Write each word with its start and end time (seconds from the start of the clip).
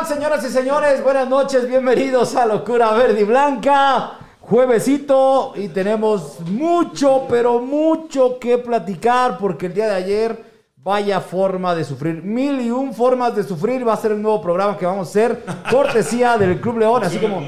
están, 0.00 0.06
señoras 0.16 0.44
y 0.44 0.48
señores? 0.48 1.02
Buenas 1.02 1.28
noches, 1.28 1.68
bienvenidos 1.68 2.34
a 2.36 2.46
Locura 2.46 2.92
Verde 2.92 3.20
y 3.22 3.24
Blanca. 3.24 4.12
Juevesito 4.40 5.52
y 5.56 5.68
tenemos 5.68 6.40
mucho, 6.40 7.26
pero 7.28 7.58
mucho 7.60 8.38
que 8.38 8.58
platicar 8.58 9.38
porque 9.38 9.66
el 9.66 9.74
día 9.74 9.86
de 9.88 9.94
ayer, 9.94 10.44
vaya 10.76 11.20
forma 11.20 11.74
de 11.74 11.84
sufrir. 11.84 12.22
Mil 12.22 12.60
y 12.60 12.70
un 12.70 12.94
formas 12.94 13.34
de 13.34 13.42
sufrir 13.42 13.86
va 13.86 13.94
a 13.94 13.96
ser 13.96 14.12
el 14.12 14.22
nuevo 14.22 14.40
programa 14.40 14.76
que 14.76 14.86
vamos 14.86 15.08
a 15.08 15.10
hacer. 15.10 15.44
Cortesía 15.70 16.38
del 16.38 16.60
Club 16.60 16.78
León, 16.78 17.02
así 17.04 17.18
como, 17.18 17.40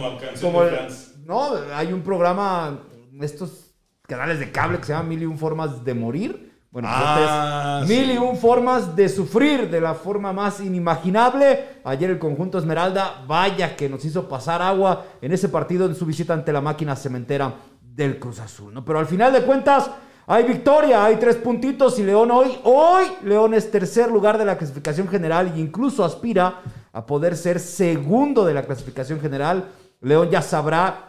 como 0.42 0.62
el- 0.62 0.88
no, 1.24 1.50
hay 1.74 1.92
un 1.92 2.02
programa, 2.02 2.80
estos 3.20 3.74
canales 4.06 4.40
de 4.40 4.50
cable 4.50 4.78
que 4.78 4.84
se 4.86 4.92
llama 4.92 5.08
Mil 5.08 5.22
y 5.22 5.26
un 5.26 5.38
formas 5.38 5.84
de 5.84 5.94
morir. 5.94 6.49
Bueno, 6.70 6.88
pues 6.88 6.96
Ah, 6.96 7.80
este 7.82 7.92
es 7.94 8.06
Mil 8.06 8.14
y 8.14 8.18
un 8.18 8.36
formas 8.36 8.94
de 8.94 9.08
sufrir 9.08 9.68
de 9.68 9.80
la 9.80 9.94
forma 9.94 10.32
más 10.32 10.60
inimaginable. 10.60 11.80
Ayer 11.82 12.10
el 12.10 12.18
conjunto 12.20 12.58
Esmeralda, 12.58 13.24
vaya 13.26 13.74
que 13.74 13.88
nos 13.88 14.04
hizo 14.04 14.28
pasar 14.28 14.62
agua 14.62 15.04
en 15.20 15.32
ese 15.32 15.48
partido 15.48 15.86
en 15.86 15.96
su 15.96 16.06
visita 16.06 16.32
ante 16.32 16.52
la 16.52 16.60
máquina 16.60 16.94
cementera 16.94 17.54
del 17.82 18.20
Cruz 18.20 18.38
Azul, 18.38 18.72
¿no? 18.72 18.84
Pero 18.84 19.00
al 19.00 19.06
final 19.06 19.32
de 19.32 19.42
cuentas, 19.42 19.90
hay 20.28 20.44
victoria, 20.44 21.04
hay 21.04 21.16
tres 21.16 21.34
puntitos 21.36 21.98
y 21.98 22.04
León 22.04 22.30
hoy, 22.30 22.56
hoy 22.62 23.04
León 23.24 23.52
es 23.52 23.68
tercer 23.68 24.08
lugar 24.08 24.38
de 24.38 24.44
la 24.44 24.56
clasificación 24.56 25.08
general 25.08 25.52
e 25.52 25.58
incluso 25.58 26.04
aspira 26.04 26.60
a 26.92 27.04
poder 27.04 27.36
ser 27.36 27.58
segundo 27.58 28.44
de 28.44 28.54
la 28.54 28.62
clasificación 28.62 29.20
general. 29.20 29.70
León 30.00 30.30
ya 30.30 30.40
sabrá 30.40 31.08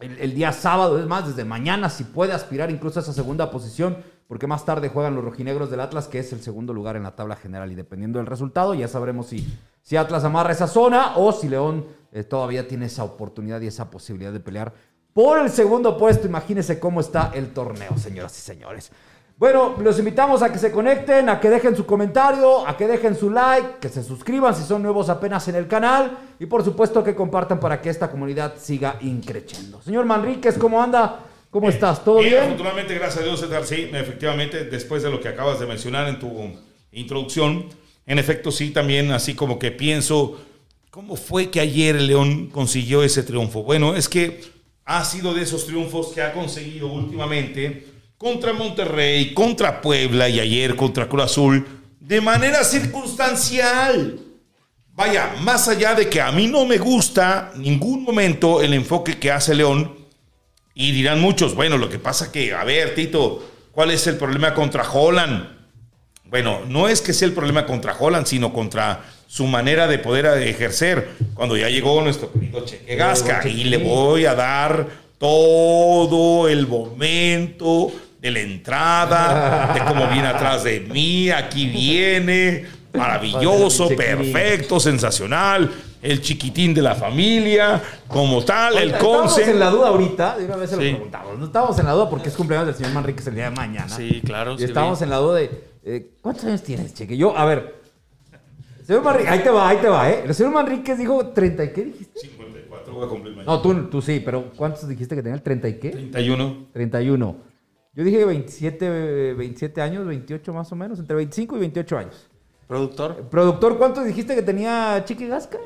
el, 0.00 0.18
el 0.18 0.34
día 0.34 0.52
sábado, 0.52 0.98
es 0.98 1.06
más, 1.06 1.28
desde 1.28 1.44
mañana, 1.44 1.88
si 1.88 2.02
puede 2.02 2.32
aspirar 2.32 2.72
incluso 2.72 2.98
a 2.98 3.02
esa 3.02 3.12
segunda 3.12 3.52
posición, 3.52 3.98
porque 4.28 4.46
más 4.46 4.64
tarde 4.64 4.88
juegan 4.88 5.14
los 5.14 5.24
rojinegros 5.24 5.70
del 5.70 5.80
Atlas, 5.80 6.08
que 6.08 6.18
es 6.18 6.32
el 6.32 6.40
segundo 6.40 6.72
lugar 6.72 6.96
en 6.96 7.04
la 7.04 7.14
tabla 7.14 7.36
general, 7.36 7.70
y 7.70 7.74
dependiendo 7.74 8.18
del 8.18 8.26
resultado, 8.26 8.74
ya 8.74 8.88
sabremos 8.88 9.26
si, 9.26 9.46
si 9.82 9.96
Atlas 9.96 10.24
amarra 10.24 10.52
esa 10.52 10.66
zona 10.66 11.16
o 11.16 11.32
si 11.32 11.48
León 11.48 11.84
eh, 12.12 12.24
todavía 12.24 12.66
tiene 12.66 12.86
esa 12.86 13.04
oportunidad 13.04 13.60
y 13.60 13.66
esa 13.66 13.90
posibilidad 13.90 14.32
de 14.32 14.40
pelear 14.40 14.72
por 15.12 15.38
el 15.38 15.50
segundo 15.50 15.96
puesto. 15.96 16.26
Imagínense 16.26 16.80
cómo 16.80 17.00
está 17.00 17.30
el 17.34 17.52
torneo, 17.52 17.96
señoras 17.96 18.36
y 18.38 18.40
señores. 18.40 18.90
Bueno, 19.38 19.74
los 19.82 19.98
invitamos 19.98 20.42
a 20.42 20.50
que 20.50 20.58
se 20.58 20.72
conecten, 20.72 21.28
a 21.28 21.38
que 21.38 21.50
dejen 21.50 21.76
su 21.76 21.84
comentario, 21.84 22.66
a 22.66 22.74
que 22.74 22.86
dejen 22.86 23.14
su 23.14 23.28
like, 23.28 23.76
que 23.80 23.90
se 23.90 24.02
suscriban 24.02 24.54
si 24.54 24.62
son 24.62 24.82
nuevos 24.82 25.10
apenas 25.10 25.46
en 25.48 25.56
el 25.56 25.68
canal 25.68 26.16
y 26.38 26.46
por 26.46 26.64
supuesto 26.64 27.04
que 27.04 27.14
compartan 27.14 27.60
para 27.60 27.82
que 27.82 27.90
esta 27.90 28.10
comunidad 28.10 28.54
siga 28.56 28.96
increciendo. 29.02 29.82
Señor 29.82 30.06
Manríquez, 30.06 30.56
¿cómo 30.56 30.82
anda? 30.82 31.25
¿Cómo 31.50 31.68
estás? 31.68 32.04
¿Todo 32.04 32.18
bien? 32.18 32.38
Afortunadamente, 32.38 32.94
gracias 32.94 33.22
a 33.22 33.24
Dios, 33.24 33.40
César, 33.40 33.64
sí, 33.64 33.88
efectivamente, 33.92 34.64
después 34.64 35.02
de 35.02 35.10
lo 35.10 35.20
que 35.20 35.28
acabas 35.28 35.58
de 35.60 35.66
mencionar 35.66 36.08
en 36.08 36.18
tu 36.18 36.30
introducción, 36.92 37.66
en 38.06 38.18
efecto, 38.18 38.50
sí, 38.50 38.70
también 38.70 39.10
así 39.12 39.34
como 39.34 39.58
que 39.58 39.70
pienso, 39.70 40.40
¿cómo 40.90 41.16
fue 41.16 41.50
que 41.50 41.60
ayer 41.60 42.00
León 42.00 42.50
consiguió 42.50 43.02
ese 43.02 43.22
triunfo? 43.22 43.62
Bueno, 43.62 43.96
es 43.96 44.08
que 44.08 44.40
ha 44.84 45.04
sido 45.04 45.34
de 45.34 45.42
esos 45.42 45.66
triunfos 45.66 46.08
que 46.08 46.22
ha 46.22 46.32
conseguido 46.32 46.88
últimamente 46.88 47.86
contra 48.18 48.52
Monterrey, 48.52 49.34
contra 49.34 49.80
Puebla 49.80 50.28
y 50.28 50.40
ayer 50.40 50.76
contra 50.76 51.08
Cruz 51.08 51.24
Azul, 51.24 51.66
de 52.00 52.20
manera 52.20 52.62
circunstancial. 52.64 54.20
Vaya, 54.94 55.34
más 55.42 55.68
allá 55.68 55.94
de 55.94 56.08
que 56.08 56.20
a 56.20 56.32
mí 56.32 56.46
no 56.46 56.64
me 56.64 56.78
gusta 56.78 57.52
ningún 57.56 58.02
momento 58.02 58.62
el 58.62 58.72
enfoque 58.72 59.18
que 59.18 59.30
hace 59.30 59.54
León, 59.54 59.95
y 60.78 60.92
dirán 60.92 61.22
muchos, 61.22 61.54
bueno, 61.54 61.78
lo 61.78 61.88
que 61.88 61.98
pasa 61.98 62.30
que, 62.30 62.52
a 62.52 62.62
ver, 62.62 62.94
Tito, 62.94 63.42
¿cuál 63.72 63.90
es 63.90 64.06
el 64.06 64.16
problema 64.16 64.52
contra 64.52 64.88
Holland? 64.88 65.48
Bueno, 66.26 66.60
no 66.68 66.86
es 66.86 67.00
que 67.00 67.14
sea 67.14 67.26
el 67.26 67.32
problema 67.32 67.64
contra 67.64 67.96
Holland, 67.98 68.26
sino 68.26 68.52
contra 68.52 69.02
su 69.26 69.46
manera 69.46 69.86
de 69.86 69.98
poder 69.98 70.26
ejercer. 70.42 71.12
Cuando 71.32 71.56
ya 71.56 71.70
llegó 71.70 72.02
nuestro 72.02 72.30
querido 72.30 72.62
Cheque 72.66 72.94
Gasca, 72.94 73.48
y 73.48 73.64
le 73.64 73.78
voy 73.78 74.26
a 74.26 74.34
dar 74.34 74.86
todo 75.16 76.46
el 76.46 76.66
momento 76.66 77.90
de 78.20 78.30
la 78.30 78.40
entrada, 78.40 79.72
de 79.72 79.80
cómo 79.80 80.06
viene 80.08 80.28
atrás 80.28 80.62
de 80.62 80.80
mí, 80.80 81.30
aquí 81.30 81.68
viene, 81.68 82.66
maravilloso, 82.92 83.88
perfecto, 83.88 84.78
sensacional, 84.78 85.72
el 86.06 86.20
chiquitín 86.20 86.72
de 86.72 86.82
la 86.82 86.94
familia, 86.94 87.82
como 88.06 88.44
tal, 88.44 88.78
el 88.78 88.96
conce. 88.96 89.50
en 89.50 89.58
la 89.58 89.70
duda 89.70 89.88
ahorita, 89.88 90.38
de 90.38 90.44
una 90.44 90.56
vez 90.56 90.70
se 90.70 90.76
lo 90.76 90.82
preguntamos. 90.82 91.38
No 91.38 91.46
estábamos 91.46 91.78
en 91.78 91.86
la 91.86 91.92
duda 91.92 92.08
porque 92.08 92.28
es 92.28 92.36
cumpleaños 92.36 92.68
del 92.68 92.76
señor 92.76 92.92
Manríquez 92.92 93.26
el 93.26 93.34
día 93.34 93.50
de 93.50 93.56
mañana. 93.56 93.88
Sí, 93.88 94.22
claro. 94.24 94.54
Y 94.54 94.58
sí 94.58 94.64
estábamos 94.64 95.02
en 95.02 95.10
la 95.10 95.16
duda 95.16 95.38
de, 95.38 95.50
eh, 95.84 96.10
¿cuántos 96.20 96.44
años 96.44 96.62
tienes, 96.62 96.94
Cheque? 96.94 97.16
Yo, 97.16 97.36
a 97.36 97.44
ver, 97.44 97.82
señor 98.84 99.02
Manríquez, 99.02 99.32
ahí 99.32 99.40
te 99.40 99.50
va, 99.50 99.68
ahí 99.68 99.78
te 99.78 99.88
va, 99.88 100.10
¿eh? 100.10 100.22
El 100.26 100.34
señor 100.34 100.52
Manríquez 100.52 100.98
dijo 100.98 101.26
30 101.28 101.64
y 101.64 101.72
qué 101.72 101.84
dijiste? 101.84 102.20
54 102.20 102.94
voy 102.94 103.04
a 103.04 103.08
cumplir 103.08 103.36
mañana. 103.36 103.52
No, 103.52 103.60
tú, 103.60 103.74
tú 103.90 104.00
sí, 104.00 104.22
pero 104.24 104.52
¿cuántos 104.56 104.88
dijiste 104.88 105.16
que 105.16 105.22
tenía 105.22 105.36
el 105.36 105.42
30 105.42 105.68
y 105.68 105.78
qué? 105.78 105.90
31. 105.90 106.66
31. 106.72 107.36
Yo 107.94 108.04
dije 108.04 108.24
27, 108.24 108.86
eh, 109.30 109.34
27 109.34 109.80
años, 109.80 110.06
28 110.06 110.52
más 110.52 110.70
o 110.70 110.76
menos, 110.76 110.98
entre 111.00 111.16
25 111.16 111.56
y 111.56 111.60
28 111.60 111.98
años. 111.98 112.30
Productor. 112.68 113.28
Productor, 113.30 113.78
¿cuántos 113.78 114.04
dijiste 114.04 114.34
que 114.34 114.42
tenía 114.42 115.02
Chiqui 115.04 115.28
Gasca? 115.28 115.58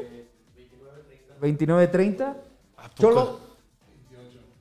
29, 1.40 1.86
30. 1.88 2.36
Cholo. 2.98 3.50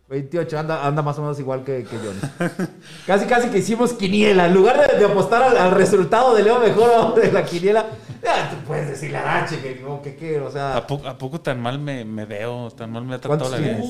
28, 0.09 0.57
anda, 0.57 0.87
anda 0.87 1.03
más 1.03 1.19
o 1.19 1.21
menos 1.21 1.39
igual 1.39 1.63
que, 1.63 1.83
que 1.85 1.95
Johnny. 1.97 2.49
casi, 3.05 3.27
casi 3.27 3.49
que 3.49 3.59
hicimos 3.59 3.93
quiniela. 3.93 4.47
En 4.47 4.55
lugar 4.55 4.89
de, 4.91 4.97
de 4.97 5.05
apostar 5.05 5.43
al, 5.43 5.55
al 5.55 5.69
resultado 5.69 6.33
de 6.33 6.41
Leo 6.41 6.57
mejor 6.59 7.13
de 7.13 7.31
la 7.31 7.45
quiniela, 7.45 7.85
ya, 8.23 8.49
tú 8.49 8.55
puedes 8.65 8.89
decirle 8.89 9.17
a 9.17 9.21
Dache 9.21 9.59
que 9.61 9.75
no, 9.83 10.01
que 10.01 10.15
qué, 10.15 10.39
o 10.39 10.49
sea. 10.49 10.77
¿A, 10.77 10.87
po- 10.87 11.01
a 11.05 11.15
poco 11.15 11.39
tan 11.39 11.61
mal 11.61 11.77
me, 11.77 12.03
me 12.05 12.25
veo? 12.25 12.71
¿Tan 12.71 12.91
mal 12.91 13.03
me 13.05 13.13
ha 13.15 13.21
tratado 13.21 13.51
¿Cuántos 13.51 13.61
la 13.61 13.73
vida? 13.75 13.83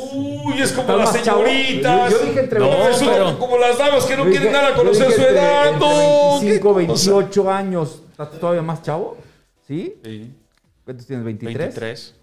Uy, 0.43 0.61
es 0.61 0.73
como 0.73 0.89
¿Estás 0.91 0.97
las 1.15 1.23
señoritas. 1.23 2.11
Yo- 2.11 2.19
yo 2.19 2.25
dije 2.25 2.39
entre 2.41 2.59
no, 2.59 2.89
eso, 2.89 3.05
pero- 3.05 3.39
como 3.39 3.57
las 3.57 3.77
damas 3.77 4.03
que 4.03 4.17
no 4.17 4.25
Yo 4.25 4.29
quieren 4.31 4.49
dije- 4.49 4.61
dar 4.61 4.73
a 4.73 4.75
conocer 4.75 5.07
dije 5.07 5.19
su 5.21 5.25
edad. 5.25 5.67
entre 5.69 5.79
no, 5.79 6.39
25, 6.41 6.75
qué 6.75 6.87
cosa. 6.87 7.11
28 7.13 7.49
años. 7.51 8.01
¿Estás 8.11 8.31
todavía 8.31 8.61
más 8.61 8.81
chavo? 8.81 9.15
¿Sí? 9.65 9.95
Sí. 10.03 10.33
¿Cuántos 10.83 11.07
tienes? 11.07 11.25
¿23? 11.25 11.39
23. 11.45 12.15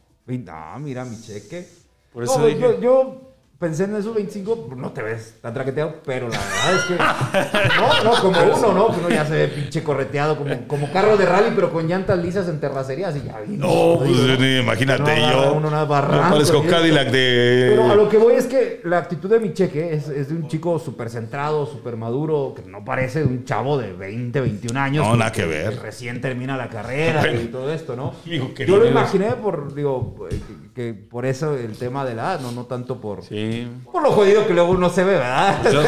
Ah, 0.49 0.79
mira 0.81 1.05
mi 1.05 1.21
cheque. 1.21 1.67
Por 2.13 2.25
eso 2.25 2.39
No, 2.39 2.47
dije. 2.47 2.59
yo, 2.61 2.81
yo 2.81 3.26
pensé 3.59 3.85
en 3.85 3.97
esos 3.97 4.15
25, 4.15 4.71
no 4.77 4.93
te 4.93 5.03
ves 5.03 5.37
tan 5.41 5.55
traqueteado, 5.55 5.97
pero 6.05 6.29
la 6.29 6.39
verdad 6.39 6.75
es 6.75 6.83
que. 6.83 6.97
No, 7.77 8.05
no, 8.05 8.21
como 8.21 8.39
uno, 8.41 8.73
¿no? 8.73 8.89
Que 8.95 9.01
uno 9.01 9.09
ya 9.11 9.25
se 9.27 9.33
ve 9.35 9.49
pinche 9.49 9.83
correteado, 9.83 10.37
como, 10.37 10.67
como 10.67 10.91
carro 10.93 11.17
de 11.17 11.27
rally, 11.27 11.53
pero 11.55 11.73
con 11.73 11.87
llantas 11.87 12.19
lisas 12.19 12.49
en 12.49 12.61
terracerías 12.61 13.15
y 13.17 13.23
ya 13.27 13.41
vi. 13.41 13.57
No, 13.57 13.97
pues 13.99 14.39
ni- 14.39 14.59
imagínate, 14.59 15.03
No 15.21 15.33
yo. 15.45 15.53
uno 15.55 15.71
nada 15.71 15.85
barranco, 15.85 16.31
parezco 16.35 16.65
Cadillac 16.67 17.11
de. 17.11 17.67
Pero 17.71 17.91
a 17.91 17.95
lo 17.95 18.09
que 18.09 18.19
voy 18.19 18.35
es 18.35 18.47
que 18.47 18.81
la 18.85 18.99
actitud 18.99 19.29
de 19.31 19.41
mi 19.41 19.53
cheque 19.53 19.95
es, 19.95 20.09
es 20.09 20.29
de 20.29 20.35
un 20.35 20.49
chico 20.49 20.79
súper 20.79 21.11
centrado, 21.11 21.67
súper 21.67 21.97
maduro, 21.97 22.55
que 22.57 22.63
no 22.69 22.85
parece 22.85 23.21
de 23.21 23.27
un 23.27 23.45
chavo 23.45 23.79
de 23.79 23.93
20, 23.93 24.41
21 24.41 24.81
años. 24.81 25.07
No, 25.07 25.17
nada 25.17 25.33
que- 25.33 25.43
que 25.43 25.47
ver. 25.49 25.71
que 25.75 25.81
recién 25.81 26.21
termina 26.21 26.57
la 26.57 26.69
carrera 26.69 27.21
Bueno. 27.21 27.41
y 27.41 27.47
todo 27.47 27.73
esto, 27.73 27.95
¿no? 27.97 28.15
Yo 28.25 28.77
lo 28.79 28.87
imaginé 28.87 29.33
por, 29.33 29.75
digo, 29.75 30.17
eh, 30.31 30.41
que, 30.75 30.83
que 30.83 30.95
por 30.95 31.27
eso 31.27 31.55
el 31.57 31.77
tema 31.77 32.05
de 32.05 32.15
la 32.15 32.23
edad, 32.35 32.41
no, 32.41 32.53
no 32.53 32.65
tanto 32.65 33.01
por, 33.01 33.23
Sí. 33.23 33.46
Por 33.93 34.03
lo 34.03 34.13
jodido 34.13 34.47
que 34.47 34.53
luego 34.55 34.71
uno 34.73 34.91
se 34.91 35.05
ve, 35.05 35.15
¿verdad? 35.15 35.73
Yo- 35.73 35.83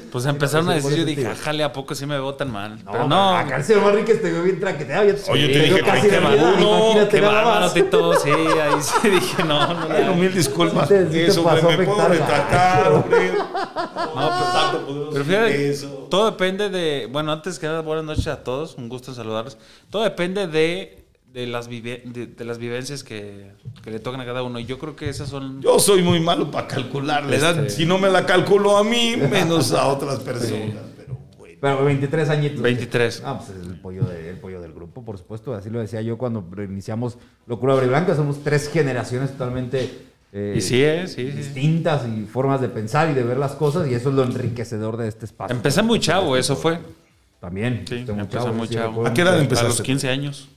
pues 0.12 0.26
empezaron 0.26 0.68
a 0.70 0.72
Sí, 0.72 0.80
decir, 0.82 0.98
yo 0.98 1.04
dije, 1.04 1.34
jale, 1.36 1.62
¿a 1.64 1.72
poco 1.72 1.94
sí 1.94 2.04
me 2.06 2.14
veo 2.14 2.34
tan 2.34 2.50
mal? 2.50 2.82
No, 2.84 2.92
Pero 2.92 3.08
no. 3.08 3.40
El 3.40 3.64
señor 3.64 3.82
Manriquez 3.84 4.20
te 4.22 4.30
veo 4.30 4.42
bien 4.42 4.58
traqueteado. 4.60 5.04
ya 5.04 5.14
Oye, 5.32 5.48
te 5.48 5.58
veo 5.60 5.74
dije 5.76 5.82
casi 5.82 6.08
de 6.08 6.18
20, 6.20 6.28
mi 6.28 6.34
edad, 6.42 6.54
uno, 6.58 6.78
Imagínate 6.78 7.16
Qué 7.16 7.20
bárbaro. 7.26 7.70
Tito. 7.72 8.14
Sí, 8.20 8.30
ahí 8.30 8.80
sí 8.82 9.10
dije, 9.10 9.44
no, 9.44 9.74
no. 9.74 9.86
Bueno, 9.88 10.06
no. 10.06 10.14
mil 10.14 10.34
disculpas. 10.34 10.88
Sí 10.88 10.94
te- 10.94 11.06
sí 11.06 11.12
te 11.12 11.26
eso, 11.26 11.44
pasó 11.44 11.68
hombre, 11.68 11.78
me 11.78 11.84
puedo 11.92 12.08
retratar, 12.08 12.92
hombre. 12.92 13.32
No, 14.14 14.30
pero, 14.30 14.52
tanto 14.52 14.86
pero 14.86 15.10
decir 15.10 15.24
fíjate, 15.24 15.70
eso. 15.70 16.06
todo 16.10 16.26
depende 16.26 16.68
de. 16.70 17.08
Bueno, 17.10 17.32
antes 17.32 17.58
que 17.58 17.66
nada, 17.66 17.80
buenas 17.80 18.04
noches 18.04 18.26
a 18.28 18.42
todos. 18.44 18.76
Un 18.76 18.88
gusto 18.88 19.10
en 19.10 19.16
saludarlos. 19.16 19.56
Todo 19.90 20.04
depende 20.04 20.46
de, 20.46 21.03
de, 21.34 21.46
las, 21.48 21.68
vive- 21.68 22.02
de, 22.04 22.28
de 22.28 22.44
las 22.44 22.58
vivencias 22.58 23.02
que, 23.04 23.50
que 23.82 23.90
le 23.90 23.98
tocan 23.98 24.20
a 24.20 24.24
cada 24.24 24.42
uno. 24.44 24.58
Y 24.60 24.64
yo 24.64 24.78
creo 24.78 24.94
que 24.96 25.08
esas 25.08 25.28
son. 25.28 25.60
Yo 25.60 25.78
soy 25.80 26.00
muy 26.02 26.20
malo 26.20 26.50
para 26.50 26.68
calcular 26.68 27.24
la 27.26 27.36
edad. 27.36 27.58
Este- 27.58 27.70
Si 27.70 27.86
no 27.86 27.98
me 27.98 28.08
la 28.08 28.24
calculo 28.24 28.76
a 28.78 28.84
mí, 28.84 29.16
menos 29.16 29.72
a 29.72 29.88
otras 29.88 30.20
personas. 30.20 30.76
Pero 30.96 31.18
bueno. 31.36 31.58
Pero 31.60 31.84
23 31.84 32.28
añitos. 32.30 32.60
23. 32.62 33.22
Ah, 33.24 33.38
pues 33.38 33.58
es 33.58 33.66
el 33.66 33.80
pollo, 33.80 34.04
de- 34.04 34.30
el 34.30 34.38
pollo 34.38 34.60
del 34.60 34.72
grupo, 34.72 35.04
por 35.04 35.18
supuesto. 35.18 35.52
Así 35.54 35.70
lo 35.70 35.80
decía 35.80 36.00
yo 36.02 36.16
cuando 36.18 36.44
iniciamos 36.62 37.18
Locura 37.48 37.74
Verde 37.74 37.86
y 37.88 37.90
Blanca. 37.90 38.14
Somos 38.14 38.42
tres 38.44 38.70
generaciones 38.70 39.32
totalmente 39.32 39.90
eh, 40.32 40.54
Y 40.56 40.60
sí, 40.60 40.82
¿eh? 40.84 41.06
Sí, 41.08 41.30
sí. 41.30 41.36
distintas 41.36 42.06
y 42.08 42.26
formas 42.26 42.60
de 42.60 42.68
pensar 42.68 43.10
y 43.10 43.14
de 43.14 43.22
ver 43.24 43.38
las 43.38 43.52
cosas. 43.52 43.88
Y 43.88 43.94
eso 43.94 44.10
es 44.10 44.14
lo 44.14 44.22
enriquecedor 44.22 44.96
de 44.96 45.08
este 45.08 45.24
espacio. 45.26 45.54
Empecé 45.56 45.82
muy 45.82 45.98
chavo, 46.00 46.36
eso 46.36 46.54
fue. 46.54 46.78
También. 47.40 47.84
Sí, 47.88 47.96
Este, 47.96 48.12
muy 48.12 48.20
empecé 48.22 48.38
chavo, 48.44 48.54
muy 48.54 48.68
sí, 48.68 48.74
chavo. 48.74 49.06
¿A 49.06 49.12
qué 49.12 49.20
edad 49.22 49.32
mucho. 49.32 49.42
empezaste? 49.42 49.66
A 49.66 49.68
los 49.70 49.82
15 49.82 50.08
años. 50.08 50.48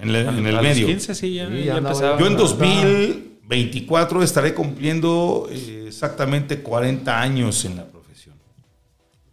En, 0.00 0.12
la- 0.12 0.20
en 0.38 0.46
el 0.46 0.56
a 0.56 0.62
medio. 0.62 0.82
los 0.86 0.96
15 0.96 1.14
sí, 1.14 1.34
ya, 1.34 1.48
Sí, 1.48 1.64
ya 1.64 1.76
andaba 1.76 1.94
empezaba. 1.94 2.18
Yo 2.20 2.26
en 2.26 2.34
Ah, 2.34 2.36
2024 2.36 4.22
estaré 4.22 4.54
cumpliendo 4.54 5.48
eh, 5.50 5.84
exactamente 5.88 6.60
40 6.62 7.20
años 7.20 7.64
en 7.64 7.76
la 7.76 7.84
profesión. 7.86 8.34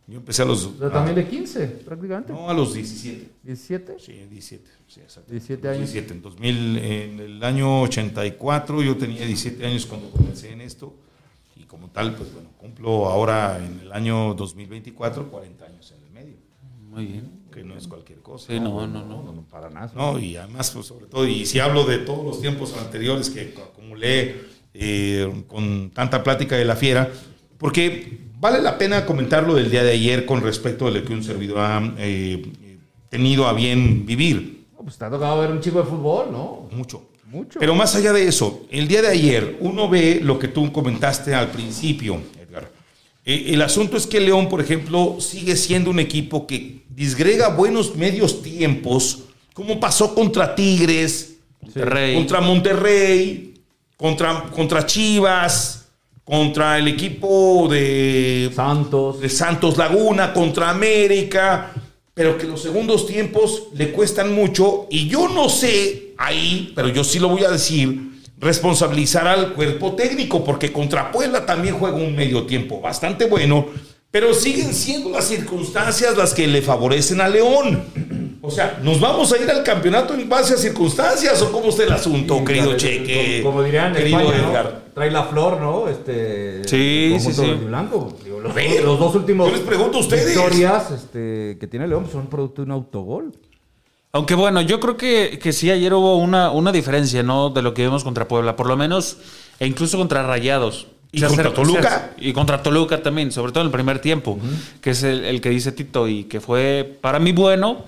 Yo 0.07 0.17
empecé 0.17 0.44
a 0.44 0.45
los... 0.45 0.69
Pero 0.77 0.91
también 0.91 1.15
de 1.15 1.27
15, 1.27 1.67
prácticamente. 1.67 2.31
No, 2.31 2.50
a 2.50 2.53
los 2.53 2.73
17. 2.73 3.27
17. 3.44 3.95
Sí, 4.00 4.13
17. 4.29 4.69
Sí, 4.88 5.00
exacto. 5.01 5.31
17 5.31 5.67
años. 5.67 5.79
17. 5.91 6.13
En, 6.13 6.21
2000, 6.21 6.77
en 6.77 7.19
el 7.19 7.44
año 7.44 7.81
84 7.81 8.83
yo 8.83 8.95
tenía 8.97 9.25
17 9.25 9.65
años 9.65 9.85
cuando 9.85 10.09
comencé 10.12 10.51
en 10.51 10.62
esto. 10.62 10.95
Y 11.57 11.63
como 11.63 11.88
tal, 11.89 12.15
pues 12.15 12.31
bueno, 12.33 12.50
cumplo 12.57 13.07
ahora 13.07 13.57
en 13.65 13.79
el 13.81 13.91
año 13.91 14.33
2024 14.35 15.29
40 15.31 15.65
años 15.65 15.91
en 15.97 16.03
el 16.06 16.12
medio. 16.12 16.35
Muy 16.89 17.06
bien. 17.06 17.31
Que 17.55 17.63
no 17.63 17.77
es 17.77 17.87
cualquier 17.87 18.19
cosa. 18.19 18.47
Sí, 18.47 18.59
no, 18.59 18.85
no, 18.85 19.05
no. 19.05 19.23
No, 19.23 19.45
para 19.49 19.69
nada. 19.69 19.89
No, 19.95 20.19
y 20.19 20.35
además, 20.35 20.71
pues, 20.71 20.87
sobre 20.87 21.05
todo, 21.05 21.25
y 21.25 21.45
si 21.45 21.59
hablo 21.59 21.85
de 21.85 21.99
todos 21.99 22.25
los 22.25 22.41
tiempos 22.41 22.75
anteriores 22.77 23.29
que 23.29 23.55
acumulé 23.57 24.41
eh, 24.73 25.43
con 25.47 25.89
tanta 25.91 26.21
plática 26.21 26.57
de 26.57 26.65
la 26.65 26.75
fiera, 26.75 27.09
porque 27.57 28.19
vale 28.41 28.61
la 28.61 28.77
pena 28.77 29.05
comentar 29.05 29.47
lo 29.47 29.55
del 29.55 29.71
día 29.71 29.83
de 29.83 29.93
ayer 29.93 30.25
con 30.25 30.41
respecto 30.41 30.87
a 30.87 30.91
lo 30.91 31.05
que 31.05 31.13
un 31.13 31.23
servidor 31.23 31.59
ha 31.59 31.93
eh, 31.97 32.45
tenido 33.07 33.47
a 33.47 33.53
bien 33.53 34.05
vivir. 34.05 34.65
No, 34.73 34.83
pues 34.83 34.97
te 34.97 35.05
ha 35.05 35.09
tocado 35.09 35.39
ver 35.39 35.49
un 35.49 35.61
chico 35.61 35.79
de 35.79 35.85
fútbol, 35.85 36.33
¿no? 36.33 36.67
Mucho. 36.73 37.07
Mucho. 37.23 37.57
Pero 37.57 37.73
más 37.73 37.95
allá 37.95 38.11
de 38.11 38.27
eso, 38.27 38.65
el 38.69 38.89
día 38.89 39.01
de 39.01 39.07
ayer 39.07 39.57
uno 39.61 39.87
ve 39.87 40.19
lo 40.21 40.37
que 40.37 40.49
tú 40.49 40.73
comentaste 40.73 41.33
al 41.33 41.51
principio. 41.51 42.19
Eh, 43.25 43.54
el 43.54 43.62
asunto 43.62 43.98
es 43.98 44.06
que 44.06 44.19
León, 44.19 44.48
por 44.48 44.62
ejemplo, 44.62 45.18
sigue 45.19 45.56
siendo 45.56 45.89
un 45.89 46.00
equipo 46.00 46.45
que 46.45 46.83
disgrega 46.89 47.50
buenos 47.50 47.95
medios 47.95 48.42
tiempos, 48.42 49.24
como 49.54 49.80
pasó 49.80 50.13
contra 50.13 50.54
Tigres, 50.54 51.38
Monterrey. 51.62 52.16
contra 52.16 52.42
Monterrey, 52.42 53.54
contra, 53.98 54.44
contra 54.51 54.86
Chivas, 54.86 55.88
contra 56.24 56.77
el 56.77 56.88
equipo 56.88 57.68
de, 57.69 58.51
Santos. 58.56 59.19
de 59.19 59.30
Santos 59.30 59.77
Laguna, 59.77 60.31
contra 60.33 60.69
América, 60.69 61.74
pero 62.13 62.38
que 62.38 62.48
los 62.48 62.62
segundos 62.62 63.06
tiempos 63.07 63.63
le 63.74 63.92
cuestan 63.92 64.33
mucho 64.33 64.88
y 64.89 65.07
yo 65.07 65.30
no 65.30 65.50
sé 65.50 66.13
ahí, 66.18 66.72
pero 66.75 66.89
yo 66.89 67.04
sí 67.04 67.19
lo 67.19 67.30
voy 67.30 67.44
a 67.44 67.51
decir, 67.51 68.14
responsabilizar 68.45 69.27
al 69.27 69.53
cuerpo 69.53 69.95
técnico, 69.95 70.44
porque 70.44 70.71
contra 70.71 71.12
Puebla 71.12 71.45
también 71.45 71.77
juega 71.77 71.97
un 71.97 72.15
medio 72.15 72.45
tiempo 72.45 72.80
bastante 72.80 73.25
bueno, 73.25 73.65
pero 74.12 74.33
siguen 74.33 74.74
siendo 74.74 75.09
las 75.09 75.25
circunstancias 75.25 76.15
las 76.15 76.33
que 76.33 76.47
le 76.47 76.62
favorecen 76.62 77.19
a 77.21 77.27
León. 77.27 77.83
O 78.42 78.51
sea, 78.51 78.80
¿nos 78.83 79.00
vamos 79.00 79.33
a 79.33 79.42
ir 79.42 79.50
al 79.50 79.63
campeonato 79.63 80.13
en 80.13 80.30
base 80.30 80.53
a 80.53 80.57
circunstancias 80.57 81.42
o 81.42 81.51
cómo 81.51 81.69
está 81.69 81.83
el 81.83 81.92
asunto, 81.92 82.38
Sí, 82.38 82.45
querido 82.45 82.77
Cheque? 82.77 83.42
Como, 83.42 83.56
como 83.56 83.63
dirían 83.63 83.94
querido 83.94 84.19
España. 84.31 84.83
Trae 84.94 85.09
la 85.09 85.24
flor, 85.24 85.59
¿no? 85.59 85.89
Este. 85.89 86.63
Sí, 86.65 87.18
sí, 87.19 87.33
sí. 87.33 87.51
blanco. 87.65 88.15
Digo, 88.24 88.39
los, 88.39 89.00
dos 89.00 89.15
últimos. 89.15 89.50
yo 89.50 89.56
les 89.57 89.65
pregunto 89.65 89.98
a 89.98 90.01
ustedes. 90.01 90.27
Victorias 90.27 90.91
este, 90.91 91.57
que 91.59 91.68
tiene 91.68 91.88
León 91.88 92.07
son 92.12 92.27
producto 92.27 92.62
de 92.62 92.68
un 92.68 92.71
autogol. 92.71 93.31
Aunque 94.15 94.33
bueno, 94.33 94.62
yo 94.62 94.79
creo 94.79 94.95
que, 94.95 95.39
que 95.44 95.51
sí, 95.51 95.69
ayer 95.69 95.94
hubo 95.94 96.15
una, 96.15 96.50
una 96.50 96.71
diferencia, 96.71 97.21
¿no? 97.21 97.50
De 97.50 97.62
lo 97.62 97.73
que 97.73 97.81
vimos 97.83 98.06
contra 98.06 98.29
Puebla, 98.29 98.56
por 98.56 98.65
lo 98.65 98.77
menos, 98.77 99.17
e 99.59 99.67
incluso 99.67 99.97
contra 99.97 100.23
Rayados. 100.23 100.88
¿Y 101.12 101.19
Se 101.19 101.27
contra 101.27 101.53
Toluca? 101.53 102.13
se- 102.17 102.25
y 102.29 102.31
contra 102.31 102.63
Toluca 102.63 103.03
también, 103.03 103.33
sobre 103.33 103.51
todo 103.51 103.62
en 103.63 103.67
el 103.67 103.71
primer 103.73 104.00
tiempo, 104.00 104.39
que 104.79 104.91
es 104.91 105.03
el, 105.03 105.25
el 105.25 105.41
que 105.41 105.50
dice 105.50 105.73
Tito 105.73 106.07
y 106.07 106.23
que 106.23 106.39
fue 106.39 106.97
para 107.01 107.19
mí 107.19 107.33
bueno. 107.33 107.83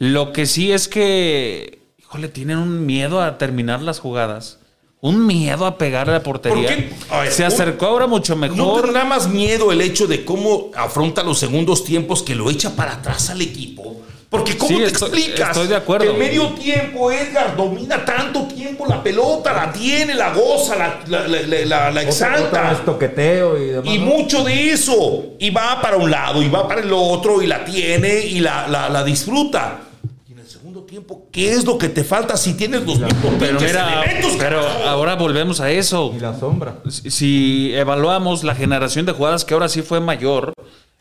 Lo 0.00 0.32
que 0.32 0.46
sí 0.46 0.72
es 0.72 0.88
que, 0.88 1.78
híjole, 2.00 2.26
tienen 2.26 2.58
un 2.58 2.84
miedo 2.84 3.22
a 3.22 3.38
terminar 3.38 3.80
las 3.80 4.00
jugadas. 4.00 4.58
Un 5.00 5.28
miedo 5.28 5.64
a 5.64 5.78
pegarle 5.78 6.14
a 6.14 6.18
la 6.18 6.22
portería. 6.24 6.74
¿Por 7.08 7.20
ver, 7.20 7.30
Se 7.32 7.42
un- 7.42 7.46
acercó 7.52 7.86
ahora 7.86 8.08
mucho 8.08 8.34
¿No 8.34 8.40
mejor. 8.40 8.82
tendrá 8.82 9.04
más 9.04 9.28
miedo 9.28 9.70
el 9.70 9.80
hecho 9.80 10.08
de 10.08 10.24
cómo 10.24 10.72
afronta 10.76 11.22
los 11.22 11.38
segundos 11.38 11.84
tiempos 11.84 12.24
que 12.24 12.34
lo 12.34 12.50
echa 12.50 12.74
para 12.74 12.94
atrás 12.94 13.30
al 13.30 13.40
equipo? 13.42 14.02
Porque 14.30 14.58
¿cómo 14.58 14.68
Sí, 14.76 14.76
te 14.84 14.84
estoy- 14.90 15.08
explicas? 15.08 15.48
estoy 15.50 15.68
de 15.68 15.76
acuerdo. 15.76 16.04
que 16.04 16.12
En 16.12 16.18
medio 16.18 16.48
tiempo, 16.50 17.10
Edgar 17.10 17.56
domina 17.56 18.04
tanto 18.04 18.42
tiempo 18.42 18.84
la 18.86 19.02
pelota, 19.02 19.54
la 19.54 19.72
tiene, 19.72 20.12
la 20.14 20.34
goza, 20.34 20.76
la, 20.76 21.00
la, 21.06 21.26
la- 21.26 21.64
la- 21.64 21.90
la- 21.90 22.02
exalta. 22.02 22.42
otra 22.48 22.84
toqueteo 22.84 23.56
y 23.56 23.66
demás. 23.68 23.94
Y 23.94 23.98
¿no? 23.98 24.04
mucho 24.04 24.44
de 24.44 24.70
eso. 24.72 25.24
Y 25.38 25.48
va 25.48 25.80
para 25.80 25.96
un 25.96 26.10
lado 26.10 26.42
y 26.42 26.48
va 26.50 26.68
para 26.68 26.82
el 26.82 26.92
otro 26.92 27.40
y 27.42 27.46
la 27.46 27.64
tiene 27.64 28.18
y 28.26 28.40
la, 28.40 28.68
la- 28.68 28.90
la 28.90 29.02
disfruta. 29.02 29.78
Y 30.28 30.32
en 30.34 30.40
el 30.40 30.46
segundo 30.46 30.82
tiempo, 30.82 31.26
¿qué 31.32 31.52
es 31.52 31.64
lo 31.64 31.78
que 31.78 31.88
te 31.88 32.04
falta 32.04 32.36
si 32.36 32.52
tienes 32.52 32.82
los 32.82 32.98
mismos 33.00 33.32
Pero 33.38 33.58
mira, 33.58 34.02
elementos, 34.02 34.32
pero 34.38 34.60
ahora 34.60 35.14
volvemos 35.14 35.58
a 35.62 35.70
eso. 35.70 36.12
Y 36.14 36.20
la 36.20 36.38
sombra. 36.38 36.80
Si- 36.90 37.10
Si 37.10 37.72
evaluamos 37.74 38.44
la 38.44 38.54
generación 38.54 39.06
de 39.06 39.12
jugadas 39.12 39.46
que 39.46 39.54
ahora 39.54 39.70
sí 39.70 39.80
fue 39.80 40.00
mayor, 40.00 40.52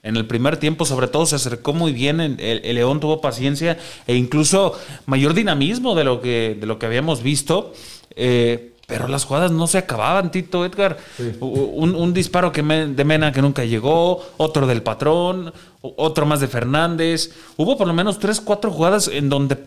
en 0.03 0.15
el 0.15 0.25
primer 0.25 0.57
tiempo 0.57 0.85
sobre 0.85 1.07
todo 1.07 1.25
se 1.25 1.35
acercó 1.35 1.73
muy 1.73 1.91
bien, 1.91 2.21
el, 2.21 2.39
el 2.39 2.75
León 2.75 2.99
tuvo 2.99 3.19
paciencia 3.19 3.77
e 4.07 4.15
incluso 4.15 4.73
mayor 5.05 5.33
dinamismo 5.33 5.95
de 5.95 6.03
lo 6.03 6.21
que, 6.21 6.57
de 6.59 6.65
lo 6.67 6.79
que 6.79 6.85
habíamos 6.85 7.21
visto. 7.23 7.73
eh, 8.15 8.73
pero 8.87 9.09
las 9.09 9.25
jugadas 9.25 9.51
no 9.51 9.67
se 9.67 9.79
acababan, 9.79 10.31
Tito 10.31 10.63
Edgar. 10.63 10.95
Un, 11.41 11.93
un 11.93 12.13
disparo 12.13 12.53
que 12.53 12.63
me- 12.63 12.87
de 12.87 13.03
Mena 13.03 13.33
que 13.33 13.41
nunca 13.41 13.65
llegó, 13.65 14.25
otro 14.37 14.65
del 14.65 14.81
patrón, 14.81 15.51
otro 15.81 16.25
más 16.25 16.39
de 16.39 16.47
Fernández. 16.47 17.31
Hubo 17.57 17.77
por 17.77 17.85
lo 17.85 17.93
menos 17.93 18.17
tres, 18.17 18.39
cuatro 18.39 18.71
jugadas 18.71 19.09
en 19.09 19.27
donde 19.27 19.57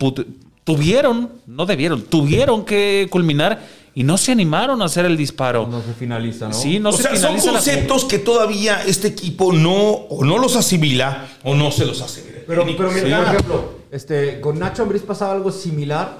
tuvieron, 0.63 1.29
no 1.45 1.65
debieron, 1.67 2.01
tuvieron 2.01 2.65
que 2.65 3.07
culminar 3.11 3.61
y 3.93 4.03
no 4.03 4.17
se 4.17 4.31
animaron 4.31 4.81
a 4.81 4.85
hacer 4.85 5.05
el 5.05 5.17
disparo. 5.17 5.67
No 5.67 5.81
se 5.81 5.93
finaliza, 5.93 6.47
¿no? 6.47 6.53
Sí, 6.53 6.79
no 6.79 6.89
o 6.89 6.93
se 6.93 7.03
sea, 7.03 7.15
son 7.17 7.35
la 7.35 7.41
conceptos 7.43 8.05
que 8.05 8.19
todavía 8.19 8.83
este 8.85 9.07
equipo 9.09 9.51
no 9.53 9.73
o 9.91 10.23
no 10.23 10.37
los 10.37 10.55
asimila 10.55 11.27
o 11.43 11.55
no 11.55 11.71
se 11.71 11.85
los 11.85 12.01
hace. 12.01 12.21
ver. 12.23 12.45
Pero, 12.47 12.65
pero 12.65 12.91
mira, 12.91 13.01
Sí. 13.19 13.25
por 13.25 13.35
ejemplo, 13.35 13.73
este, 13.91 14.39
con 14.41 14.59
Nacho 14.59 14.83
Ambriz 14.83 15.01
pasaba 15.01 15.33
algo 15.33 15.51
similar, 15.51 16.17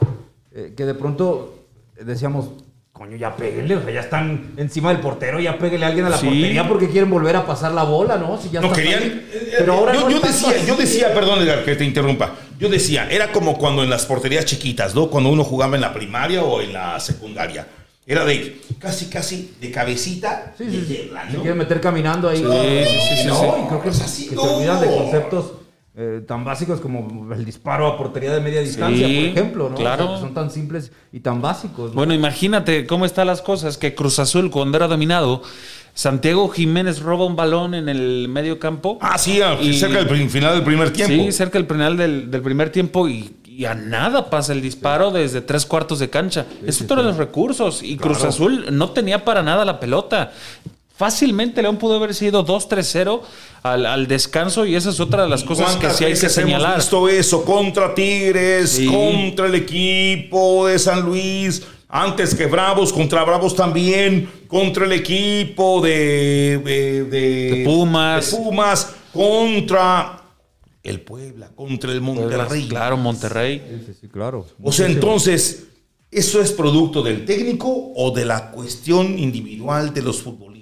eh, 0.54 0.74
que 0.76 0.86
de 0.86 0.94
pronto 0.94 1.56
decíamos, 2.04 2.50
coño, 3.02 3.18
ya 3.18 3.36
péguenle, 3.36 3.78
o 3.78 3.82
sea, 3.84 3.92
ya 3.92 4.02
están 4.02 4.52
encima 4.58 4.90
del 4.94 5.02
portero, 5.02 5.40
ya 5.40 5.58
péguenle 5.58 5.86
a 5.88 5.90
alguien 5.90 6.06
a 6.06 6.10
la 6.10 6.18
Sí. 6.20 6.28
portería 6.28 6.68
porque 6.68 6.88
quieren 6.88 7.10
volver 7.10 7.36
a 7.36 7.48
pasar 7.48 7.72
la 7.72 7.82
bola, 7.82 8.16
¿no? 8.18 8.40
Si 8.40 8.52
ya 8.52 8.62
no 8.62 8.72
querían. 8.72 9.02
ahí. 9.02 9.28
eh, 9.34 9.54
Pero 9.58 9.74
ahora 9.74 9.94
yo, 9.96 10.08
no 10.08 10.20
decía, 10.20 10.64
yo 10.68 10.76
decía, 10.76 11.12
perdón, 11.12 11.42
Edgar, 11.42 11.66
que 11.66 11.76
te 11.76 11.84
interrumpa. 11.84 12.36
Yo 12.60 12.70
decía, 12.70 13.08
era 13.10 13.32
como 13.32 13.58
cuando 13.58 13.84
en 13.84 13.90
las 13.90 14.06
porterías 14.06 14.46
chiquitas, 14.46 14.94
¿no? 14.94 15.08
Cuando 15.10 15.32
uno 15.32 15.44
jugaba 15.44 15.74
en 15.76 15.82
la 15.82 15.92
primaria 15.96 16.44
o 16.44 16.62
en 16.62 16.74
la 16.74 17.00
secundaria. 17.00 17.66
Era 18.06 18.24
de 18.24 18.62
casi, 18.78 19.08
casi 19.08 19.56
de 19.60 19.72
cabecita 19.72 20.54
Sí, 20.56 20.66
sí, 20.70 20.72
sí. 20.72 20.94
meterla, 20.94 21.26
Se 21.28 21.34
¿no? 21.38 21.42
quieren 21.42 21.58
meter 21.58 21.82
caminando 21.82 22.30
ahí. 22.30 22.38
sí, 22.38 22.44
sí, 22.46 23.22
sí, 23.24 23.28
no, 23.28 23.36
sí. 23.40 23.46
y 23.64 23.68
creo 23.68 23.82
que, 23.82 23.90
Es 23.90 24.02
así, 24.02 24.30
que 24.30 24.36
no. 24.36 24.42
se 24.44 24.48
olvidan 24.48 24.80
de 24.82 24.88
conceptos 24.96 25.52
eh, 25.96 26.22
tan 26.26 26.46
básicos 26.46 26.80
como 26.80 27.34
el 27.34 27.44
disparo 27.44 27.86
a 27.88 27.98
portería 27.98 28.32
de 28.34 28.40
media 28.40 28.62
distancia, 28.62 29.08
Sí, 29.08 29.14
por 29.30 29.38
ejemplo, 29.38 29.70
¿no? 29.70 29.76
claro. 29.76 30.06
O 30.06 30.08
sea, 30.08 30.16
que 30.16 30.22
son 30.22 30.34
tan 30.34 30.50
simples 30.52 30.92
y 31.12 31.20
tan 31.20 31.42
básicos. 31.42 31.90
¿no? 31.90 31.96
Bueno, 31.96 32.14
imagínate 32.14 32.88
cómo 32.88 33.06
están 33.06 33.28
las 33.28 33.42
cosas, 33.42 33.78
que 33.78 33.94
Cruz 33.94 34.18
Azul 34.20 34.50
cuando 34.52 34.78
era 34.78 34.88
dominado, 34.88 35.42
Santiago 35.94 36.48
Jiménez 36.48 37.02
roba 37.02 37.26
un 37.26 37.36
balón 37.36 37.74
en 37.74 37.90
el 37.90 38.28
medio 38.30 38.58
campo. 38.60 38.98
Ah, 39.02 39.18
sí, 39.18 39.42
a- 39.42 39.62
Y- 39.62 39.74
cerca 39.74 40.02
del 40.04 40.30
final 40.30 40.54
del 40.56 40.64
primer 40.64 40.94
tiempo. 40.94 41.14
Sí, 41.26 41.32
cerca 41.34 41.58
del 41.60 41.68
final 41.68 41.98
del, 41.98 42.32
del 42.32 42.42
primer 42.42 42.70
tiempo 42.72 43.10
y, 43.10 43.36
y 43.46 43.66
a 43.66 43.76
nada 43.76 44.30
pasa 44.30 44.54
el 44.54 44.62
disparo 44.62 45.12
desde 45.12 45.42
tres 45.42 45.66
cuartos 45.66 46.00
de 46.00 46.10
cancha. 46.10 46.46
es 46.66 46.82
otro 46.82 46.96
de 46.96 47.04
los 47.04 47.18
recursos 47.18 47.84
y 47.84 47.98
Cruz 47.98 48.24
Azul 48.24 48.68
no 48.72 48.92
tenía 48.92 49.26
para 49.26 49.44
nada 49.44 49.66
la 49.66 49.78
pelota. 49.82 50.32
Fácilmente 51.02 51.64
León 51.64 51.78
pudo 51.78 51.96
haber 51.96 52.14
sido 52.14 52.46
2-3-0 52.46 53.22
al, 53.64 53.88
al 53.88 54.06
descanso 54.08 54.68
y 54.68 54.76
esa 54.76 54.92
es 54.92 55.00
otra 55.00 55.24
de 55.24 55.30
las 55.30 55.44
cosas 55.44 55.72
que 55.72 55.88
¿Cuántas 55.88 55.98
sí 55.98 56.04
hay 56.06 56.12
que 56.14 56.20
veces 56.22 56.38
hemos 56.38 56.52
señalar. 56.52 56.76
visto 56.78 57.10
eso 57.10 57.44
contra 57.44 57.96
Tigres, 57.96 58.70
Sí. 58.70 58.86
contra 58.86 59.48
el 59.48 59.56
equipo 59.56 60.68
de 60.68 60.78
San 60.78 61.02
Luis, 61.02 61.64
antes 61.90 62.36
que 62.36 62.46
Bravos, 62.46 62.94
contra 62.94 63.24
Bravos 63.24 63.56
también, 63.56 64.30
contra 64.48 64.86
el 64.86 64.92
equipo 64.92 65.82
de, 65.82 66.62
de- 66.64 67.04
de- 67.06 67.52
De 67.58 67.64
Pumas. 67.66 68.30
de 68.32 68.38
Pumas, 68.38 68.94
contra 69.12 70.22
el 70.84 71.02
Puebla, 71.02 71.50
contra 71.56 71.92
el 71.94 72.02
Monterrey. 72.02 72.68
Claro, 72.68 72.96
Monterrey. 72.96 73.60
Sí, 73.68 73.84
sí, 73.88 73.94
sí, 74.02 74.08
claro. 74.08 74.46
O 74.62 74.72
sea, 74.72 74.86
entonces, 74.86 75.64
¿eso 76.12 76.40
es 76.44 76.52
producto 76.52 77.02
del 77.02 77.26
técnico 77.26 77.92
o 77.96 78.12
de 78.12 78.24
la 78.26 78.52
cuestión 78.52 79.18
individual 79.18 79.96
de 79.96 80.04
los 80.04 80.22
futbolistas? 80.22 80.61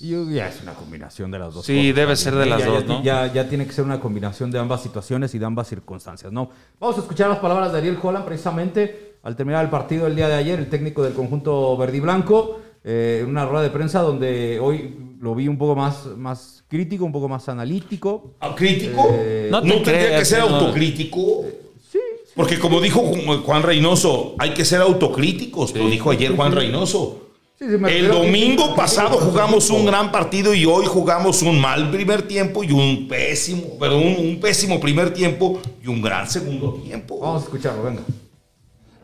Yo 0.00 0.28
ya 0.30 0.48
es 0.48 0.62
una 0.62 0.72
combinación 0.74 1.30
de 1.30 1.38
las 1.38 1.52
dos. 1.54 1.66
Sí, 1.66 1.76
cosas 1.76 1.94
debe 1.96 2.16
ser 2.16 2.34
de 2.36 2.46
las 2.46 2.60
Ya- 2.60 2.66
dos, 2.66 2.82
ya- 2.82 2.88
¿no? 2.88 3.02
Ya, 3.02 3.32
ya 3.32 3.48
tiene 3.48 3.66
que 3.66 3.72
ser 3.72 3.84
una 3.84 4.00
combinación 4.00 4.50
de 4.50 4.58
ambas 4.58 4.82
situaciones 4.82 5.34
y 5.34 5.38
de 5.38 5.44
ambas 5.44 5.68
circunstancias, 5.68 6.32
¿no? 6.32 6.50
Vamos 6.78 6.96
a 6.96 7.00
escuchar 7.00 7.28
las 7.28 7.38
palabras 7.38 7.72
de 7.72 7.78
Ariel 7.78 7.98
Holland 8.02 8.24
precisamente 8.24 9.16
al 9.22 9.36
terminar 9.36 9.62
el 9.64 9.70
partido 9.70 10.06
el 10.06 10.16
día 10.16 10.28
de 10.28 10.34
ayer, 10.34 10.58
el 10.58 10.70
técnico 10.70 11.02
del 11.02 11.12
conjunto 11.12 11.76
verde 11.76 11.98
y 11.98 12.00
blanco, 12.00 12.60
eh, 12.82 13.20
en 13.22 13.28
una 13.28 13.44
rueda 13.44 13.62
de 13.62 13.68
prensa 13.70 14.00
donde 14.00 14.58
hoy 14.58 14.96
lo 15.20 15.34
vi 15.34 15.48
un 15.48 15.58
poco 15.58 15.76
más, 15.76 16.06
más 16.16 16.64
crítico, 16.68 17.04
un 17.04 17.12
poco 17.12 17.28
más 17.28 17.46
analítico. 17.50 18.32
¿Ah, 18.40 18.54
¿Crítico? 18.56 19.06
Eh, 19.12 19.48
No 19.50 19.60
¿No, 19.60 19.74
te 19.82 19.90
tendría 19.92 20.18
que 20.18 20.24
ser 20.24 20.38
no. 20.40 20.56
autocrítico? 20.56 21.44
Sí, 21.92 21.98
Porque 22.34 22.58
como 22.58 22.80
dijo 22.80 23.02
Ju- 23.02 23.42
Juan 23.42 23.62
Reynoso, 23.62 24.34
hay 24.38 24.54
que 24.54 24.64
ser 24.64 24.80
autocríticos, 24.80 25.74
lo 25.76 25.90
dijo 25.90 26.10
ayer 26.10 26.34
Juan 26.34 26.52
Reynoso. 26.52 27.26
Sí, 27.62 27.66
sí, 27.68 27.76
me 27.76 27.94
El 27.98 28.08
domingo 28.08 28.70
que- 28.70 28.74
pasado 28.76 29.18
jugamos 29.18 29.68
un 29.68 29.84
gran 29.84 30.10
partido 30.10 30.54
y 30.54 30.64
hoy 30.64 30.86
jugamos 30.86 31.42
un 31.42 31.60
mal 31.60 31.90
primer 31.90 32.22
tiempo 32.22 32.64
y 32.64 32.72
un 32.72 33.06
pésimo, 33.06 33.64
pero 33.78 33.98
un, 33.98 34.16
un 34.18 34.40
pésimo 34.40 34.80
primer 34.80 35.12
tiempo 35.12 35.60
y 35.84 35.86
un 35.88 36.00
gran 36.00 36.26
segundo 36.26 36.72
tiempo. 36.82 37.18
Vamos 37.20 37.42
a 37.42 37.44
escucharlo, 37.44 37.82
venga. 37.82 38.00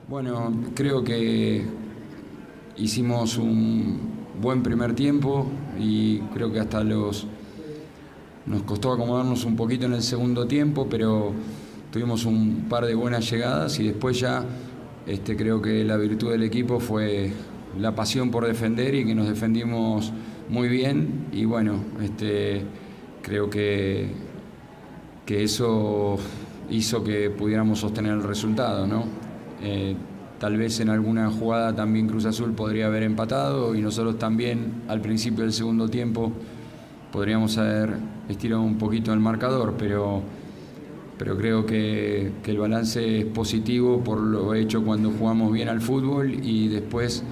Bueno, 0.08 0.54
creo 0.74 1.04
que 1.04 1.64
hicimos 2.78 3.36
un 3.36 4.00
buen 4.40 4.62
primer 4.62 4.94
tiempo 4.94 5.46
y 5.78 6.20
creo 6.32 6.50
que 6.50 6.60
hasta 6.60 6.82
los 6.82 7.26
nos 8.46 8.62
costó 8.62 8.90
acomodarnos 8.92 9.44
un 9.44 9.54
poquito 9.54 9.84
en 9.84 9.92
el 9.92 10.02
segundo 10.02 10.46
tiempo, 10.46 10.86
pero 10.88 11.32
tuvimos 11.92 12.24
un 12.24 12.64
par 12.70 12.86
de 12.86 12.94
buenas 12.94 13.28
llegadas 13.30 13.78
y 13.80 13.88
después 13.88 14.18
ya 14.18 14.46
este, 15.06 15.36
creo 15.36 15.60
que 15.60 15.84
la 15.84 15.98
virtud 15.98 16.30
del 16.30 16.44
equipo 16.44 16.80
fue 16.80 17.32
la 17.78 17.94
pasión 17.94 18.30
por 18.30 18.46
defender 18.46 18.94
y 18.94 19.04
que 19.04 19.14
nos 19.14 19.28
defendimos 19.28 20.12
muy 20.48 20.68
bien 20.68 21.26
y 21.32 21.44
bueno, 21.44 21.80
este, 22.02 22.62
creo 23.22 23.50
que, 23.50 24.08
que 25.24 25.42
eso 25.42 26.16
hizo 26.70 27.04
que 27.04 27.30
pudiéramos 27.30 27.80
sostener 27.80 28.12
el 28.12 28.22
resultado, 28.22 28.86
¿no? 28.86 29.04
Eh, 29.62 29.96
tal 30.38 30.56
vez 30.56 30.80
en 30.80 30.90
alguna 30.90 31.30
jugada 31.30 31.74
también 31.74 32.08
Cruz 32.08 32.26
Azul 32.26 32.52
podría 32.52 32.86
haber 32.86 33.02
empatado 33.02 33.74
y 33.74 33.80
nosotros 33.80 34.18
también 34.18 34.82
al 34.88 35.00
principio 35.00 35.44
del 35.44 35.52
segundo 35.52 35.88
tiempo 35.88 36.32
podríamos 37.10 37.56
haber 37.58 37.94
estirado 38.28 38.62
un 38.62 38.76
poquito 38.76 39.12
el 39.12 39.20
marcador, 39.20 39.74
pero, 39.78 40.22
pero 41.18 41.36
creo 41.36 41.64
que, 41.64 42.32
que 42.42 42.50
el 42.50 42.58
balance 42.58 43.20
es 43.20 43.24
positivo 43.24 44.04
por 44.04 44.20
lo 44.20 44.54
hecho 44.54 44.84
cuando 44.84 45.10
jugamos 45.10 45.52
bien 45.52 45.68
al 45.68 45.80
fútbol 45.80 46.34
y 46.44 46.68
después 46.68 47.24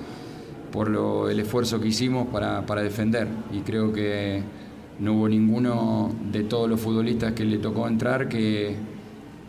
por 0.75 0.91
lo, 0.91 1.31
el 1.31 1.39
esfuerzo 1.39 1.81
que 1.81 1.87
hicimos 1.87 2.27
para, 2.27 2.67
para 2.67 2.83
defender. 2.83 3.29
Y 3.53 3.61
creo 3.61 3.93
que 3.93 4.43
no 4.99 5.13
hubo 5.13 5.29
ninguno 5.29 6.13
de 6.33 6.43
todos 6.43 6.69
los 6.69 6.81
futbolistas 6.81 7.33
que 7.33 7.45
le 7.45 7.59
tocó 7.59 7.87
entrar 7.87 8.29
que, 8.29 8.75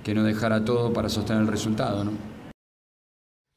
que 0.03 0.13
no 0.13 0.23
dejara 0.23 0.63
todo 0.63 0.93
para 0.93 1.09
sostener 1.09 1.41
el 1.41 1.47
resultado. 1.47 2.03
¿no? 2.03 2.11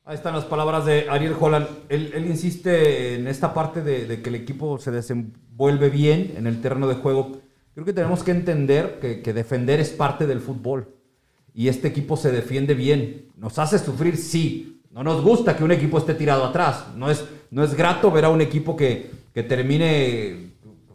Ahí 0.06 0.14
están 0.14 0.34
las 0.34 0.46
palabras 0.46 0.86
de 0.86 1.10
Ariel 1.10 1.36
Holland. 1.38 1.66
Él, 1.90 2.10
él 2.14 2.24
insiste 2.24 3.16
en 3.16 3.28
esta 3.28 3.52
parte 3.52 3.82
de, 3.82 4.06
de 4.06 4.22
que 4.22 4.30
el 4.30 4.36
equipo 4.36 4.78
se 4.78 4.90
desenvuelve 4.90 5.90
bien 5.90 6.36
en 6.38 6.46
el 6.46 6.62
terreno 6.62 6.88
de 6.88 6.94
juego. 6.94 7.42
Creo 7.74 7.84
que 7.84 7.92
tenemos 7.92 8.22
que 8.24 8.30
entender 8.30 8.98
que, 8.98 9.20
que 9.20 9.34
defender 9.34 9.78
es 9.78 9.90
parte 9.90 10.26
del 10.26 10.40
fútbol. 10.40 10.94
Y 11.52 11.68
este 11.68 11.88
equipo 11.88 12.16
se 12.16 12.32
defiende 12.32 12.72
bien. 12.72 13.26
Nos 13.36 13.58
hace 13.58 13.78
sufrir, 13.78 14.16
sí. 14.16 14.80
No 14.90 15.04
nos 15.04 15.22
gusta 15.22 15.54
que 15.54 15.64
un 15.64 15.70
equipo 15.70 15.98
esté 15.98 16.14
tirado 16.14 16.46
atrás. 16.46 16.86
No 16.96 17.10
es, 17.10 17.26
no 17.50 17.64
es 17.64 17.74
grato 17.74 18.10
ver 18.10 18.24
a 18.24 18.28
un 18.28 18.40
equipo 18.40 18.76
que, 18.76 19.10
que 19.34 19.42
termine 19.42 20.48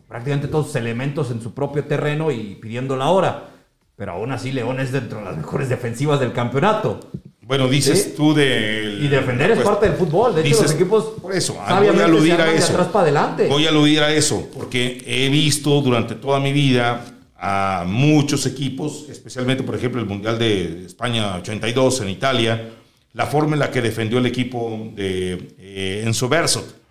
prácticamente 0.07 0.47
todos 0.47 0.67
sus 0.67 0.75
elementos 0.75 1.31
en 1.31 1.41
su 1.41 1.53
propio 1.53 1.83
terreno 1.85 2.31
y 2.31 2.55
pidiendo 2.61 2.95
la 2.95 3.09
hora. 3.09 3.49
Pero 3.95 4.13
aún 4.13 4.31
así, 4.31 4.51
León 4.51 4.79
es 4.79 4.91
dentro 4.91 5.19
de 5.19 5.25
las 5.25 5.37
mejores 5.37 5.69
defensivas 5.69 6.19
del 6.19 6.33
campeonato. 6.33 6.99
Bueno, 7.41 7.67
dices 7.67 8.03
Sí. 8.03 8.13
tú 8.15 8.33
de... 8.33 8.99
Y 9.01 9.07
defender 9.07 9.51
es 9.51 9.59
parte 9.59 9.87
del 9.87 9.95
fútbol. 9.97 10.33
De 10.33 10.41
hecho, 10.41 10.47
Dices- 10.49 10.63
los 10.63 10.71
equipos 10.73 11.03
Por 11.21 11.33
eso, 11.35 11.57
ah, 11.59 11.79
voy 11.79 11.99
a 11.99 12.05
aludir 12.05 12.33
a 12.33 12.51
eso. 12.53 12.71
atrás 12.73 12.87
para 12.87 13.03
adelante. 13.03 13.47
Voy 13.47 13.65
a 13.65 13.69
aludir 13.69 13.99
a 14.01 14.11
eso, 14.13 14.47
porque 14.53 15.03
he 15.05 15.29
visto 15.29 15.81
durante 15.81 16.15
toda 16.15 16.39
mi 16.39 16.53
vida 16.53 17.05
a 17.37 17.83
muchos 17.85 18.45
equipos, 18.45 19.07
especialmente, 19.09 19.61
por 19.63 19.75
ejemplo, 19.75 19.99
el 19.99 20.07
Mundial 20.07 20.39
de 20.39 20.85
España 20.85 21.35
82 21.35 21.99
en 22.01 22.09
Italia, 22.09 22.69
la 23.13 23.27
forma 23.27 23.53
en 23.53 23.59
la 23.59 23.71
que 23.71 23.81
defendió 23.81 24.17
el 24.17 24.25
equipo 24.25 24.91
de 24.95 25.55
eh, 25.59 26.03
Enzo 26.05 26.27
Bersot. 26.27 26.81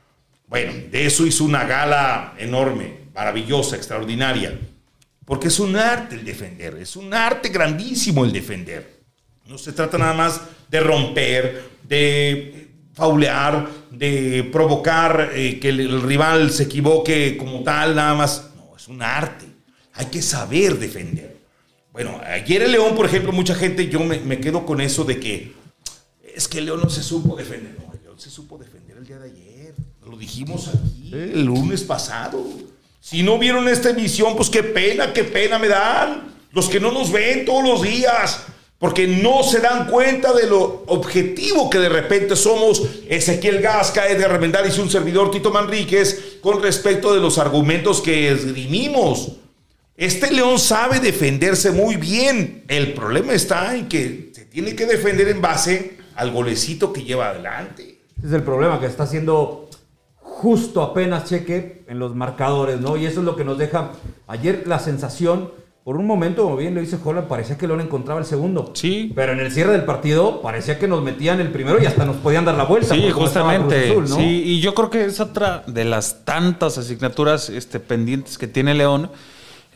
Bueno, 0.47 0.73
de 0.91 1.07
eso 1.07 1.27
hizo 1.27 1.45
una 1.45 1.65
gala 1.65 2.35
enorme, 2.39 3.09
maravillosa, 3.15 3.77
extraordinaria. 3.77 4.59
Porque 5.25 5.49
es 5.49 5.59
un 5.59 5.77
arte 5.77 6.15
el 6.15 6.25
defender, 6.25 6.77
es 6.81 6.97
un 6.97 7.13
arte 7.13 7.49
grandísimo 7.49 8.25
el 8.25 8.33
defender. 8.33 9.03
No 9.47 9.59
se 9.59 9.73
trata 9.73 9.99
nada 9.99 10.15
más 10.15 10.41
de 10.69 10.81
romper, 10.81 11.63
de 11.83 12.69
faulear, 12.93 13.69
de 13.91 14.49
provocar 14.53 15.31
eh, 15.35 15.59
que 15.59 15.71
el, 15.71 15.81
el 15.81 16.03
rival 16.03 16.51
se 16.51 16.65
equivoque 16.65 17.37
como 17.37 17.63
tal, 17.63 17.97
nada 17.97 18.15
más. 18.15 18.51
No, 18.57 18.77
es 18.77 18.89
un 18.89 19.03
arte. 19.03 19.47
Hay 19.95 20.07
que 20.07 20.23
saber 20.23 20.79
defender. 20.79 21.37
Bueno, 21.93 22.21
ayer 22.25 22.63
el 22.63 22.73
León, 22.73 22.95
por 22.95 23.07
ejemplo, 23.07 23.33
mucha 23.33 23.55
gente, 23.55 23.89
yo 23.89 24.01
me, 24.01 24.19
me 24.21 24.39
quedo 24.39 24.65
con 24.65 24.81
eso 24.81 25.05
de 25.05 25.21
que 25.21 25.53
es 26.35 26.49
que 26.49 26.61
León 26.61 26.81
no 26.83 26.91
se 26.91 27.03
supo 27.03 27.37
defender. 27.37 27.77
No, 27.79 27.93
el 27.93 28.03
León 28.03 28.19
se 28.19 28.31
supo 28.31 28.59
defender 28.59 28.97
el 28.97 29.07
día 29.07 29.19
de 29.19 29.31
ayer. 29.31 29.75
Lo 30.09 30.17
dijimos 30.17 30.69
aquí 30.69 31.11
el 31.13 31.45
lunes 31.45 31.83
pasado. 31.83 32.45
Si 33.01 33.23
no 33.23 33.39
vieron 33.39 33.69
esta 33.69 33.91
emisión, 33.91 34.37
pues 34.37 34.49
qué 34.49 34.63
pena, 34.63 35.13
qué 35.13 35.25
pena 35.25 35.59
me 35.59 35.69
dan. 35.69 36.33
Los 36.53 36.69
que 36.69 36.81
no 36.81 36.93
nos 36.93 37.11
ven 37.11 37.45
todos 37.45 37.65
los 37.65 37.83
días. 37.83 38.45
Porque 38.79 39.07
no 39.07 39.45
se 39.45 39.61
dan 39.61 39.87
cuenta 39.87 40.33
de 40.33 40.49
lo 40.49 40.83
objetivo 40.89 41.71
que 41.71 41.79
de 41.79 41.89
repente 41.89 42.35
somos 42.35 42.83
Ezequiel 43.09 43.61
Gasca, 43.61 44.09
Edgar 44.09 44.33
Armendáriz 44.33 44.77
y 44.77 44.81
un 44.81 44.91
servidor 44.91 45.31
Tito 45.31 45.53
Manríquez 45.53 46.39
con 46.41 46.61
respecto 46.61 47.15
de 47.15 47.21
los 47.21 47.39
argumentos 47.39 48.01
que 48.01 48.33
esgrimimos. 48.33 49.37
Este 49.97 50.33
León 50.33 50.59
sabe 50.59 50.99
defenderse 50.99 51.71
muy 51.71 51.95
bien. 51.95 52.65
El 52.67 52.93
problema 52.93 53.35
está 53.35 53.77
en 53.77 53.89
que 53.89 54.33
se 54.35 54.47
tiene 54.47 54.75
que 54.75 54.87
defender 54.87 55.29
en 55.29 55.41
base 55.41 56.02
al 56.17 56.31
golecito 56.31 56.93
que 56.93 57.05
lleva 57.05 57.29
adelante. 57.29 58.01
Ese 58.19 58.27
es 58.27 58.33
el 58.33 58.43
problema, 58.43 58.79
que 58.81 58.87
está 58.87 59.05
haciendo 59.05 59.69
justo 60.17 60.83
apenas 60.83 61.25
cheque 61.29 61.85
en 61.89 61.99
los 61.99 62.15
marcadores, 62.15 62.81
¿no? 62.81 62.97
Y 62.97 63.07
eso 63.07 63.21
es 63.21 63.27
lo 63.27 63.37
que 63.37 63.45
nos 63.45 63.59
deja 63.59 63.93
ayer 64.27 64.65
la 64.67 64.79
sensación. 64.79 65.51
Por 65.85 65.97
un 65.97 66.07
momento, 66.07 66.45
como 66.45 66.57
bien 66.57 66.77
lo 66.77 66.81
dice 66.81 66.97
Holland, 67.03 67.27
parecía 67.27 67.59
que 67.59 67.67
León 67.67 67.81
encontraba 67.81 68.21
el 68.21 68.27
segundo. 68.27 68.71
Sí. 68.75 69.13
Pero 69.17 69.33
en 69.33 69.41
el 69.41 69.51
cierre 69.51 69.73
del 69.73 69.85
partido 69.85 70.41
parecía 70.41 70.79
que 70.79 70.87
nos 70.87 71.03
metían 71.03 71.41
el 71.41 71.51
primero 71.51 71.83
y 71.83 71.87
hasta 71.87 72.05
nos 72.05 72.17
podían 72.17 72.45
dar 72.45 72.55
la 72.55 72.65
vuelta. 72.65 72.95
Sí, 72.95 73.11
justamente. 73.11 73.93
Cruz 73.93 74.05
Azul, 74.05 74.09
¿no? 74.11 74.17
Sí, 74.17 74.43
y 74.45 74.61
yo 74.61 74.75
creo 74.75 74.91
que 74.91 75.05
es 75.05 75.19
otra 75.19 75.65
de 75.67 75.85
las 75.85 76.25
tantas 76.25 76.79
asignaturas 76.79 77.49
este, 77.51 77.81
pendientes 77.81 78.39
que 78.39 78.47
tiene 78.47 78.75
León. 78.75 79.11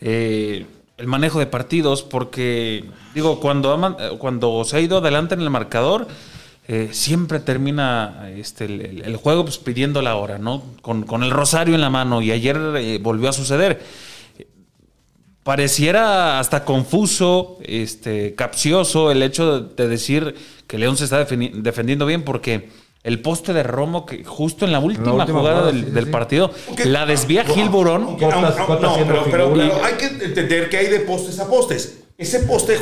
eh, 0.01 0.67
el 0.97 1.07
manejo 1.07 1.39
de 1.39 1.47
partidos, 1.47 2.03
porque, 2.03 2.85
digo, 3.15 3.41
cuando, 3.41 3.97
cuando 4.19 4.65
se 4.65 4.77
ha 4.77 4.81
ido 4.81 4.99
adelante 4.99 5.35
en 5.35 5.43
el 5.43 5.51
marcador, 5.51 6.09
eh, 6.69 6.89
siempre 6.93 7.39
termina 7.39 8.31
este, 8.35 8.65
el, 8.65 9.17
juego 9.17 9.45
pues, 9.45 9.59
pidiendo 9.59 10.03
la 10.03 10.17
hora, 10.17 10.39
¿no? 10.39 10.63
Con, 10.83 11.05
con 11.05 11.23
el 11.23 11.31
rosario 11.31 11.75
en 11.75 11.81
la 11.81 11.91
mano, 11.91 12.23
y 12.23 12.33
ayer 12.33 12.57
eh, 12.77 12.99
volvió 13.01 13.29
a 13.29 13.33
suceder 13.33 13.83
pareciera 15.47 16.41
hasta 16.41 16.65
confuso, 16.65 17.59
este, 17.63 18.35
capcioso 18.35 19.13
el 19.13 19.23
hecho 19.23 19.61
de, 19.61 19.75
de 19.77 19.89
decir 19.89 20.35
que 20.67 20.77
León 20.77 20.97
se 20.97 21.05
está 21.05 21.25
defendiendo 21.25 22.05
bien 22.05 22.25
porque 22.25 22.69
el 23.07 23.21
poste 23.23 23.53
de 23.53 23.63
Romo 23.63 24.05
que 24.05 24.25
justo 24.25 24.65
en 24.67 24.73
la 24.73 24.79
última, 24.81 25.13
última 25.15 25.27
jugada 25.39 25.57
jugada, 25.61 25.67
del, 25.73 25.81
sí, 25.81 25.87
sí, 25.87 25.91
del 25.93 26.05
sí. 26.05 26.11
partido 26.11 26.51
la 26.85 27.07
desvía 27.07 27.45
Gil 27.45 27.69
Burón. 27.71 28.17
No, 28.21 28.29
haciendo 28.29 29.25
pero, 29.31 29.53
pero- 29.55 29.85
hay 29.85 29.95
que 29.95 30.07
entender 30.25 30.69
que 30.69 30.77
hay 30.77 30.89
de 30.89 31.01
postes 31.01 31.39
a 31.41 31.49
postes. 31.49 32.01
Ese 32.19 32.41
poste 32.41 32.79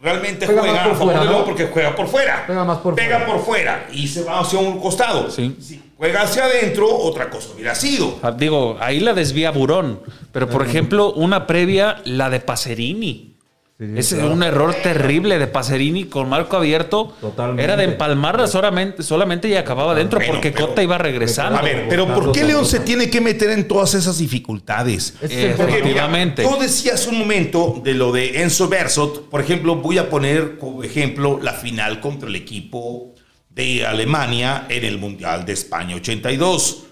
realmente 0.00 0.46
Juega 0.46 0.84
por 0.84 0.96
fuera, 0.96 1.24
¿no? 1.24 1.44
porque 1.44 1.66
juega 1.66 1.96
por 1.96 2.06
fuera. 2.06 2.46
Pega 2.46 2.64
más 2.64 2.78
por 2.78 2.94
Pega 2.94 3.18
fuera. 3.20 3.32
por 3.32 3.44
fuera 3.44 3.86
y 3.92 4.06
se 4.08 4.22
va 4.22 4.40
hacia 4.40 4.58
un 4.58 4.78
costado. 4.78 5.30
Sí. 5.30 5.56
Si 5.60 5.82
juega 5.96 6.22
hacia 6.22 6.44
adentro, 6.44 6.86
otra 6.94 7.30
cosa 7.30 7.48
hubiera 7.54 7.74
sido. 7.74 8.18
Ah, 8.22 8.30
Digo, 8.30 8.76
ahí 8.80 9.00
la 9.00 9.14
desvía 9.14 9.50
Burón. 9.50 10.00
Pero, 10.32 10.48
por 10.48 10.66
ejemplo, 10.66 11.12
una 11.12 11.46
previa, 11.46 12.00
la 12.04 12.28
de 12.30 12.40
Pacerini. 12.40 13.33
Sí, 13.76 13.86
sí, 13.86 13.98
es 13.98 14.14
claro. 14.14 14.32
un 14.32 14.42
error 14.44 14.72
terrible 14.84 15.36
de 15.36 15.48
Pacerini 15.48 16.04
con 16.04 16.28
marco 16.28 16.56
abierto. 16.56 17.16
Totalmente. 17.20 17.64
Era 17.64 17.76
de 17.76 17.82
empalmarla 17.84 18.46
solamente, 18.46 19.02
solamente 19.02 19.48
y 19.48 19.56
acababa 19.56 19.96
dentro 19.96 20.20
Bueno, 20.20 20.34
porque 20.34 20.52
pero- 20.52 20.68
Cota 20.68 20.82
iba 20.84 20.96
regresando. 20.96 21.58
A 21.58 21.62
ver, 21.62 21.86
pero 21.88 22.06
¿por 22.06 22.30
qué 22.30 22.44
León 22.44 22.66
se 22.66 22.78
tiene 22.80 23.10
que 23.10 23.20
meter 23.20 23.50
en 23.50 23.66
todas 23.66 23.94
esas 23.94 24.18
dificultades? 24.18 25.14
Porque, 25.56 25.82
mira, 25.84 26.08
tú 26.36 26.56
decías 26.60 27.08
un 27.08 27.18
momento 27.18 27.80
de 27.82 27.94
lo 27.94 28.12
de 28.12 28.42
Enzo 28.42 28.68
Bersot. 28.68 29.28
Por 29.28 29.40
ejemplo, 29.40 29.74
voy 29.74 29.98
a 29.98 30.08
poner 30.08 30.56
como 30.56 30.84
ejemplo 30.84 31.40
la 31.42 31.54
final 31.54 31.98
contra 32.00 32.28
el 32.28 32.36
equipo 32.36 33.12
de 33.50 33.84
Alemania 33.84 34.66
en 34.68 34.84
el 34.84 34.98
Mundial 34.98 35.44
de 35.44 35.52
España 35.52 35.96
82. 35.96 36.84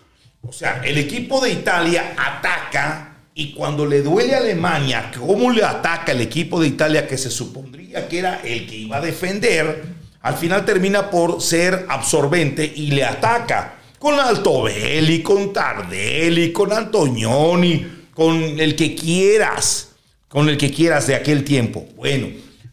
O 0.42 0.52
sea, 0.52 0.82
el 0.84 0.98
equipo 0.98 1.40
de 1.40 1.52
Italia 1.52 2.14
ataca 2.16 3.11
y 3.34 3.52
cuando 3.52 3.86
le 3.86 4.02
duele 4.02 4.34
a 4.34 4.38
Alemania, 4.38 5.10
¿cómo 5.18 5.50
le 5.50 5.64
ataca 5.64 6.12
el 6.12 6.20
equipo 6.20 6.60
de 6.60 6.68
Italia 6.68 7.06
que 7.06 7.16
se 7.16 7.30
supondría 7.30 8.06
que 8.06 8.18
era 8.18 8.40
el 8.44 8.66
que 8.66 8.76
iba 8.76 8.98
a 8.98 9.00
defender? 9.00 9.84
Al 10.20 10.34
final 10.34 10.64
termina 10.64 11.10
por 11.10 11.40
ser 11.40 11.86
absorbente 11.88 12.70
y 12.74 12.90
le 12.90 13.04
ataca 13.04 13.78
con 13.98 14.20
Altobelli, 14.20 15.22
con 15.22 15.52
Tardelli, 15.52 16.52
con 16.52 16.72
Antonioni, 16.72 17.86
con 18.12 18.60
el 18.60 18.76
que 18.76 18.94
quieras, 18.94 19.92
con 20.28 20.48
el 20.48 20.58
que 20.58 20.70
quieras 20.70 21.06
de 21.06 21.14
aquel 21.14 21.42
tiempo. 21.42 21.86
Bueno, 21.96 22.28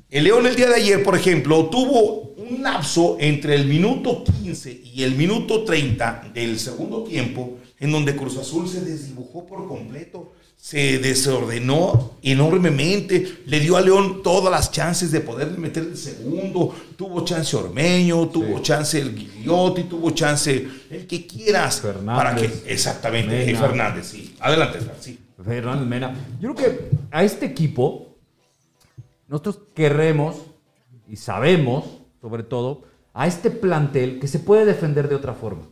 el 0.09 0.23
León 0.23 0.45
el 0.45 0.55
día 0.55 0.67
de 0.67 0.75
ayer, 0.75 1.03
por 1.03 1.15
ejemplo, 1.15 1.67
tuvo 1.67 2.33
un 2.35 2.63
lapso 2.63 3.15
entre 3.19 3.55
el 3.55 3.65
minuto 3.65 4.23
15 4.23 4.81
y 4.93 5.03
el 5.03 5.15
minuto 5.15 5.63
30 5.63 6.31
del 6.33 6.59
segundo 6.59 7.03
tiempo 7.03 7.59
en 7.79 7.91
donde 7.91 8.15
Cruz 8.15 8.37
Azul 8.37 8.67
se 8.67 8.81
desdibujó 8.81 9.45
por 9.45 9.67
completo, 9.67 10.33
se 10.59 10.99
desordenó 10.99 12.15
enormemente, 12.21 13.43
le 13.45 13.61
dio 13.61 13.77
a 13.77 13.81
León 13.81 14.21
todas 14.21 14.51
las 14.51 14.71
chances 14.71 15.09
de 15.09 15.21
poder 15.21 15.57
meter 15.57 15.83
el 15.83 15.97
segundo, 15.97 16.75
tuvo 16.97 17.23
chance 17.23 17.55
Ormeño, 17.55 18.27
tuvo 18.27 18.59
chance 18.59 18.99
el 18.99 19.15
Guillotti, 19.15 19.85
tuvo 19.85 20.11
chance 20.11 20.67
el 20.89 21.07
que 21.07 21.25
quieras. 21.25 21.79
Fernández. 21.79 22.23
Para 22.23 22.35
que, 22.35 22.71
exactamente, 22.71 23.45
Mena. 23.45 23.59
Fernández, 23.59 24.05
sí. 24.05 24.35
Adelante, 24.41 24.79
sí. 24.99 25.17
Fernández 25.43 25.87
Mena. 25.87 26.13
Yo 26.41 26.53
creo 26.53 26.55
que 26.55 26.89
a 27.09 27.23
este 27.23 27.45
equipo, 27.45 28.17
nosotros 29.29 29.61
queremos 29.73 30.35
y 31.07 31.15
sabemos, 31.15 31.85
sobre 32.21 32.43
todo, 32.43 32.83
a 33.13 33.27
este 33.27 33.49
plantel 33.49 34.19
que 34.19 34.27
se 34.27 34.39
puede 34.39 34.65
defender 34.65 35.07
de 35.07 35.15
otra 35.15 35.33
forma. 35.33 35.63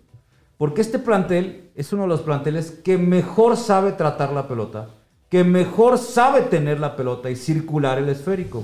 Porque 0.57 0.81
este 0.81 0.97
plantel 0.97 1.69
es 1.75 1.93
uno 1.93 2.03
de 2.03 2.07
los 2.07 2.21
planteles 2.21 2.71
que 2.71 2.97
mejor 2.97 3.57
sabe 3.57 3.91
tratar 3.91 4.33
la 4.33 4.47
pelota, 4.47 4.89
que 5.29 5.43
mejor 5.43 5.99
sabe 5.99 6.41
tener 6.41 6.79
la 6.79 6.95
pelota 6.95 7.29
y 7.29 7.35
circular 7.35 7.99
el 7.99 8.09
esférico. 8.09 8.63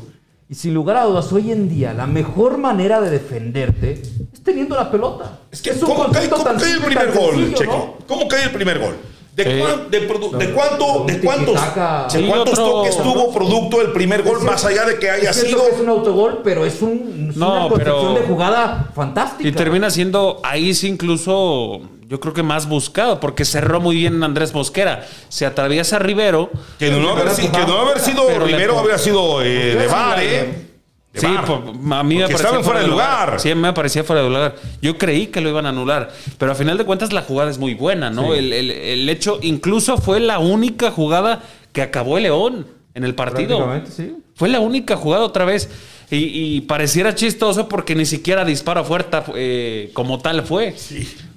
Y 0.50 0.56
sin 0.56 0.74
lugar 0.74 0.98
a 0.98 1.06
dudas, 1.06 1.32
hoy 1.32 1.52
en 1.52 1.70
día 1.70 1.94
la 1.94 2.08
mejor 2.08 2.58
manera 2.58 3.00
de 3.00 3.10
defenderte 3.12 4.02
es 4.34 4.44
teniendo 4.44 4.76
la 4.76 4.90
pelota. 4.90 5.40
Es 5.52 5.62
que, 5.62 5.72
un 5.72 5.80
¿cómo, 5.82 6.12
cae, 6.12 6.30
cómo 6.30 6.44
tan 6.44 6.58
cae 6.58 6.74
el 6.74 6.82
primer 6.82 7.12
gol, 7.12 7.36
sencillo, 7.36 7.58
Checo? 7.58 7.96
¿no? 8.00 8.06
¿Cómo 8.08 8.28
cae 8.28 8.44
el 8.46 8.52
primer 8.52 8.80
gol? 8.80 8.96
¿De, 9.36 9.60
cuán- 9.60 9.90
de 9.90 10.08
produ- 10.08 10.32
de 10.38 10.48
no, 10.48 10.54
cuánto, 10.54 11.04
de 11.08 11.20
cuántos, 11.20 11.56
de 11.56 12.20
Sí, 12.20 12.26
cuántos 12.28 12.60
otro- 12.60 12.72
toques 12.84 12.98
tuvo 12.98 13.34
producto 13.34 13.82
el 13.82 13.92
primer 13.92 14.22
gol, 14.22 14.38
Es 14.38 14.44
más 14.44 14.64
allá 14.64 14.86
de 14.86 15.00
que 15.00 15.10
haya 15.10 15.32
es 15.32 15.36
sido... 15.42 15.66
que 15.66 15.76
es 15.76 15.80
un 15.82 15.90
autogol, 15.90 16.42
pero 16.44 16.66
es, 16.66 16.80
un, 16.84 17.30
es 17.32 17.36
No, 17.36 17.66
una 17.68 17.76
pero- 17.76 18.14
de 18.14 18.22
jugada 18.28 18.92
fantástica. 18.96 19.50
Y 19.50 19.52
termina 19.52 19.90
siendo 19.90 20.40
ahí 20.44 20.76
sí 20.76 20.88
incluso, 20.88 21.82
yo 22.08 22.20
creo 22.20 22.34
que 22.36 22.44
más 22.44 22.68
buscado, 22.70 23.20
porque 23.20 23.44
cerró 23.44 23.82
muy 23.82 23.96
bien 23.96 24.24
Andrés 24.24 24.54
Mosquera. 24.54 25.04
Se 25.30 25.48
atraviesa 25.48 25.98
Rivero. 25.98 26.52
Que 26.78 26.92
no, 26.92 27.10
haber, 27.10 27.32
si- 27.32 27.48
que 27.48 27.66
no 27.66 27.80
haber 27.80 28.00
sido 28.02 28.28
Rivero, 28.40 28.78
habría 28.78 29.00
sido 29.00 29.42
eh, 29.42 29.76
de 29.76 29.88
bar, 29.88 30.22
¿eh? 30.22 30.28
De 30.28 30.73
Sí, 31.16 31.28
a 31.28 32.04
mí 32.04 32.16
me 32.16 32.24
parecía 32.28 32.64
fuera 32.64 32.80
de 32.82 32.88
lugar. 32.88 33.40
Sí, 33.40 33.54
me 33.56 33.74
parecía 33.74 34.04
fuera 34.04 34.24
de 34.24 34.30
lugar. 34.30 34.56
Yo 34.82 34.98
creí 34.98 35.28
que 35.28 35.42
lo 35.42 35.50
iban 35.50 35.66
a 35.66 35.70
anular, 35.70 36.12
pero 36.40 36.52
a 36.52 36.56
final 36.56 36.78
de 36.78 36.86
cuentas 36.86 37.14
la 37.14 37.22
jugada 37.22 37.52
es 37.52 37.58
muy 37.60 37.76
buena, 37.76 38.10
¿no? 38.10 38.34
El, 38.34 38.52
el- 38.52 38.72
el 38.72 39.10
hecho, 39.10 39.38
incluso 39.42 39.98
fue 39.98 40.20
la 40.20 40.40
única 40.40 40.90
jugada 40.92 41.44
que 41.72 41.82
acabó 41.84 42.18
el 42.18 42.24
León 42.24 42.66
en 42.96 43.04
el 43.04 43.14
partido. 43.16 43.60
Sí. 43.90 44.16
Fue 44.36 44.50
la 44.50 44.60
única 44.60 44.96
jugada 44.96 45.24
otra 45.24 45.46
vez. 45.46 45.70
Y, 46.12 46.18
y 46.58 46.62
pareciera 46.62 47.16
chistoso 47.16 47.68
porque 47.70 47.96
ni 47.96 48.06
siquiera 48.06 48.44
disparo 48.46 48.84
fuerte 48.84 49.18
eh, 49.36 49.90
como 49.94 50.20
tal 50.20 50.44
fue. 50.44 50.76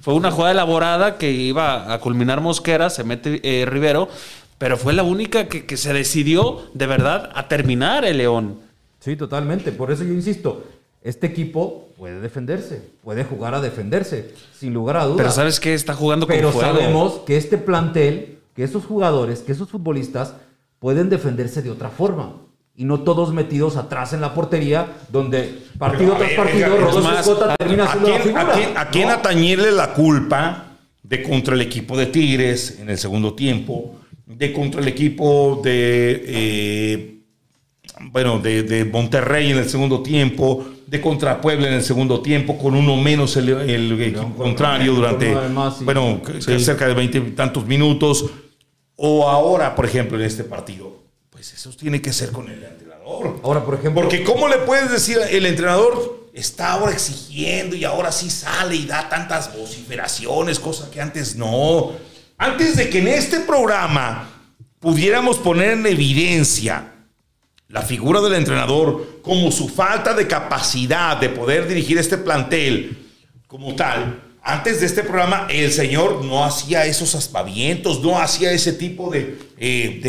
Fue 0.01 0.13
una 0.13 0.29
jugada 0.31 0.51
elaborada 0.51 1.17
que 1.17 1.31
iba 1.31 1.91
a 1.93 1.99
culminar 1.99 2.41
Mosquera, 2.41 2.89
se 2.89 3.03
mete 3.03 3.39
eh, 3.43 3.65
Rivero, 3.65 4.07
pero 4.57 4.77
fue 4.77 4.93
la 4.93 5.03
única 5.03 5.47
que, 5.47 5.65
que 5.65 5.77
se 5.77 5.93
decidió 5.93 6.63
de 6.73 6.85
verdad 6.87 7.29
a 7.33 7.47
terminar 7.47 8.05
el 8.05 8.17
León. 8.17 8.59
Sí, 9.07 9.15
totalmente. 9.15 9.71
Por 9.71 9.89
eso 9.89 10.03
yo 10.03 10.11
insisto, 10.11 10.65
este 11.01 11.27
equipo 11.27 11.87
puede 11.97 12.19
defenderse, 12.19 12.81
puede 13.01 13.23
jugar 13.23 13.55
a 13.55 13.61
defenderse, 13.61 14.33
sin 14.53 14.73
lugar 14.73 14.97
a 14.97 15.05
dudas. 15.05 15.15
Pero 15.17 15.31
¿sabes 15.31 15.61
qué? 15.61 15.73
Está 15.73 15.93
jugando 15.93 16.27
con 16.27 16.35
Pero 16.35 16.51
fuego. 16.51 16.73
sabemos 16.77 17.21
que 17.25 17.37
este 17.37 17.57
plantel, 17.57 18.39
que 18.53 18.63
esos 18.65 18.83
jugadores, 18.85 19.39
que 19.39 19.53
esos 19.53 19.69
futbolistas 19.69 20.33
pueden 20.79 21.09
defenderse 21.09 21.61
de 21.61 21.71
otra 21.71 21.87
forma. 21.89 22.33
Y 22.75 22.83
no 22.83 22.99
todos 22.99 23.31
metidos 23.33 23.77
atrás 23.77 24.11
en 24.11 24.19
la 24.19 24.33
portería, 24.33 24.87
donde 25.09 25.57
partido 25.79 26.15
Pero, 26.17 26.25
a 26.25 26.27
tras 26.27 26.45
partido 26.47 26.77
Rodolfo 26.77 27.43
¿a- 27.45 27.55
termina 27.55 27.85
¿A 27.85 27.91
siendo 27.93 28.09
la 28.09 28.15
quién, 28.15 28.23
figura. 28.35 28.41
a 28.51 28.51
quién- 28.53 28.77
a 28.77 28.89
quién 28.89 29.07
¿no? 29.07 29.13
atañirle 29.13 29.71
la 29.71 29.93
culpa 29.93 30.65
de 31.01 31.23
contra 31.23 31.55
el 31.55 31.61
equipo 31.61 31.95
de 31.97 32.07
Tigres 32.07 32.77
en 32.81 32.89
el 32.89 32.97
segundo 32.97 33.33
tiempo, 33.35 33.95
de 34.25 34.51
contra 34.51 34.81
el 34.81 34.89
equipo 34.89 35.61
de, 35.63 36.23
eh, 36.27 37.16
bueno, 37.99 38.39
de, 38.39 38.63
de 38.63 38.85
Monterrey 38.85 39.51
en 39.51 39.57
el 39.57 39.69
segundo 39.69 40.01
tiempo, 40.01 40.65
de 40.85 41.01
contra 41.01 41.41
Puebla 41.41 41.67
en 41.67 41.73
el 41.73 41.83
segundo 41.83 42.21
tiempo, 42.21 42.57
con 42.57 42.75
uno 42.75 42.95
menos 42.95 43.35
el, 43.37 43.49
el 43.49 44.01
equipo 44.01 44.33
contrario 44.35 44.93
con 44.93 45.01
durante, 45.01 45.35
más, 45.49 45.77
sí. 45.77 45.83
bueno, 45.83 46.21
que 46.23 46.59
cerca 46.59 46.87
de 46.87 46.93
veinte 46.93 47.17
y 47.17 47.31
tantos 47.31 47.65
minutos, 47.65 48.25
o 48.95 49.27
ahora, 49.29 49.75
por 49.75 49.85
ejemplo, 49.85 50.17
en 50.17 50.25
este 50.25 50.43
partido, 50.43 51.03
pues 51.29 51.53
eso 51.53 51.71
tiene 51.71 52.01
que 52.01 52.11
ser 52.13 52.31
con 52.31 52.49
el 52.49 52.63
entrenador. 52.63 53.39
Ahora, 53.43 53.63
por 53.63 53.75
ejemplo, 53.75 54.01
Porque 54.01 54.23
¿cómo 54.23 54.47
le 54.47 54.57
puedes 54.57 54.91
decir 54.91 55.17
el 55.29 55.45
entrenador 55.45 56.29
está 56.33 56.73
ahora 56.73 56.91
exigiendo 56.91 57.75
y 57.75 57.83
ahora 57.83 58.11
sí 58.11 58.29
sale 58.29 58.75
y 58.75 58.85
da 58.85 59.09
tantas 59.09 59.55
vociferaciones, 59.55 60.59
cosa 60.59 60.89
que 60.91 61.01
antes 61.01 61.35
no? 61.35 61.91
Antes 62.37 62.75
de 62.77 62.89
que 62.89 62.99
en 62.99 63.07
este 63.07 63.39
programa 63.39 64.29
pudiéramos 64.79 65.37
poner 65.37 65.71
en 65.71 65.85
evidencia 65.85 66.93
la 67.69 67.81
figura 67.81 68.21
del 68.21 68.33
entrenador 68.35 69.19
como 69.21 69.51
su 69.51 69.67
falta 69.67 70.13
de 70.13 70.27
capacidad 70.27 71.17
de 71.17 71.29
poder 71.29 71.67
dirigir 71.67 71.97
este 71.97 72.17
plantel 72.17 72.97
como 73.47 73.75
tal. 73.75 74.23
Antes 74.41 74.79
de 74.79 74.85
este 74.85 75.03
programa, 75.03 75.45
el 75.49 75.73
señor 75.73 76.23
no 76.23 76.45
hacía 76.45 76.85
esos 76.85 77.13
aspavientos, 77.15 78.01
no 78.01 78.17
hacía 78.17 78.51
ese 78.53 78.71
tipo 78.71 79.11
de, 79.11 79.37
eh, 79.57 79.99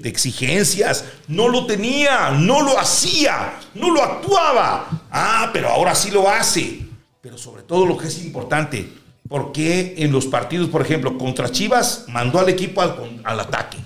de- 0.00 0.08
exigencias, 0.08 1.04
no 1.26 1.48
lo 1.48 1.66
tenía, 1.66 2.30
no 2.30 2.62
lo 2.62 2.78
hacía, 2.78 3.54
no 3.74 3.90
lo 3.90 4.00
actuaba. 4.00 5.06
Ah, 5.10 5.50
pero 5.52 5.70
ahora 5.70 5.96
sí 5.96 6.12
lo 6.12 6.30
hace. 6.30 6.82
Pero 7.20 7.36
sobre 7.36 7.62
todo 7.64 7.84
lo 7.84 7.96
que 7.96 8.06
es 8.06 8.22
importante, 8.24 8.88
¿por 9.28 9.50
qué 9.50 9.94
en 9.98 10.12
los 10.12 10.26
partidos, 10.26 10.68
por 10.68 10.82
ejemplo, 10.82 11.18
contra 11.18 11.50
Chivas 11.50 12.04
mandó 12.06 12.38
al 12.38 12.48
equipo 12.50 12.80
al, 12.80 13.20
al 13.24 13.40
ataque? 13.40 13.78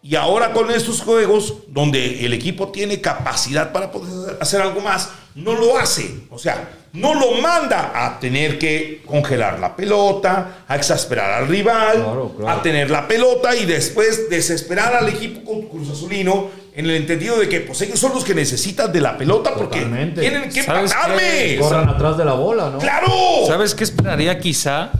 Y 0.00 0.14
ahora 0.14 0.52
con 0.52 0.70
estos 0.70 1.00
juegos, 1.02 1.54
donde 1.68 2.24
el 2.24 2.32
equipo 2.32 2.68
tiene 2.68 3.00
capacidad 3.00 3.72
para 3.72 3.90
poder 3.90 4.36
hacer 4.40 4.60
algo 4.62 4.80
más, 4.80 5.10
no 5.34 5.54
lo 5.54 5.76
hace. 5.76 6.20
O 6.30 6.38
sea, 6.38 6.68
no 6.92 7.14
lo 7.14 7.32
manda 7.42 7.92
a 7.94 8.18
tener 8.20 8.58
que 8.58 9.02
congelar 9.04 9.58
la 9.58 9.74
pelota, 9.76 10.64
a 10.68 10.76
exasperar 10.76 11.32
al 11.42 11.48
rival, 11.48 11.96
Claro, 11.96 12.34
claro. 12.36 12.48
a 12.58 12.62
tener 12.62 12.90
la 12.90 13.06
pelota 13.08 13.54
y 13.56 13.66
después 13.66 14.30
desesperar 14.30 14.94
al 14.94 15.08
equipo 15.08 15.44
con 15.44 15.62
Cruz 15.68 15.90
Azulino 15.90 16.48
en 16.74 16.84
el 16.86 16.92
entendido 16.94 17.36
de 17.38 17.48
que 17.48 17.60
pues 17.60 17.80
ellos 17.82 17.98
son 17.98 18.14
los 18.14 18.24
que 18.24 18.34
necesitan 18.34 18.92
de 18.92 19.00
la 19.00 19.18
pelota 19.18 19.52
porque 19.54 19.78
Totalmente. 19.80 20.20
tienen 20.20 20.48
que 20.48 20.62
¿Sabes 20.62 20.92
empatarme. 20.92 21.18
qué? 21.22 21.58
corran 21.60 21.88
atrás 21.88 22.16
de 22.16 22.24
la 22.24 22.34
bola, 22.34 22.70
¿no? 22.70 22.78
¡Claro! 22.78 23.08
¿Sabes 23.48 23.74
qué 23.74 23.82
esperaría 23.82 24.38
quizá? 24.38 24.90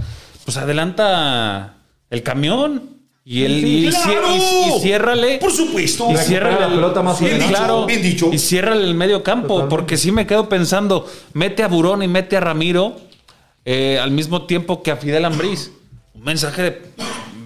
Pues 0.44 0.56
adelanta 0.56 1.74
el 2.10 2.22
camión 2.24 2.97
y, 3.30 3.44
el, 3.44 3.60
Sí, 3.60 3.86
y, 3.86 3.90
¡Claro! 3.90 4.26
y- 4.34 4.38
y 4.76 4.80
ciérrale. 4.80 5.38
Por 5.38 5.52
supuesto. 5.52 6.10
Y 6.10 6.16
ciérrale 6.16 6.60
la 6.60 6.66
el- 6.68 6.74
pelota 6.76 7.02
más 7.02 7.20
Bien 7.20 7.34
dicho, 7.38 7.48
claro, 7.48 7.84
bien 7.86 8.00
dicho. 8.02 8.30
Y 8.32 8.38
cierra 8.38 8.72
el 8.74 8.94
medio 8.94 9.22
campo, 9.22 9.48
Totalmente. 9.48 9.70
porque 9.76 9.96
sí 9.98 10.10
me 10.12 10.26
quedo 10.26 10.48
pensando, 10.48 11.06
mete 11.34 11.62
a 11.62 11.68
Burón 11.68 12.02
y 12.02 12.08
mete 12.08 12.36
a 12.36 12.40
Ramiro 12.40 12.96
eh, 13.66 13.98
al 14.00 14.10
mismo 14.12 14.46
tiempo 14.46 14.82
que 14.82 14.90
a 14.90 14.96
Fidel 14.96 15.26
Ambriz. 15.26 15.72
Un 16.14 16.24
mensaje 16.24 16.62
de 16.62 16.82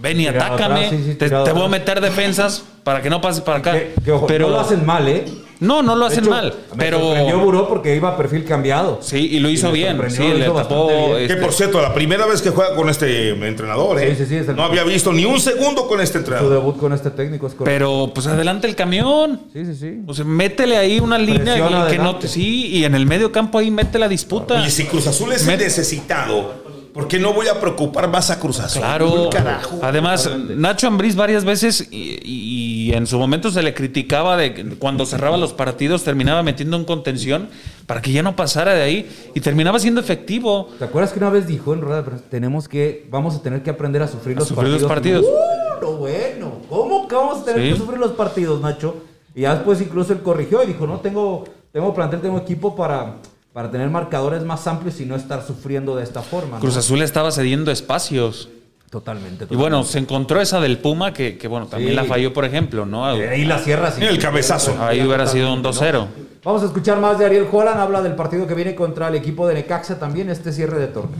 ven 0.00 0.20
y 0.20 0.26
Tirado 0.26 0.54
atácame, 0.54 0.86
atrás, 0.86 1.00
sí, 1.04 1.10
sí, 1.10 1.14
te, 1.16 1.28
voy 1.52 1.64
a 1.64 1.68
meter 1.68 2.00
defensas 2.00 2.62
para 2.84 3.02
que 3.02 3.10
no 3.10 3.20
pases 3.20 3.42
para 3.42 3.58
acá. 3.58 3.72
Que- 3.72 3.94
que, 4.04 4.12
ojo, 4.12 4.26
pero 4.28 4.46
no 4.46 4.52
lo 4.54 4.60
hacen 4.60 4.86
mal, 4.86 5.08
¿eh? 5.08 5.24
No, 5.62 5.82
no 5.82 5.96
lo 5.96 6.06
hacen 6.06 6.20
hecho, 6.24 6.30
mal, 6.30 6.52
Me 6.72 6.76
pero 6.84 6.98
sorprendió 7.00 7.38
Buró 7.38 7.68
porque 7.68 7.96
iba 7.96 8.10
a 8.10 8.16
perfil 8.16 8.44
cambiado. 8.44 8.98
sí, 9.00 9.28
y 9.32 9.40
lo 9.40 9.48
hizo 9.48 9.72
bien, 9.72 9.98
sí, 10.10 10.22
lo 10.22 10.34
le 10.34 10.44
tapó 10.50 10.88
bien. 10.88 11.16
Que 11.16 11.22
este, 11.24 11.36
por 11.36 11.52
cierto, 11.52 11.80
la 11.80 11.94
primera 11.94 12.26
vez 12.26 12.42
que 12.42 12.50
juega 12.50 12.74
con 12.74 12.88
este 12.90 13.30
entrenador, 13.30 14.00
¿eh? 14.00 14.10
Sí, 14.14 14.24
sí, 14.24 14.28
sí, 14.28 14.36
es 14.36 14.48
el- 14.48 14.56
no 14.56 14.64
había 14.64 14.84
visto 14.84 15.12
ni 15.12 15.24
un 15.24 15.40
segundo 15.40 15.86
con 15.88 16.00
este 16.00 16.14
Su 16.14 16.18
entrenador. 16.18 16.52
debut 16.52 16.76
con 16.78 16.92
este 16.92 17.10
técnico 17.10 17.46
es 17.46 17.54
correcto. 17.54 17.64
pero 17.64 18.10
pues 18.14 18.26
adelante 18.26 18.66
el 18.66 18.74
camión. 18.76 19.40
Sí, 19.52 19.64
sí, 19.64 19.74
sí. 19.74 20.00
O 20.06 20.14
sea, 20.14 20.24
métele 20.24 20.76
ahí 20.76 20.98
una 21.00 21.18
línea 21.18 21.54
y 21.56 21.62
que 21.62 21.70
no 21.70 21.78
adelante. 21.82 22.28
sí, 22.28 22.66
y 22.66 22.84
en 22.84 22.94
el 22.94 23.06
medio 23.06 23.32
campo 23.32 23.58
ahí 23.58 23.70
mete 23.70 23.98
la 23.98 24.08
disputa. 24.08 24.66
Y 24.66 24.70
si 24.70 24.84
Cruz 24.84 25.06
Azul 25.06 25.32
es 25.32 25.46
necesitado, 25.46 26.61
¿por 26.92 27.08
qué 27.08 27.18
no 27.18 27.32
voy 27.32 27.48
a 27.48 27.60
preocupar 27.60 28.08
más 28.08 28.30
a 28.30 28.38
Cruz 28.38 28.60
Azul? 28.60 28.82
Claro. 28.82 29.30
Carajo. 29.30 29.78
Además, 29.82 30.30
Nacho 30.56 30.86
Ambriz 30.86 31.16
varias 31.16 31.44
veces 31.44 31.88
y, 31.90 32.92
en 32.92 33.06
su 33.06 33.18
momento 33.18 33.50
se 33.50 33.62
le 33.62 33.72
criticaba 33.72 34.36
de 34.36 34.52
que 34.54 34.64
cuando 34.76 35.06
cerraba 35.06 35.36
los 35.38 35.52
partidos 35.54 36.04
terminaba 36.04 36.42
metiendo 36.42 36.76
en 36.76 36.84
contención 36.84 37.48
para 37.86 38.02
que 38.02 38.12
ya 38.12 38.22
no 38.22 38.36
pasara 38.36 38.74
de 38.74 38.82
ahí 38.82 39.30
y 39.34 39.40
terminaba 39.40 39.78
siendo 39.78 40.00
efectivo. 40.00 40.68
¿Te 40.78 40.84
acuerdas 40.84 41.12
que 41.12 41.18
una 41.18 41.30
vez 41.30 41.46
dijo 41.46 41.72
en 41.72 41.80
rueda 41.80 41.98
de 41.98 42.02
prensa, 42.02 42.24
tenemos 42.28 42.68
que, 42.68 43.06
vamos 43.10 43.34
a 43.36 43.42
tener 43.42 43.62
que 43.62 43.70
aprender 43.70 44.02
a 44.02 44.08
sufrir 44.08 44.36
los 44.36 44.48
sufrir 44.48 44.68
los 44.68 44.82
partidos? 44.84 45.24
partidos. 45.24 45.80
Uh, 45.80 45.84
no, 45.84 45.92
bueno. 45.98 46.52
¿Cómo 46.68 47.08
que 47.08 47.14
vamos 47.14 47.40
a 47.40 47.44
tener 47.44 47.62
Sí. 47.62 47.72
que 47.72 47.76
sufrir 47.78 47.98
los 47.98 48.12
partidos, 48.12 48.60
Nacho? 48.60 48.96
Y 49.34 49.42
ya 49.42 49.54
después 49.54 49.80
incluso 49.80 50.12
él 50.12 50.20
corrigió 50.20 50.62
y 50.62 50.66
dijo, 50.66 50.86
no, 50.86 51.00
tengo, 51.00 51.44
tengo 51.72 51.94
plantel, 51.94 52.20
tengo 52.20 52.38
equipo 52.38 52.76
para, 52.76 53.14
para 53.52 53.70
tener 53.70 53.90
marcadores 53.90 54.44
más 54.44 54.66
amplios 54.66 55.00
y 55.00 55.06
no 55.06 55.14
estar 55.16 55.46
sufriendo 55.46 55.94
de 55.96 56.04
esta 56.04 56.22
forma. 56.22 56.56
¿no? 56.56 56.60
Cruz 56.60 56.76
Azul 56.76 57.02
estaba 57.02 57.30
cediendo 57.30 57.70
espacios. 57.70 58.48
Totalmente. 58.90 59.46
Y 59.48 59.56
bueno, 59.56 59.84
se 59.84 59.98
encontró 59.98 60.40
esa 60.40 60.60
del 60.60 60.78
Puma 60.78 61.14
que, 61.14 61.38
que, 61.38 61.48
bueno, 61.48 61.66
también 61.66 61.90
Sí. 61.92 61.96
la 61.96 62.04
falló, 62.04 62.32
por 62.34 62.44
ejemplo, 62.44 62.84
¿no? 62.84 62.98
totalmente. 63.04 63.34
ahí 63.34 63.44
la 63.46 63.58
sierra 63.58 63.90
sí. 63.90 64.02
El 64.04 64.18
cabezazo. 64.18 64.76
Ahí 64.82 65.00
hubiera 65.00 65.26
sido 65.26 65.52
un 65.54 65.62
2-0. 65.62 66.06
Vamos 66.44 66.62
a 66.62 66.66
escuchar 66.66 67.00
más 67.00 67.18
de 67.18 67.24
Ariel 67.24 67.46
Holland. 67.50 67.80
Habla 67.80 68.02
del 68.02 68.14
partido 68.14 68.46
que 68.46 68.54
viene 68.54 68.74
contra 68.74 69.08
el 69.08 69.14
equipo 69.14 69.46
de 69.48 69.54
Necaxa 69.54 69.98
también, 69.98 70.28
este 70.28 70.52
cierre 70.52 70.78
de 70.78 70.88
torneo. 70.88 71.18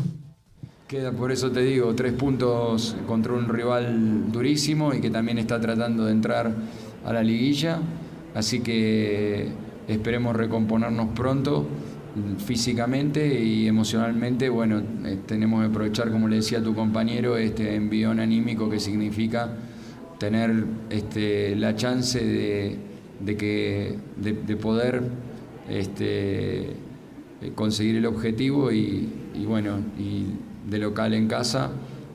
Queda, 0.87 1.13
por 1.13 1.33
eso 1.33 1.51
te 1.51 1.61
digo, 1.61 1.95
tres 1.95 2.13
puntos 2.13 2.95
contra 3.07 3.33
un 3.33 3.49
rival 3.49 4.31
durísimo 4.31 4.93
y 4.93 5.01
que 5.01 5.09
también 5.09 5.39
está 5.39 5.59
tratando 5.59 6.05
de 6.05 6.13
entrar 6.13 6.53
a 7.07 7.13
la 7.13 7.23
liguilla. 7.23 7.79
Así 8.35 8.61
que 8.61 9.49
esperemos 9.89 10.37
recomponernos 10.37 11.09
pronto 11.15 11.67
físicamente 12.39 13.43
y 13.43 13.67
emocionalmente. 13.67 14.49
Bueno, 14.49 14.83
eh, 15.05 15.19
tenemos 15.27 15.61
que 15.63 15.69
aprovechar, 15.69 16.11
como 16.11 16.29
le 16.29 16.37
decía 16.37 16.63
tu 16.63 16.75
compañero, 16.75 17.37
este 17.37 17.75
envión 17.75 18.21
anímico 18.21 18.69
que 18.69 18.81
significa 18.81 19.57
tener 20.19 20.65
este, 20.91 21.57
la 21.57 21.75
chance 21.75 22.25
de, 22.25 22.79
de 23.21 23.37
que, 23.37 23.99
de, 24.17 24.33
de 24.33 24.57
poder 24.57 25.03
este, 25.69 26.71
eh, 26.71 26.75
conseguir 27.55 27.97
el 27.97 28.07
objetivo 28.07 28.71
y, 28.71 29.09
y 29.35 29.45
bueno, 29.47 29.79
y 29.99 30.27
de 30.71 30.79
local 30.79 31.15
en 31.15 31.27
casa, 31.27 31.71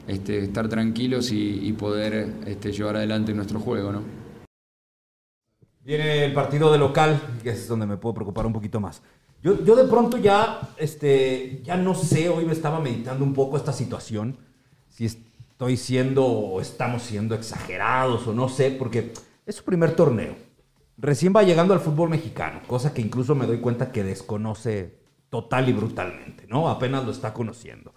este, 0.07 0.39
estar 0.39 0.69
tranquilos 0.69 1.31
y, 1.31 1.67
y 1.67 1.73
poder 1.73 2.33
este, 2.45 2.71
llevar 2.71 2.95
adelante 2.95 3.33
nuestro 3.33 3.59
juego, 3.59 3.91
¿no? 3.91 4.01
Viene 5.83 6.25
el 6.25 6.33
partido 6.33 6.71
de 6.71 6.77
local, 6.77 7.19
que 7.43 7.51
es 7.51 7.67
donde 7.67 7.85
me 7.85 7.95
puedo 7.95 8.13
preocupar 8.13 8.45
un 8.45 8.51
poquito 8.53 8.79
más. 8.81 9.01
Yo, 9.43 9.63
yo 9.63 9.75
de 9.75 9.85
pronto 9.85 10.17
ya, 10.17 10.73
este, 10.77 11.61
ya 11.63 11.77
no 11.77 11.93
sé, 11.95 12.29
hoy 12.29 12.45
me 12.45 12.53
estaba 12.53 12.79
meditando 12.79 13.23
un 13.23 13.33
poco 13.33 13.57
esta 13.57 13.71
situación, 13.71 14.37
si 14.89 15.05
estoy 15.05 15.77
siendo 15.77 16.25
o 16.25 16.59
estamos 16.59 17.03
siendo 17.03 17.35
exagerados 17.35 18.27
o 18.27 18.33
no 18.33 18.49
sé, 18.49 18.71
porque 18.71 19.13
es 19.45 19.55
su 19.55 19.63
primer 19.63 19.95
torneo. 19.95 20.35
Recién 20.97 21.33
va 21.35 21.43
llegando 21.43 21.73
al 21.73 21.79
fútbol 21.79 22.09
mexicano, 22.09 22.61
cosa 22.65 22.93
que 22.93 23.01
incluso 23.01 23.35
me 23.35 23.45
doy 23.45 23.59
cuenta 23.59 23.91
que 23.91 24.03
desconoce 24.03 24.97
total 25.29 25.69
y 25.69 25.73
brutalmente, 25.73 26.45
¿no? 26.47 26.69
Apenas 26.69 27.05
lo 27.05 27.11
está 27.11 27.33
conociendo. 27.33 27.93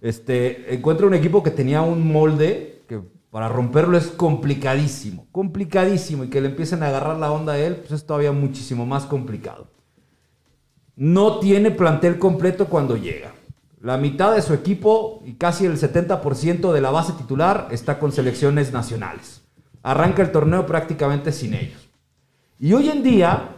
Este, 0.00 0.74
encuentra 0.74 1.06
un 1.06 1.14
equipo 1.14 1.42
que 1.42 1.50
tenía 1.50 1.82
un 1.82 2.12
molde 2.12 2.82
que 2.88 3.00
para 3.30 3.48
romperlo 3.48 3.96
es 3.96 4.08
complicadísimo, 4.08 5.26
complicadísimo, 5.30 6.24
y 6.24 6.28
que 6.28 6.40
le 6.40 6.48
empiecen 6.48 6.82
a 6.82 6.88
agarrar 6.88 7.18
la 7.18 7.30
onda 7.30 7.52
a 7.52 7.58
él, 7.58 7.76
pues 7.76 7.92
es 7.92 8.06
todavía 8.06 8.32
muchísimo 8.32 8.86
más 8.86 9.04
complicado. 9.06 9.68
No 10.96 11.40
tiene 11.40 11.70
plantel 11.70 12.18
completo 12.18 12.68
cuando 12.68 12.96
llega. 12.96 13.34
La 13.82 13.98
mitad 13.98 14.34
de 14.34 14.40
su 14.40 14.54
equipo 14.54 15.22
y 15.26 15.34
casi 15.34 15.66
el 15.66 15.78
70% 15.78 16.72
de 16.72 16.80
la 16.80 16.90
base 16.90 17.12
titular 17.12 17.68
está 17.70 17.98
con 17.98 18.12
selecciones 18.12 18.72
nacionales. 18.72 19.42
Arranca 19.82 20.22
el 20.22 20.32
torneo 20.32 20.64
prácticamente 20.64 21.32
sin 21.32 21.52
ellos. 21.52 21.86
Y 22.58 22.72
hoy 22.72 22.88
en 22.88 23.02
día, 23.02 23.50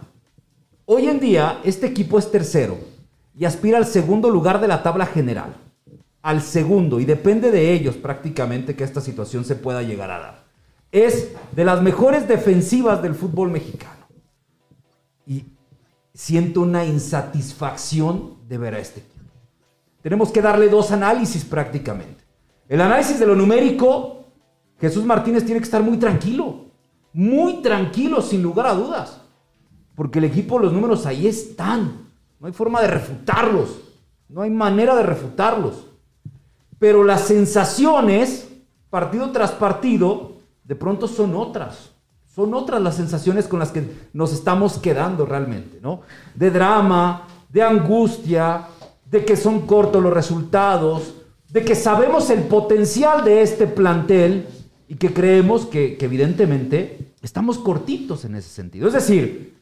hoy 0.85 1.07
en 1.07 1.21
día, 1.21 1.61
este 1.63 1.87
equipo 1.87 2.19
es 2.19 2.29
tercero 2.31 2.77
y 3.39 3.45
aspira 3.45 3.79
al 3.79 3.87
segundo 3.87 4.31
lugar 4.31 4.61
de 4.61 4.67
la 4.67 4.83
tabla 4.83 5.07
general. 5.07 5.55
Al 6.21 6.43
segundo, 6.43 6.99
y 6.99 7.05
depende 7.05 7.53
de 7.53 7.73
ellos 7.73 7.95
prácticamente 7.97 8.75
que 8.75 8.83
esta 8.83 9.01
situación 9.01 9.45
se 9.45 9.55
pueda 9.55 9.83
llegar 9.83 10.11
a 10.11 10.19
dar. 10.19 10.45
Es 10.91 11.29
de 11.53 11.65
las 11.65 11.81
mejores 11.81 12.27
defensivas 12.27 13.01
del 13.01 13.15
fútbol 13.15 13.51
mexicano. 13.51 14.09
Y 15.25 15.45
siento 16.19 16.63
una 16.63 16.85
insatisfacción 16.85 18.39
de 18.49 18.59
ver 18.59 18.75
a 18.75 18.81
este 18.81 19.01
equipo. 19.01 19.31
Tenemos 20.03 20.33
que 20.33 20.43
darle 20.43 20.69
dos 20.69 20.91
análisis 20.91 21.45
prácticamente. 21.45 22.25
El 22.69 22.81
análisis 22.81 23.21
de 23.21 23.27
lo 23.27 23.37
numérico, 23.37 24.25
Jesús 24.81 25.05
Martínez 25.05 25.45
tiene 25.45 25.61
que 25.61 25.67
estar 25.67 25.81
muy 25.81 25.97
tranquilo, 25.97 26.73
muy 27.13 27.63
tranquilo, 27.63 28.21
sin 28.21 28.43
lugar 28.43 28.67
a 28.67 28.75
dudas. 28.75 29.21
Porque 29.95 30.19
el 30.19 30.25
equipo, 30.25 30.59
los 30.59 30.73
números 30.73 31.07
ahí 31.07 31.29
están. 31.29 32.09
No 32.41 32.49
hay 32.49 32.53
forma 32.53 32.83
de 32.83 32.89
refutarlos. 32.89 33.79
No 34.29 34.43
hay 34.43 34.51
manera 34.51 34.97
de 34.97 35.05
refutarlos. 35.05 35.87
Pero 36.81 37.05
las 37.05 37.21
sensaciones, 37.21 38.49
partido 38.91 39.31
tras 39.31 39.53
partido, 39.53 40.33
de 40.65 40.75
pronto 40.75 41.07
son 41.07 41.37
otras. 41.37 41.93
Son 42.39 42.55
otras 42.55 42.81
las 42.81 42.95
sensaciones 42.95 43.49
con 43.49 43.59
las 43.59 43.73
que 43.73 43.83
nos 44.13 44.33
estamos 44.33 44.79
quedando 44.79 45.27
realmente, 45.27 45.81
¿no? 45.83 46.03
De 46.37 46.53
drama, 46.53 47.27
de 47.49 47.65
angustia, 47.65 48.69
de 49.11 49.25
que 49.25 49.37
son 49.37 49.67
cortos 49.67 50.01
los 50.01 50.13
resultados, 50.13 51.15
de 51.49 51.65
que 51.65 51.75
sabemos 51.75 52.31
el 52.31 52.45
potencial 52.45 53.25
de 53.25 53.43
este 53.43 53.67
plantel 53.67 54.47
y 54.87 54.95
que 54.95 55.13
creemos 55.13 55.67
que, 55.67 55.99
evidentemente 56.01 57.11
estamos 57.23 57.59
cortitos 57.59 58.25
en 58.25 58.37
ese 58.37 58.51
sentido. 58.51 58.87
Es 58.87 58.95
decir, 58.95 59.57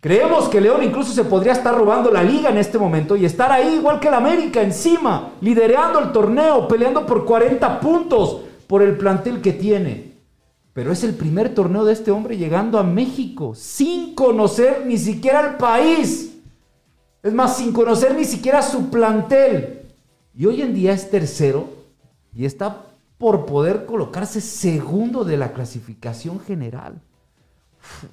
creemos 0.00 0.48
que 0.48 0.62
León 0.62 0.82
incluso 0.82 1.12
se 1.12 1.24
podría 1.24 1.52
estar 1.52 1.76
robando 1.76 2.10
la 2.10 2.22
liga 2.22 2.48
en 2.48 2.56
este 2.56 2.78
momento 2.78 3.16
y 3.16 3.26
estar 3.26 3.52
ahí 3.52 3.74
igual 3.74 4.00
que 4.00 4.08
el 4.08 4.14
América 4.14 4.62
encima, 4.62 5.34
liderando 5.42 5.98
el 5.98 6.10
torneo, 6.10 6.66
peleando 6.68 7.04
por 7.04 7.26
40 7.26 7.80
puntos 7.80 8.38
por 8.66 8.80
el 8.80 8.96
plantel 8.96 9.42
que 9.42 9.52
tiene. 9.52 10.13
Pero 10.74 10.92
es 10.92 11.04
el 11.04 11.14
primer 11.14 11.54
torneo 11.54 11.84
de 11.84 11.92
este 11.92 12.10
hombre 12.10 12.36
llegando 12.36 12.78
a 12.78 12.82
México 12.82 13.54
sin 13.54 14.14
conocer 14.14 14.84
ni 14.84 14.98
siquiera 14.98 15.52
el 15.52 15.56
país. 15.56 16.32
Es 17.22 17.32
más, 17.32 17.56
sin 17.56 17.72
conocer 17.72 18.14
ni 18.14 18.24
siquiera 18.24 18.60
su 18.60 18.90
plantel. 18.90 19.82
Y 20.36 20.46
hoy 20.46 20.62
en 20.62 20.74
día 20.74 20.92
es 20.92 21.08
tercero 21.10 21.72
y 22.34 22.44
está 22.44 22.86
por 23.18 23.46
poder 23.46 23.86
colocarse 23.86 24.40
segundo 24.40 25.24
de 25.24 25.36
la 25.36 25.52
clasificación 25.52 26.40
general. 26.40 27.00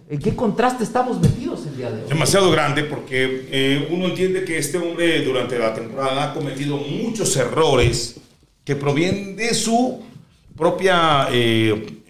¿En 0.08 0.20
qué 0.20 0.36
contraste 0.36 0.84
estamos 0.84 1.20
metidos 1.20 1.66
el 1.66 1.78
día 1.78 1.90
de 1.90 2.04
hoy? 2.04 2.10
Demasiado 2.10 2.52
grande 2.52 2.84
porque 2.84 3.48
eh, 3.50 3.88
uno 3.92 4.06
entiende 4.08 4.46
que 4.46 4.60
este 4.60 4.78
hombre 4.78 5.24
durante 5.24 5.58
la 5.58 5.74
temporada 5.74 6.30
ha 6.30 6.34
cometido 6.34 6.78
muchos 6.78 7.36
errores 7.38 8.18
que 8.64 8.76
provienen 8.76 9.36
de 9.36 9.54
su 9.56 10.04
propia 10.56 11.28
eh, 11.32 12.01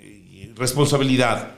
responsabilidad. 0.55 1.55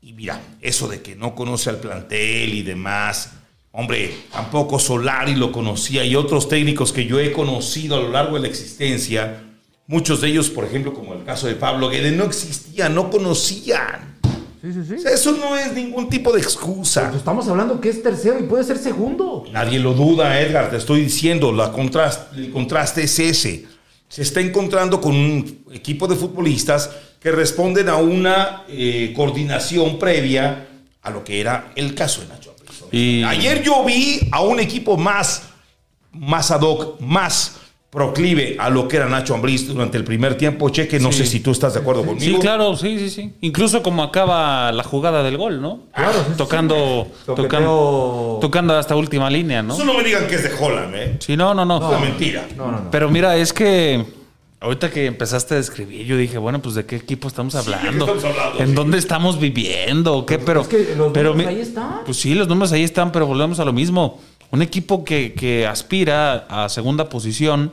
Y 0.00 0.12
mira, 0.12 0.40
eso 0.60 0.88
de 0.88 1.00
que 1.00 1.14
no 1.14 1.34
conoce 1.34 1.70
al 1.70 1.76
plantel 1.76 2.54
y 2.54 2.62
demás, 2.62 3.34
hombre, 3.70 4.14
tampoco 4.32 4.78
Solari 4.78 5.34
lo 5.34 5.52
conocía 5.52 6.04
y 6.04 6.16
otros 6.16 6.48
técnicos 6.48 6.92
que 6.92 7.06
yo 7.06 7.20
he 7.20 7.32
conocido 7.32 7.96
a 7.96 8.00
lo 8.00 8.10
largo 8.10 8.34
de 8.34 8.40
la 8.40 8.48
existencia, 8.48 9.44
muchos 9.86 10.20
de 10.20 10.28
ellos, 10.28 10.50
por 10.50 10.64
ejemplo, 10.64 10.92
como 10.92 11.14
el 11.14 11.24
caso 11.24 11.46
de 11.46 11.54
Pablo 11.54 11.88
Guede, 11.88 12.10
no 12.12 12.24
existían, 12.24 12.94
no 12.94 13.10
conocían. 13.10 14.18
Sí, 14.60 14.72
sí, 14.72 14.80
sí. 14.88 14.94
O 14.94 14.98
sea, 14.98 15.12
eso 15.12 15.32
no 15.32 15.56
es 15.56 15.72
ningún 15.72 16.08
tipo 16.08 16.32
de 16.32 16.40
excusa. 16.40 17.08
Pues 17.08 17.18
estamos 17.18 17.48
hablando 17.48 17.80
que 17.80 17.88
es 17.88 18.02
tercero 18.02 18.38
y 18.38 18.44
puede 18.44 18.62
ser 18.62 18.78
segundo. 18.78 19.44
Nadie 19.52 19.78
lo 19.80 19.92
duda, 19.92 20.40
Edgar, 20.40 20.70
te 20.70 20.76
estoy 20.76 21.02
diciendo, 21.02 21.52
la 21.52 21.72
contraste, 21.72 22.36
el 22.36 22.50
contraste 22.52 23.02
es 23.02 23.18
ese. 23.18 23.66
Se 24.08 24.22
está 24.22 24.40
encontrando 24.40 25.00
con 25.00 25.14
un 25.14 25.64
equipo 25.72 26.06
de 26.06 26.16
futbolistas 26.16 26.90
que 27.22 27.30
responden 27.30 27.88
a 27.88 27.96
una 27.96 28.64
eh, 28.68 29.12
coordinación 29.14 29.98
previa 29.98 30.66
a 31.02 31.10
lo 31.10 31.22
que 31.24 31.40
era 31.40 31.72
el 31.76 31.94
caso 31.94 32.20
de 32.22 32.28
Nacho 32.28 32.50
Ambriz. 32.58 32.82
Y- 32.92 33.22
Ayer 33.22 33.62
yo 33.62 33.84
vi 33.84 34.20
a 34.32 34.40
un 34.42 34.58
equipo 34.60 34.96
más, 34.96 35.44
más 36.12 36.50
ad 36.50 36.62
hoc, 36.62 37.00
más 37.00 37.58
proclive 37.90 38.56
a 38.58 38.70
lo 38.70 38.88
que 38.88 38.96
era 38.96 39.06
Nacho 39.08 39.34
Ambriz 39.34 39.68
durante 39.68 39.98
el 39.98 40.04
primer 40.04 40.36
tiempo. 40.36 40.68
Cheque, 40.70 40.98
no 40.98 41.12
Sí. 41.12 41.18
sé 41.18 41.26
si 41.26 41.40
tú 41.40 41.50
estás 41.52 41.74
de 41.74 41.80
acuerdo 41.80 42.02
Sí, 42.02 42.08
conmigo. 42.08 42.38
claro, 42.40 42.74
sí, 42.74 42.98
sí, 42.98 43.10
sí. 43.10 43.32
Incluso 43.42 43.82
como 43.82 44.02
acaba 44.02 44.72
la 44.72 44.82
jugada 44.82 45.22
del 45.22 45.36
gol, 45.36 45.60
¿no? 45.60 45.80
Claro, 45.94 46.12
sí, 46.14 46.24
sí, 46.30 46.34
tocando, 46.38 47.06
sí. 47.26 47.32
tocando, 47.36 48.38
tocando 48.40 48.76
hasta 48.76 48.96
última 48.96 49.28
línea, 49.30 49.62
¿no? 49.62 49.74
Eso 49.74 49.84
no 49.84 49.94
me 49.94 50.02
digan 50.02 50.26
que 50.26 50.36
es 50.36 50.42
de 50.42 50.50
Holland, 50.58 50.94
¿eh? 50.96 51.16
Sí, 51.20 51.36
no, 51.36 51.52
no, 51.54 51.64
no. 51.66 51.76
Es 51.76 51.82
una 51.84 51.98
mentira. 51.98 52.46
No, 52.56 52.70
no, 52.72 52.80
no. 52.80 52.90
Pero 52.90 53.10
mira, 53.10 53.36
es 53.36 53.52
que 53.52 54.02
ahorita 54.62 54.90
que 54.90 55.06
empezaste 55.06 55.54
a 55.54 55.56
describir, 55.58 56.06
yo 56.06 56.16
dije, 56.16 56.38
bueno, 56.38 56.62
pues 56.62 56.74
de 56.74 56.86
qué 56.86 56.96
equipo 56.96 57.28
estamos 57.28 57.54
hablando, 57.54 58.04
estamos 58.06 58.24
hablando? 58.24 58.60
en 58.60 58.68
Sí. 58.68 58.74
dónde 58.74 58.98
estamos 58.98 59.38
viviendo, 59.40 60.14
¿o 60.16 60.26
qué, 60.26 60.38
pero, 60.38 60.62
es 60.62 60.68
que 60.68 60.94
los 60.96 61.12
pero 61.12 61.30
números 61.30 61.36
mi- 61.36 61.44
ahí 61.56 61.60
están. 61.60 62.00
Pues 62.04 62.16
sí, 62.18 62.34
los 62.34 62.48
números 62.48 62.72
ahí 62.72 62.84
están, 62.84 63.12
pero 63.12 63.26
volvemos 63.26 63.58
a 63.60 63.64
lo 63.64 63.72
mismo. 63.72 64.20
Un 64.50 64.62
equipo 64.62 65.04
que, 65.04 65.32
que 65.34 65.66
aspira 65.66 66.46
a 66.48 66.68
segunda 66.68 67.08
posición 67.08 67.72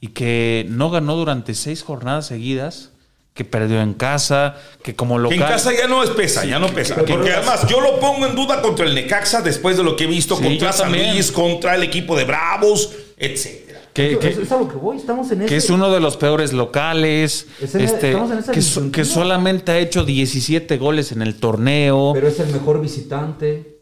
y 0.00 0.08
que 0.08 0.64
no 0.68 0.90
ganó 0.90 1.16
durante 1.16 1.54
seis 1.54 1.82
jornadas 1.82 2.26
seguidas, 2.26 2.90
que 3.34 3.44
perdió 3.44 3.80
en 3.80 3.94
casa, 3.94 4.56
que 4.82 4.96
como 4.96 5.14
Que 5.16 5.22
local. 5.22 5.38
en 5.38 5.44
casa 5.46 5.70
ya 5.72 5.86
no 5.86 6.02
es 6.02 6.10
pesa, 6.10 6.44
ya 6.44 6.58
no 6.58 6.66
pesa. 6.68 6.96
que- 6.96 7.04
Que, 7.04 7.20
que 7.20 7.32
además 7.32 7.68
yo 7.68 7.80
lo 7.80 8.00
pongo 8.00 8.26
en 8.26 8.34
duda 8.34 8.60
contra 8.62 8.84
el 8.86 8.94
Necaxa 8.96 9.42
después 9.42 9.76
de 9.76 9.84
lo 9.84 9.94
que 9.94 10.04
he 10.04 10.06
visto 10.08 10.36
Sí, 10.36 10.42
contra 10.42 10.72
San. 10.72 10.90
Luis, 10.90 11.30
contra 11.30 11.74
el 11.76 11.84
equipo 11.84 12.16
de 12.16 12.24
Bravos, 12.24 12.90
etcétera. 13.16 13.67
Que- 14.02 14.10
Eso- 14.12 14.20
que- 14.20 14.28
eso 14.28 14.42
es 14.42 14.52
a 14.52 14.58
lo 14.58 14.68
que 14.68 14.76
voy, 14.76 14.96
estamos 14.96 15.30
en 15.32 15.40
ese... 15.42 15.48
que 15.48 15.56
es 15.56 15.70
uno 15.70 15.90
de 15.92 16.00
los 16.00 16.16
peores 16.16 16.52
locales, 16.52 17.46
Es 17.60 17.74
en- 17.74 17.80
este, 17.82 18.08
estamos 18.10 18.30
en 18.32 18.38
esa 18.38 18.52
que, 18.52 18.62
so- 18.62 18.90
que 18.92 19.04
solamente 19.04 19.72
ha 19.72 19.78
hecho 19.78 20.04
17 20.04 20.76
goles 20.78 21.12
en 21.12 21.22
el 21.22 21.34
torneo, 21.40 22.12
pero, 22.14 22.26
Pero 22.26 22.28
es 22.28 22.40
el 22.48 22.52
mejor 22.54 22.80
visitante. 22.80 23.78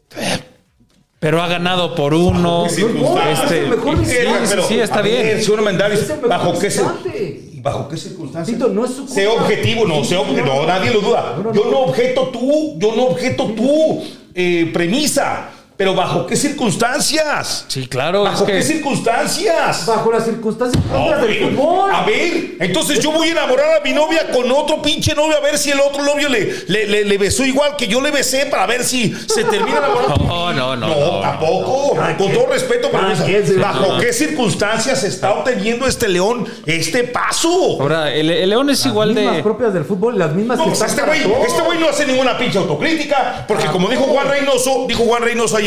ha 1.41 1.47
ganado 1.47 1.95
por 1.95 2.13
uno. 2.13 2.65
¿Qué 2.67 2.75
circunstancias? 2.75 3.41
Este, 3.43 3.57
es 3.57 3.63
el 3.63 3.69
mejor 3.71 3.95
sí, 3.95 4.01
visitante. 4.01 4.47
sí, 4.47 4.67
sí, 4.67 4.79
está 4.79 5.01
ver, 5.01 5.25
bien. 5.25 5.43
señor 5.43 5.59
Es 6.03 6.09
el 6.09 6.15
mejor 6.17 6.29
¿bajo 6.29 6.59
qué. 6.59 7.59
¿bajo 7.61 7.89
qué 7.89 7.97
circunstancias? 7.97 8.57
Tito, 8.57 8.69
no 8.69 8.85
es 8.85 8.91
su 8.91 9.07
Sé 9.07 9.25
culpa. 9.25 9.41
objetivo, 9.43 9.85
no, 9.87 10.03
sé 10.03 10.15
objetivo, 10.15 10.45
no, 10.45 10.65
nadie 10.67 10.91
lo 10.93 11.01
duda. 11.01 11.37
No, 11.43 11.53
Yo 11.53 11.71
no. 11.71 11.79
objeto 11.79 12.29
tú, 12.29 12.75
yo 12.77 12.95
no 12.95 13.05
objeto 13.07 13.45
tu 13.47 14.03
eh, 14.35 14.69
premisa. 14.71 15.49
Pero 15.77 15.93
¿bajo 15.93 16.25
qué 16.25 16.35
circunstancias? 16.35 17.65
Sí, 17.67 17.85
claro. 17.87 18.23
¿Bajo 18.23 18.45
es 18.45 18.49
qué 18.51 18.57
que, 18.57 18.63
circunstancias? 18.63 19.85
Bajo 19.85 20.11
las 20.11 20.25
circunstancias 20.25 20.83
propias 20.89 21.21
del 21.21 21.49
fútbol. 21.55 21.91
A 21.93 22.03
ver, 22.03 22.55
entonces 22.59 22.99
yo 22.99 23.11
voy 23.11 23.27
a 23.27 23.31
enamorar 23.33 23.79
a 23.79 23.83
mi 23.83 23.93
novia 23.93 24.31
con 24.31 24.51
otro 24.51 24.81
pinche 24.81 25.13
novio 25.13 25.37
a 25.37 25.39
ver 25.39 25.57
si 25.57 25.69
el 25.69 25.79
otro 25.79 26.03
novio 26.03 26.29
le, 26.29 26.51
le, 26.67 26.87
le- 26.87 27.05
le 27.05 27.17
besó 27.19 27.45
igual 27.45 27.75
que 27.77 27.87
yo 27.87 28.01
le 28.01 28.09
besé 28.09 28.47
para 28.47 28.65
ver 28.65 28.83
si 28.83 29.13
se 29.27 29.43
termina 29.43 29.77
enamorando. 29.77 30.17
No, 30.27 30.53
no, 30.53 30.75
no, 30.75 30.87
No, 30.87 30.95
no, 31.17 31.19
tampoco. 31.21 31.95
Con 32.17 32.31
todo 32.33 32.47
respeto, 32.47 32.89
se- 33.25 33.53
¿bajo 33.57 33.99
qué 33.99 34.11
circunstancias 34.13 35.03
está 35.03 35.33
obteniendo 35.33 35.85
este 35.87 36.07
león 36.07 36.47
este 36.65 37.03
paso? 37.03 37.77
Ahora, 37.79 38.11
el, 38.13 38.29
el 38.31 38.49
León 38.49 38.69
es 38.69 38.85
igual 38.85 39.09
Las 39.09 39.17
mismas 39.17 39.35
de. 39.37 39.43
propias 39.43 39.73
del 39.73 39.85
fútbol, 39.85 40.17
las 40.17 40.33
mismas 40.33 40.57
No, 40.57 40.63
que 40.63 40.69
pues 40.71 40.81
están 40.81 40.89
este 40.89 41.01
para 41.01 41.29
güey, 41.35 41.45
este 41.47 41.61
güey 41.61 41.79
no 41.79 41.89
hace 41.89 42.05
ninguna 42.07 42.37
pinche 42.37 42.57
autocrítica, 42.57 43.45
porque 43.47 43.67
como 43.67 43.89
dijo 43.89 44.03
Juan 44.05 44.27
Reynoso, 44.27 44.85
dijo 44.87 45.03
Juan 45.03 45.21
Reynoso 45.21 45.57
ayer, 45.57 45.66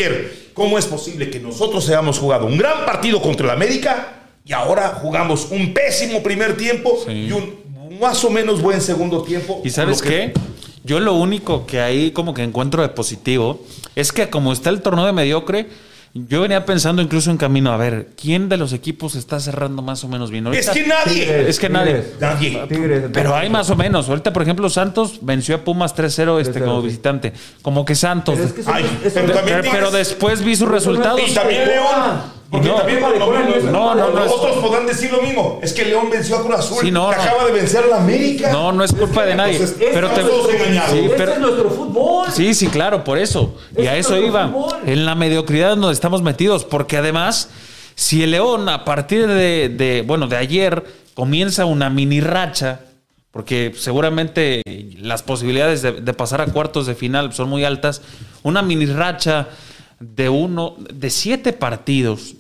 ¿cómo 0.55 0.79
es 0.79 0.87
posible 0.87 1.31
que 1.31 1.41
nosotros 1.41 1.89
hayamos 1.89 2.19
jugado 2.19 2.47
un 2.47 2.57
gran 2.59 2.85
partido 2.85 3.21
contra 3.21 3.47
el 3.47 3.53
América 3.53 4.23
y 4.45 4.53
ahora 4.53 4.99
jugamos 5.01 5.49
un 5.51 5.73
pésimo 5.75 6.23
primer 6.23 6.57
tiempo 6.57 6.99
y 7.09 7.33
un 7.33 7.61
más 8.01 8.25
o 8.25 8.31
menos 8.31 8.61
buen 8.63 8.81
segundo 8.81 9.23
tiempo? 9.23 9.61
¿Y 9.65 9.71
sabes 9.71 10.01
que- 10.03 10.09
qué? 10.09 10.33
Yo 10.83 10.99
lo 10.99 11.13
único 11.15 11.67
que 11.67 11.81
ahí 11.81 12.11
como 12.11 12.33
que 12.33 12.43
encuentro 12.43 12.83
de 12.83 12.89
positivo 12.89 13.63
es 13.95 14.13
que 14.13 14.31
como 14.31 14.53
está 14.53 14.71
el 14.71 14.81
torneo 14.81 15.05
de 15.05 15.13
mediocre, 15.13 15.67
yo 16.13 16.41
venía 16.41 16.65
pensando 16.65 17.03
incluso 17.03 17.31
en 17.31 17.37
camino, 17.37 17.73
a 17.73 17.77
ver, 17.77 18.09
¿quién 18.21 18.49
de 18.49 18.57
los 18.57 18.73
equipos 18.73 19.15
está 19.15 19.39
cerrando 19.39 19.81
más 19.81 20.03
o 20.03 20.09
menos 20.09 20.31
bien? 20.31 20.47
Es 20.49 20.69
Ahorita- 20.69 20.73
que 20.73 20.87
nadie. 20.89 21.49
Es 21.49 21.59
que 21.61 21.69
nadie. 21.69 22.05
Nadie. 22.21 22.67
Tigres, 22.69 23.05
Pero 23.13 23.35
hay 23.37 23.49
más 23.49 23.71
o 23.71 23.77
menos. 23.77 24.09
Ahorita, 24.09 24.33
por 24.33 24.43
ejemplo, 24.43 24.69
Santos 24.69 25.19
venció 25.23 25.55
a 25.55 25.59
Pumas 25.65 25.95
3-0 25.95 26.41
este, 26.41 26.61
3-0, 26.61 26.65
como 26.65 26.83
visitante. 26.83 27.33
Como 27.63 27.85
que 27.85 27.95
Santos. 27.95 28.35
Pero 28.37 28.49
es 28.49 28.53
que 28.55 28.63
Ay, 28.71 28.85
pero 29.71 29.91
después 29.93 30.43
vi 30.45 30.57
sus 30.57 30.69
resultados. 30.69 31.21
Y 31.29 31.33
también 31.35 31.67
León. 31.67 32.40
Porque 32.51 32.67
No. 32.69 32.75
también 32.75 33.01
No, 33.01 33.11
mismo- 33.11 33.71
no, 33.71 33.95
no, 33.95 34.11
no 34.11 34.25
es- 34.25 34.33
otros 34.33 34.57
podrán 34.57 34.85
decir 34.87 35.13
lo 35.13 35.23
mismo. 35.23 35.61
Es 35.63 35.73
que 35.73 35.85
León 35.85 36.09
venció 36.11 36.37
a 36.37 36.43
Cruz 36.43 36.57
Azul. 36.59 36.79
Sí, 36.81 36.91
no, 36.91 37.09
que 37.11 37.17
no. 37.17 37.23
acaba 37.23 37.45
de 37.47 37.53
vencer 37.53 37.85
a 37.85 37.87
la 37.87 37.97
América. 37.99 38.51
No, 38.51 38.73
no 38.73 38.83
es 38.83 38.93
culpa 38.93 39.25
de 39.25 39.37
nadie. 39.37 39.53
Entonces, 39.53 39.77
Pero 39.93 40.09
te. 40.11 40.23
Sí, 40.23 40.29
Ese 40.29 41.15
pero- 41.17 41.33
es 41.33 41.39
nuestro 41.39 41.71
fútbol. 41.71 42.27
Sí, 42.33 42.53
sí, 42.55 42.67
claro, 42.67 43.05
por 43.05 43.19
eso. 43.19 43.55
Y 43.79 43.87
a 43.87 43.97
Es 43.97 44.07
eso 44.07 44.17
iba. 44.17 44.49
fútbol. 44.49 44.79
En 44.87 45.07
la 45.07 45.15
mediocridad 45.15 45.77
donde 45.77 45.93
estamos 45.93 46.23
metidos. 46.23 46.65
Porque 46.65 46.97
además, 46.97 47.51
si 47.95 48.23
el 48.25 48.33
León 48.33 48.69
a 48.69 48.85
partir 48.85 49.29
de, 49.29 49.69
de, 49.69 50.03
bueno, 50.07 50.27
de 50.27 50.37
ayer 50.37 50.83
comienza 51.15 51.67
una 51.67 51.89
mini 51.89 52.21
racha, 52.21 52.81
porque 53.31 53.73
seguramente 53.77 54.63
las 54.99 55.23
posibilidades 55.23 55.83
de, 55.83 55.93
de 55.93 56.15
pasar 56.15 56.41
a 56.41 56.47
cuartos 56.47 56.87
de 56.87 56.97
final 56.97 57.33
son 57.33 57.49
muy 57.49 57.63
altas, 57.65 58.03
una 58.43 58.61
mini 58.63 58.87
racha 58.87 59.47
de 60.01 60.29
uno, 60.29 60.75
de 60.93 61.11
siete 61.11 61.53
partidos. 61.53 62.35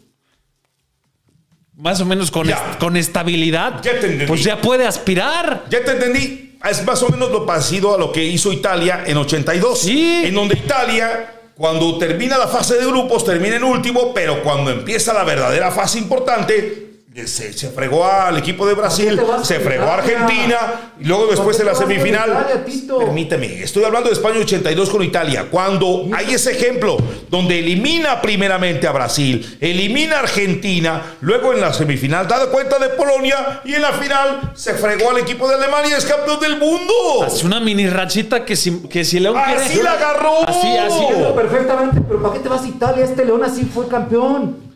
Más 1.81 2.01
o 2.01 2.05
menos 2.05 2.31
con, 2.31 2.49
est- 2.49 2.77
con 2.79 2.97
estabilidad, 2.97 3.83
Ya 3.83 3.93
te 3.93 4.07
entendí. 4.07 4.27
pues 4.27 4.45
ya 4.45 4.61
puede 4.61 4.87
aspirar. 4.87 5.65
Ya 5.71 5.83
te 5.85 5.93
entendí. 5.93 6.59
Es 6.69 6.85
más 6.85 7.03
o 7.03 7.09
menos 7.09 7.31
lo 7.31 7.47
parecido 7.47 7.95
a 7.95 7.99
lo 7.99 8.13
que 8.13 8.23
hizo 8.23 8.53
Italia 8.53 9.03
en 9.07 9.17
82. 9.17 9.81
Sí. 9.81 10.23
En 10.27 10.35
donde 10.35 10.57
Italia, 10.57 11.33
cuando 11.57 11.97
termina 11.97 12.37
la 12.37 12.49
fase 12.49 12.77
de 12.77 12.85
grupos, 12.87 13.25
termina 13.25 13.57
en 13.57 13.65
último, 13.65 14.13
pero 14.13 14.43
cuando 14.43 14.71
empieza 14.71 15.15
la 15.15 15.25
verdadera 15.25 15.71
fase 15.71 15.99
importante, 15.99 16.90
se, 17.27 17.53
se 17.53 17.71
fregó 17.71 18.05
al 18.05 18.39
equipo 18.39 18.65
de 18.67 18.75
Brasil, 18.75 19.21
se 19.43 19.59
fregó 19.59 19.85
a? 19.85 19.95
Argentina, 19.95 20.93
y 21.01 21.05
luego 21.05 21.27
después 21.27 21.57
¿Por 21.57 21.67
en 21.67 21.73
la 21.73 21.75
semifinal. 21.75 22.47
Italia? 22.67 22.99
Permíteme, 22.99 23.63
estoy 23.63 23.83
hablando 23.85 24.09
de 24.09 24.15
España 24.15 24.39
82 24.39 24.91
con 24.91 25.03
Italia. 25.03 25.49
Cuando 25.51 26.07
hay 26.13 26.35
ese 26.35 26.53
ejemplo 26.53 26.97
donde 27.29 27.59
elimina 27.59 28.21
primeramente 28.23 28.87
a 28.87 28.93
Brasil, 28.93 29.59
elimina 29.61 30.17
a 30.17 30.21
Argentina, 30.21 31.17
luego 31.21 31.53
en 31.53 31.61
la 31.61 31.73
semifinal 31.73 32.29
da 32.29 32.47
cuenta 32.47 32.79
de 32.79 32.91
Polonia 32.91 33.61
y 33.65 33.75
en 33.75 33.83
la 33.83 33.93
final 33.93 34.53
se 34.55 34.75
fregó 34.75 35.11
al 35.11 35.19
equipo 35.19 35.49
de 35.49 35.57
Alemania 35.57 35.91
y 35.91 35.99
es 35.99 36.07
campeón 36.07 36.39
del 36.39 36.59
mundo. 36.59 37.25
Hace 37.27 37.45
una 37.45 37.59
mini 37.61 37.89
rachita 37.89 38.45
que 38.45 38.55
si, 38.55 38.83
que 38.89 39.05
si 39.05 39.19
León 39.19 39.37
quiere. 39.45 39.65
Así 39.65 39.83
la 39.83 39.93
agarró. 39.93 40.49
Así, 40.49 40.77
así. 40.77 41.03
Entiendo 41.03 41.35
perfectamente, 41.35 42.01
pero 42.07 42.23
¿para 42.23 42.35
qué 42.35 42.41
te 42.41 42.49
vas 42.49 42.63
a 42.63 42.69
Italia? 42.69 43.05
Este 43.05 43.25
León 43.25 43.43
así 43.43 43.65
fue 43.65 43.89
campeón. 43.89 44.70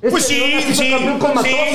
Este 0.00 0.10
Pues 0.10 0.26
sí, 0.26 0.40
sí, 0.62 0.74
sí, 0.74 0.74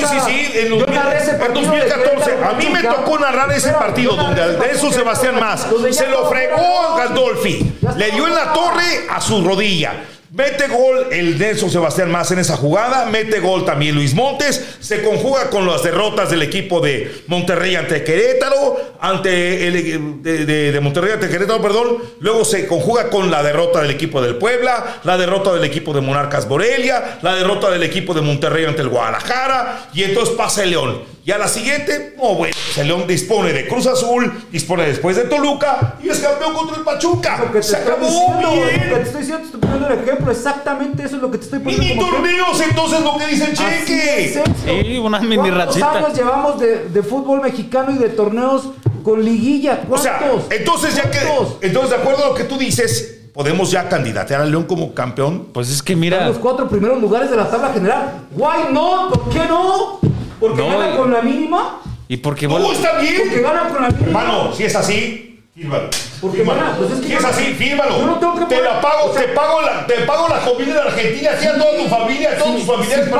sí, 0.08 0.16
sí, 0.24 0.52
en, 0.58 0.68
Yo 0.70 0.76
los- 0.86 0.88
narré 0.88 1.18
ese 1.18 1.32
en 1.32 1.38
partido 1.38 1.60
de 1.72 1.78
2014. 1.78 2.24
Querétaro, 2.30 2.50
A 2.50 2.52
mí 2.54 2.66
me 2.72 2.82
tocó 2.82 3.18
narrar 3.18 3.52
ese 3.52 3.72
partido 3.72 4.16
donde 4.16 4.42
Aldenso 4.42 4.90
partido 4.90 4.92
Sebastián 4.92 5.34
de 5.34 5.40
Más 5.40 5.66
se 5.92 6.06
lo 6.08 6.28
fregó 6.30 6.56
era- 6.96 7.04
Gandolfi. 7.04 7.72
Le 7.98 8.10
dio 8.12 8.26
en 8.26 8.34
la 8.34 8.52
torre 8.54 9.06
a 9.10 9.20
su 9.20 9.44
rodilla. 9.44 9.92
Mete 10.34 10.66
gol 10.66 11.06
el 11.12 11.38
Nelson 11.38 11.70
Sebastián 11.70 12.10
Más 12.10 12.28
en 12.32 12.40
esa 12.40 12.56
jugada. 12.56 13.06
Mete 13.06 13.38
gol 13.38 13.64
también 13.64 13.94
Luis 13.94 14.14
Montes. 14.14 14.60
Se 14.80 15.00
conjuga 15.04 15.48
con 15.48 15.64
las 15.64 15.84
derrotas 15.84 16.28
del 16.28 16.42
equipo 16.42 16.80
de 16.80 17.22
Monterrey 17.28 17.76
ante 17.76 18.02
Querétaro. 18.02 18.94
Ante 19.00 19.68
el 19.68 20.22
de, 20.24 20.44
de- 20.72 20.80
Monterrey 20.80 21.12
ante 21.12 21.28
Querétaro, 21.28 21.62
perdón. 21.62 21.98
Luego 22.18 22.44
se 22.44 22.66
conjuga 22.66 23.10
con 23.10 23.30
la 23.30 23.44
derrota 23.44 23.80
del 23.80 23.92
equipo 23.92 24.20
del 24.20 24.34
Puebla. 24.34 24.98
La 25.04 25.16
derrota 25.16 25.52
del 25.54 25.62
equipo 25.62 25.92
de 25.92 26.00
Monarcas 26.00 26.48
Morelia. 26.48 27.18
La 27.22 27.36
derrota 27.36 27.70
del 27.70 27.84
equipo 27.84 28.12
de 28.12 28.22
Monterrey 28.22 28.64
ante 28.64 28.82
el 28.82 28.88
Guadalajara. 28.88 29.90
Y 29.94 30.02
entonces 30.02 30.34
pasa 30.34 30.64
el 30.64 30.70
León. 30.70 31.13
Y 31.26 31.30
a 31.32 31.38
la 31.38 31.48
siguiente, 31.48 32.14
oh, 32.18 32.34
bueno, 32.34 32.54
pues 32.66 32.76
el 32.78 32.86
León 32.88 33.06
dispone 33.06 33.52
de 33.54 33.66
Cruz 33.66 33.86
Azul. 33.86 34.30
Dispone 34.52 34.86
después 34.86 35.16
de 35.16 35.22
Toluca. 35.24 35.94
Y 36.02 36.10
es 36.10 36.18
campeón 36.20 36.52
contra 36.52 36.76
el 36.76 36.82
Pachuca. 36.82 37.38
Lo 37.38 37.46
que 37.50 37.60
te 37.60 37.62
Se 37.62 37.76
estoy 37.78 37.92
acabó 37.92 38.06
diciendo, 38.06 38.40
lo 38.42 38.50
que 38.50 38.56
bien. 38.68 38.80
te 38.94 39.00
estoy 39.02 39.20
diciendo, 39.22 39.38
te 39.38 39.44
estoy 39.46 39.60
poniendo 39.60 39.86
el 39.88 39.98
ejemplo, 40.00 40.30
exactamente 40.32 41.02
eso 41.04 41.16
es 41.16 41.22
lo 41.22 41.30
que 41.30 41.38
te 41.38 41.44
estoy 41.44 41.58
poniendo 41.60 41.86
Mini 41.86 41.98
torneos, 42.10 42.60
entonces 42.60 43.00
lo 43.00 43.16
que 43.16 43.26
dice 43.28 43.44
el 43.46 43.52
es 43.52 43.58
cheque. 43.58 44.42
Sí, 44.66 44.98
una 44.98 45.18
mini 45.20 45.36
¿Cuántos 45.36 45.56
rachita. 45.80 45.92
años 45.92 46.14
llevamos 46.14 46.60
de, 46.60 46.88
de 46.90 47.02
fútbol 47.02 47.40
mexicano 47.40 47.90
y 47.92 47.96
de 47.98 48.10
torneos 48.10 48.68
con 49.02 49.24
liguilla? 49.24 49.80
O 49.84 49.88
¿Cuántos? 49.96 50.02
sea, 50.02 50.20
entonces 50.50 50.94
ya 50.94 51.10
que. 51.10 51.20
¿Cuántos? 51.20 51.56
Entonces, 51.62 51.90
de 51.90 51.96
acuerdo 51.96 52.22
a 52.24 52.28
lo 52.28 52.34
que 52.34 52.44
tú 52.44 52.58
dices, 52.58 53.20
podemos 53.32 53.70
ya 53.70 53.88
candidatear 53.88 54.42
al 54.42 54.50
León 54.50 54.64
como 54.64 54.92
campeón. 54.92 55.48
Pues 55.54 55.70
es 55.70 55.82
que 55.82 55.96
mira, 55.96 56.28
los 56.28 56.36
cuatro 56.36 56.68
primeros 56.68 57.00
lugares 57.00 57.30
de 57.30 57.36
la 57.36 57.48
tabla 57.50 57.72
general. 57.72 58.26
Why 58.36 58.72
no? 58.72 59.08
¿Por 59.08 59.30
qué 59.30 59.38
no? 59.48 60.00
Porque 60.48 60.62
No, 60.62 60.78
ganan 60.78 60.96
con 60.96 61.12
la 61.12 61.22
mínima. 61.22 61.80
y 62.08 62.16
porque 62.18 62.46
¡No, 62.48 62.58
vol- 62.58 62.72
está 62.72 62.92
Porque 62.92 63.10
bien! 63.10 63.42
ganan 63.42 63.70
con 63.72 63.82
la 63.82 63.88
mínima. 63.90 64.06
Hermano, 64.22 64.52
si 64.52 64.64
es 64.64 64.76
así, 64.76 65.40
fírmalo. 65.54 65.88
Porque, 66.20 66.38
Fírmalo. 66.38 66.60
bueno, 66.60 66.76
pues 66.78 66.90
es 66.92 67.00
que 67.00 67.06
si 67.06 67.12
es 67.14 67.24
así, 67.24 67.44
fírmalo. 67.54 67.98
yo 67.98 68.06
no 68.06 68.14
tengo 68.18 68.34
que 68.34 68.40
te 68.46 68.56
poner- 68.56 68.62
la 68.64 68.80
pago, 68.80 69.10
o 69.10 69.12
sea- 69.14 69.22
te 69.22 69.28
pago 69.28 69.62
la, 69.62 69.86
te 69.86 69.94
pago 70.02 70.28
la 70.28 70.40
comida 70.40 70.74
de 70.74 70.80
Argentina, 70.80 71.30
así 71.36 71.46
a 71.46 71.54
toda 71.58 71.76
tu 71.76 71.84
familia, 71.88 72.30
a 72.32 72.34
todos 72.36 72.50
Si- 72.52 72.56
tus 72.58 72.66
familiares, 72.76 73.10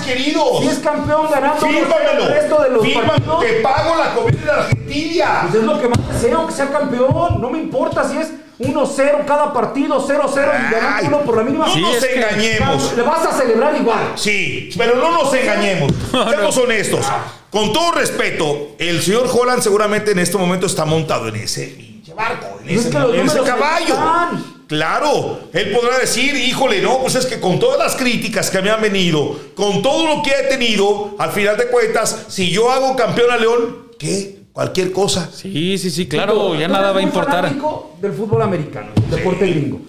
si 0.00 0.04
queridos. 0.08 0.60
Si 0.60 0.68
es 0.68 0.78
campeón 0.78 1.26
ganando 1.30 1.60
Fírmamelo. 1.66 2.22
el 2.22 2.28
resto 2.28 2.62
de 2.62 2.70
los 2.70 2.82
Fírmalo. 2.86 3.08
partidos. 3.08 3.40
Te 3.40 3.52
pago 3.60 3.96
la 3.96 4.14
comida 4.14 4.40
de 4.42 4.50
Argentina. 4.60 5.38
Pues 5.42 5.54
es 5.54 5.62
lo 5.64 5.80
que 5.80 5.88
más 5.88 6.08
deseo, 6.12 6.46
que 6.46 6.52
sea 6.52 6.68
campeón. 6.70 7.40
No 7.40 7.50
me 7.50 7.58
importa 7.58 8.08
si 8.08 8.16
es 8.18 8.30
1-0 8.58 9.24
cada 9.26 9.52
partido, 9.52 10.06
0-0 10.06 10.34
y 10.68 10.72
ganando 10.72 11.08
uno 11.08 11.20
por 11.22 11.36
la 11.38 11.42
mínima. 11.42 11.66
no 11.66 11.74
Sí, 11.74 11.80
nos 11.80 11.96
es 11.96 12.04
que- 12.06 12.14
engañemos. 12.16 12.92
Le 12.96 13.02
vas 13.02 13.26
a 13.26 13.32
celebrar 13.38 13.76
igual. 13.76 14.12
Sí, 14.16 14.70
pero 14.76 14.96
no 14.96 15.10
nos 15.10 15.34
engañemos. 15.34 15.92
Seamos 16.10 16.56
honestos. 16.58 17.06
Con 17.50 17.72
todo 17.72 17.92
respeto, 17.92 18.68
el 18.78 19.02
señor 19.02 19.28
Holland 19.32 19.62
seguramente 19.62 20.12
en 20.12 20.18
este 20.20 20.38
momento 20.38 20.66
está 20.66 20.84
montado 20.84 21.28
en 21.28 21.36
ese 21.36 21.66
pinche 21.66 22.14
barco, 22.14 22.58
en 22.62 22.70
es 22.70 22.80
ese, 22.80 22.90
que 22.90 22.98
los 22.98 23.14
en 23.14 23.26
ese 23.26 23.40
caballo. 23.42 23.88
están. 23.94 24.52
Claro, 24.68 25.40
él 25.52 25.70
podrá 25.70 25.98
decir, 25.98 26.34
híjole, 26.34 26.80
no, 26.80 26.98
pues 27.00 27.14
es 27.16 27.26
que 27.26 27.40
con 27.40 27.58
todas 27.58 27.78
las 27.78 27.94
críticas 27.94 28.48
que 28.50 28.62
me 28.62 28.70
han 28.70 28.80
venido, 28.80 29.38
con 29.54 29.82
todo 29.82 30.06
lo 30.16 30.22
que 30.22 30.30
he 30.30 30.42
tenido, 30.44 31.14
al 31.18 31.30
final 31.30 31.58
de 31.58 31.66
cuentas, 31.66 32.24
si 32.28 32.50
yo 32.50 32.70
hago 32.70 32.96
campeón 32.96 33.30
a 33.32 33.36
León, 33.36 33.88
¿qué? 33.98 34.38
Cualquier 34.52 34.92
cosa. 34.92 35.30
Sí, 35.32 35.78
sí, 35.78 35.90
sí, 35.90 36.06
claro, 36.06 36.54
ya 36.54 36.66
Tú 36.66 36.72
nada 36.72 36.92
va 36.92 37.00
a 37.00 37.02
importar. 37.02 37.54
del 38.00 38.12
fútbol 38.12 38.42
americano, 38.42 38.88
del 38.94 39.10
deporte 39.10 39.46
gringo. 39.46 39.80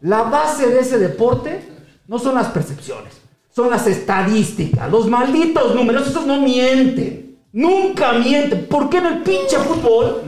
La 0.00 0.22
base 0.24 0.66
de 0.68 0.80
ese 0.80 0.98
deporte 0.98 1.60
no 2.06 2.18
son 2.18 2.34
las 2.34 2.48
percepciones, 2.48 3.12
son 3.54 3.70
las 3.70 3.86
estadísticas, 3.86 4.90
los 4.90 5.08
malditos 5.08 5.74
números, 5.74 6.08
esos 6.08 6.26
no 6.26 6.40
mienten. 6.40 7.38
Nunca 7.52 8.12
mienten. 8.12 8.66
¿Por 8.66 8.88
qué 8.90 8.98
en 8.98 9.06
el 9.06 9.22
pinche 9.22 9.56
fútbol? 9.58 10.22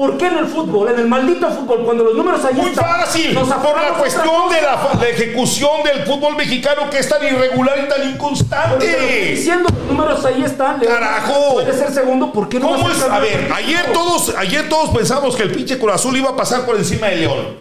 ¿Por 0.00 0.16
qué 0.16 0.28
en 0.28 0.38
el 0.38 0.46
fútbol, 0.46 0.88
en 0.88 0.98
el 0.98 1.08
maldito 1.08 1.50
fútbol, 1.50 1.84
cuando 1.84 2.04
los 2.04 2.14
números 2.14 2.42
ahí 2.42 2.54
Muy 2.54 2.70
están, 2.70 3.00
fácil, 3.00 3.34
nos 3.34 3.48
por 3.48 3.78
la 3.78 3.90
cuestión 3.98 4.48
de 4.48 4.62
la, 4.62 5.06
ejecución 5.06 5.82
del 5.84 6.06
fútbol 6.06 6.36
mexicano 6.36 6.88
que 6.88 7.00
es 7.00 7.06
tan 7.06 7.22
irregular 7.22 7.78
y 7.84 7.86
tan 7.86 8.10
inconstante. 8.10 9.30
diciendo, 9.32 9.68
los 9.68 9.84
números 9.84 10.24
ahí 10.24 10.42
están. 10.42 10.80
Carajo. 10.80 11.52
Puede 11.52 11.74
ser 11.74 11.92
segundo, 11.92 12.32
¿por 12.32 12.48
qué 12.48 12.58
no 12.58 12.68
¿Cómo 12.68 12.90
es? 12.90 13.02
A 13.02 13.18
ver, 13.18 13.52
ayer 13.54 13.92
todos, 13.92 14.34
ayer 14.38 14.70
todos 14.70 14.88
pensamos 14.88 15.36
que 15.36 15.42
el 15.42 15.50
pinche 15.50 15.78
Cruz 15.78 15.92
Azul 15.92 16.16
iba 16.16 16.30
a 16.30 16.36
pasar 16.36 16.64
por 16.64 16.76
encima 16.76 17.08
de 17.08 17.16
León. 17.16 17.58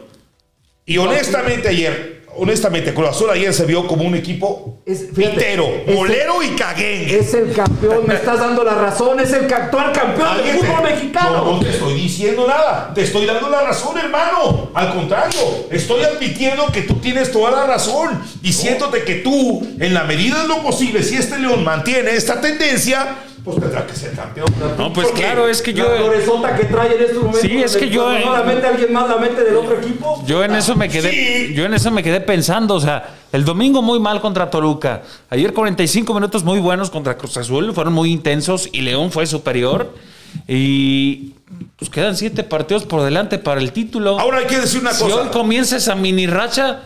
Y 0.85 0.97
honestamente 0.97 1.67
ayer, 1.67 2.18
honestamente, 2.37 2.93
Cruz 2.93 3.09
Azul 3.09 3.29
ayer 3.29 3.53
se 3.53 3.65
vio 3.65 3.85
como 3.87 4.03
un 4.03 4.15
equipo 4.15 4.79
Es- 4.85 5.07
fíjate, 5.13 5.35
pitero, 5.35 5.67
molero 5.87 6.41
y 6.43 6.49
caguengue. 6.55 7.19
Es 7.19 7.33
el 7.33 7.51
campeón, 7.53 8.05
me 8.07 8.15
estás 8.15 8.39
dando 8.39 8.63
la 8.63 8.75
razón, 8.75 9.19
es 9.19 9.31
el 9.33 9.51
actual 9.53 9.91
campeón 9.91 10.37
del 10.37 10.57
fútbol 10.57 10.75
No, 10.77 10.81
mexicano. 10.83 11.45
no 11.53 11.59
te 11.59 11.69
estoy 11.69 11.93
diciendo 11.95 12.47
nada. 12.47 12.91
Te 12.93 13.03
estoy 13.03 13.25
dando 13.25 13.49
la 13.49 13.61
razón, 13.61 13.97
hermano. 13.97 14.69
Al 14.73 14.93
contrario, 14.93 15.39
estoy 15.71 16.03
admitiendo 16.03 16.67
que 16.71 16.83
tú 16.83 16.95
tienes 16.95 17.31
toda 17.31 17.51
la 17.51 17.65
razón. 17.65 18.21
Diciéndote 18.41 19.03
que 19.03 19.15
tú, 19.15 19.61
en 19.79 19.93
la 19.93 20.03
medida 20.03 20.41
de 20.41 20.47
lo 20.47 20.61
posible, 20.63 21.03
si 21.03 21.15
este 21.17 21.37
León 21.39 21.63
mantiene 21.63 22.11
esta 22.15 22.39
tendencia, 22.41 23.15
pues 23.49 23.61
tendrá 23.61 23.85
que 23.87 23.93
ser 23.95 24.11
campeón. 24.13 24.47
No, 24.77 24.91
pues 24.93 25.07
claro, 25.11 25.47
es 25.47 25.61
que 25.61 25.73
yo. 25.73 25.83
la 25.89 25.97
floresota 25.97 26.55
que 26.55 26.65
trae 26.65 26.95
en 26.95 27.01
estos 27.01 27.17
momentos. 27.17 27.41
Sí, 27.41 27.57
es 27.57 27.75
que 27.77 27.89
yo- 27.89 28.09
No 28.19 28.33
la 28.33 28.43
mente 28.43 28.67
alguien 28.67 28.93
más, 28.93 29.09
la 29.09 29.17
mente 29.17 29.43
del 29.43 29.55
otro 29.55 29.77
equipo. 29.79 30.23
Yo 30.25 30.43
en 30.43 30.55
eso 30.55 30.75
me 30.75 30.89
quedé, 30.89 31.11
Sí. 31.47 31.53
yo 31.53 31.65
en 31.65 31.73
eso 31.73 31.91
me 31.91 32.03
quedé 32.03 32.21
pensando, 32.21 32.75
o 32.75 32.79
sea, 32.79 33.15
el 33.31 33.45
domingo 33.45 33.81
muy 33.81 33.99
mal 33.99 34.21
contra 34.21 34.49
Toluca, 34.49 35.01
ayer 35.29 35.53
45 35.53 36.13
minutos 36.13 36.43
muy 36.43 36.59
buenos 36.59 36.89
contra 36.89 37.17
Cruz 37.17 37.37
Azul, 37.37 37.73
fueron 37.73 37.93
muy 37.93 38.11
intensos 38.11 38.69
y 38.71 38.81
León 38.81 39.11
fue 39.11 39.25
superior 39.27 39.93
y 40.47 41.33
pues 41.77 41.89
quedan 41.89 42.15
siete 42.15 42.43
partidos 42.43 42.85
por 42.85 43.01
delante 43.03 43.37
para 43.39 43.59
el 43.61 43.71
título. 43.71 44.19
Ahora 44.19 44.39
hay 44.39 44.45
que 44.45 44.59
decir 44.59 44.81
una 44.81 44.91
si 44.93 45.03
cosa. 45.03 45.15
hoy 45.21 45.27
comienza 45.29 45.77
esa 45.77 45.95
mini 45.95 46.27
racha, 46.27 46.81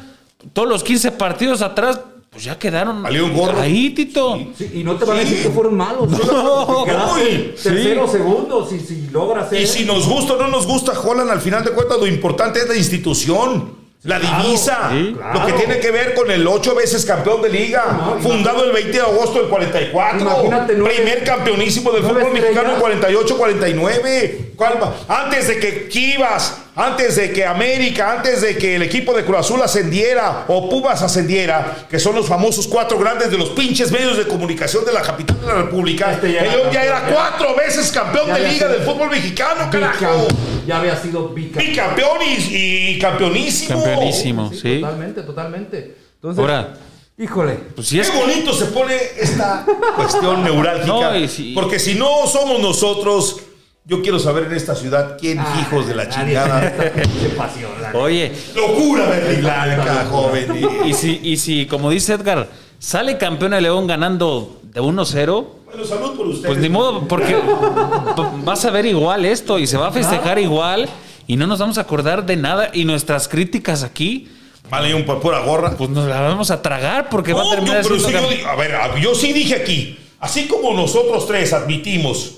todos 0.53 0.67
los 0.67 0.83
15 0.83 1.11
partidos 1.11 1.61
atrás, 1.61 1.99
pues 2.33 2.43
ya 2.45 2.57
quedaron 2.59 3.05
un 3.05 3.33
gorro. 3.33 3.59
ahí, 3.61 3.91
Tito. 3.91 4.37
Sí, 4.57 4.69
y 4.73 4.83
no 4.83 4.95
te 4.95 5.05
van 5.05 5.17
a 5.17 5.19
decir 5.21 5.41
que 5.43 5.49
fueron 5.49 5.75
malos. 5.77 6.09
No. 6.09 6.83
Uy, 7.13 7.53
tercero, 7.61 8.07
segundo, 8.07 8.67
si, 8.67 8.79
si 8.79 9.07
logras 9.11 9.49
ser. 9.49 9.61
Y 9.61 9.67
si 9.67 9.85
nos 9.85 10.07
gusta 10.07 10.33
o 10.33 10.37
no 10.37 10.47
nos 10.47 10.65
gusta 10.67 10.93
Holland, 10.99 11.29
al 11.29 11.39
final 11.41 11.63
de 11.63 11.71
cuentas 11.71 11.97
lo 11.99 12.07
importante 12.07 12.59
es 12.59 12.67
la 12.67 12.75
institución. 12.75 13.83
La 14.03 14.19
divisa, 14.19 14.89
sí, 14.91 15.15
lo 15.33 15.45
que 15.45 15.53
tiene 15.53 15.79
que 15.79 15.89
ver 15.89 16.13
con 16.13 16.29
el 16.29 16.45
ocho 16.45 16.75
veces 16.75 17.05
campeón 17.05 17.41
de 17.41 17.47
liga, 17.47 17.85
No, 18.17 18.19
fundado 18.19 18.65
el 18.65 18.73
20 18.73 18.91
de 18.91 18.99
agosto 18.99 19.39
del 19.39 19.47
44, 19.47 20.19
Imagínate, 20.19 20.73
nueve- 20.75 20.95
primer 20.95 21.23
campeonísimo 21.23 21.89
del 21.93 22.03
fútbol 22.03 22.33
mexicano 22.33 22.73
estrellas. 22.73 22.99
48-49. 23.37 24.51
¿Cuál 24.57 24.73
va? 24.83 24.93
Antes 25.07 25.47
de 25.47 25.57
que 25.59 25.87
Chivas, 25.87 26.62
antes 26.75 27.15
de 27.17 27.31
que 27.31 27.45
América, 27.45 28.13
antes 28.13 28.41
de 28.41 28.57
que 28.57 28.75
el 28.75 28.81
equipo 28.81 29.13
de 29.13 29.23
Cruz 29.23 29.37
Azul 29.39 29.61
ascendiera 29.61 30.45
o 30.47 30.69
Pumas 30.69 31.01
ascendiera, 31.03 31.85
que 31.89 31.99
son 31.99 32.15
los 32.15 32.27
famosos 32.27 32.67
cuatro 32.67 32.97
grandes 32.97 33.29
de 33.29 33.37
los 33.37 33.49
pinches 33.49 33.91
medios 33.91 34.17
de 34.17 34.27
comunicación 34.27 34.83
de 34.83 34.91
la 34.91 35.01
capital 35.01 35.39
de 35.39 35.45
la 35.47 35.53
República, 35.53 36.13
Este 36.13 36.33
ya 36.33 36.39
el 36.41 36.49
León 36.51 36.69
ya 36.73 36.83
era 36.83 37.07
ya. 37.07 37.13
cuatro 37.13 37.55
veces 37.55 37.91
campeón 37.91 38.27
Ya 38.27 38.37
de 38.39 38.47
liga 38.51 38.67
del 38.67 38.81
fútbol 38.81 39.09
mexicano, 39.11 39.69
carajo. 39.71 39.93
bicampeón. 39.99 40.27
Ya 40.65 40.77
había 40.79 40.95
sido 40.97 41.29
bicampeón. 41.29 41.69
Bicampeón 41.69 42.17
y, 42.21 42.55
y 42.95 42.99
campeonísimo. 42.99 43.83
Campeonísimo, 43.83 44.49
Sí, 44.51 44.59
sí. 44.61 44.79
Totalmente, 44.81 45.21
totalmente. 45.23 45.95
Entonces, 46.15 46.39
Ahora, 46.41 46.73
híjole. 47.19 47.53
Pues 47.75 47.87
si 47.87 47.95
Qué 47.97 48.01
es 48.01 48.13
bonito 48.15 48.51
se 48.53 48.65
pone 48.65 48.95
esta 49.19 49.63
cuestión 49.95 50.43
neurálgica. 50.43 50.87
No, 50.87 51.15
y 51.17 51.27
si- 51.27 51.53
Porque 51.53 51.77
si 51.77 51.93
no 51.95 52.25
somos 52.25 52.59
nosotros, 52.59 53.37
yo 53.85 54.01
quiero 54.01 54.17
saber 54.19 54.45
en 54.45 54.53
esta 54.53 54.75
ciudad 54.75 55.17
quién 55.19 55.39
Ah, 55.39 55.59
hijos 55.61 55.87
de 55.87 55.95
la 55.95 56.07
chingada. 56.09 56.71
pinche 56.93 57.29
pasión, 57.35 57.71
la. 57.81 57.91
Oye, 57.99 58.31
Locura 58.55 59.05
y 59.31 59.41
blanca, 59.41 60.07
joven. 60.09 60.47
y 60.85 60.93
si, 60.93 61.19
y 61.23 61.37
si, 61.37 61.65
como 61.65 61.89
dice 61.89 62.13
Edgar, 62.13 62.47
sale 62.79 63.17
campeón 63.17 63.51
de 63.51 63.61
León 63.61 63.85
ganando 63.87 64.59
de 64.63 64.81
1-0, 64.81 65.45
Bueno, 65.65 65.85
salud 65.85 66.15
por 66.15 66.27
ustedes. 66.27 66.45
pues 66.47 66.57
ni 66.59 66.69
modo, 66.69 67.07
porque 67.07 67.35
vas 68.43 68.63
a 68.65 68.71
ver 68.71 68.85
igual 68.85 69.25
esto 69.25 69.59
y 69.59 69.67
se 69.67 69.77
va 69.77 69.87
a 69.89 69.91
festejar 69.91 70.39
igual 70.39 70.87
y 71.27 71.35
no 71.35 71.45
nos 71.47 71.59
vamos 71.59 71.77
a 71.77 71.81
acordar 71.81 72.25
de 72.25 72.35
nada 72.37 72.69
y 72.73 72.85
nuestras 72.85 73.27
críticas 73.27 73.83
aquí, 73.83 74.29
Vale, 74.69 74.93
un 74.95 75.05
por 75.05 75.19
pura 75.19 75.39
gorra. 75.41 75.71
pues 75.77 75.89
nos 75.89 76.07
las 76.07 76.19
vamos 76.21 76.49
a 76.51 76.61
tragar 76.61 77.09
porque 77.09 77.33
va 77.33 77.41
a 77.43 77.49
terminar 77.55 77.83
yo, 77.83 77.89
pero 77.89 77.99
si 77.99 78.11
yo 78.13 78.47
a 78.49 78.55
ver, 78.55 78.71
yo 79.01 79.13
sí 79.13 79.33
dije 79.33 79.55
aquí, 79.55 79.99
así 80.19 80.47
como 80.47 80.73
nosotros 80.73 81.27
tres 81.27 81.51
admitimos 81.53 82.37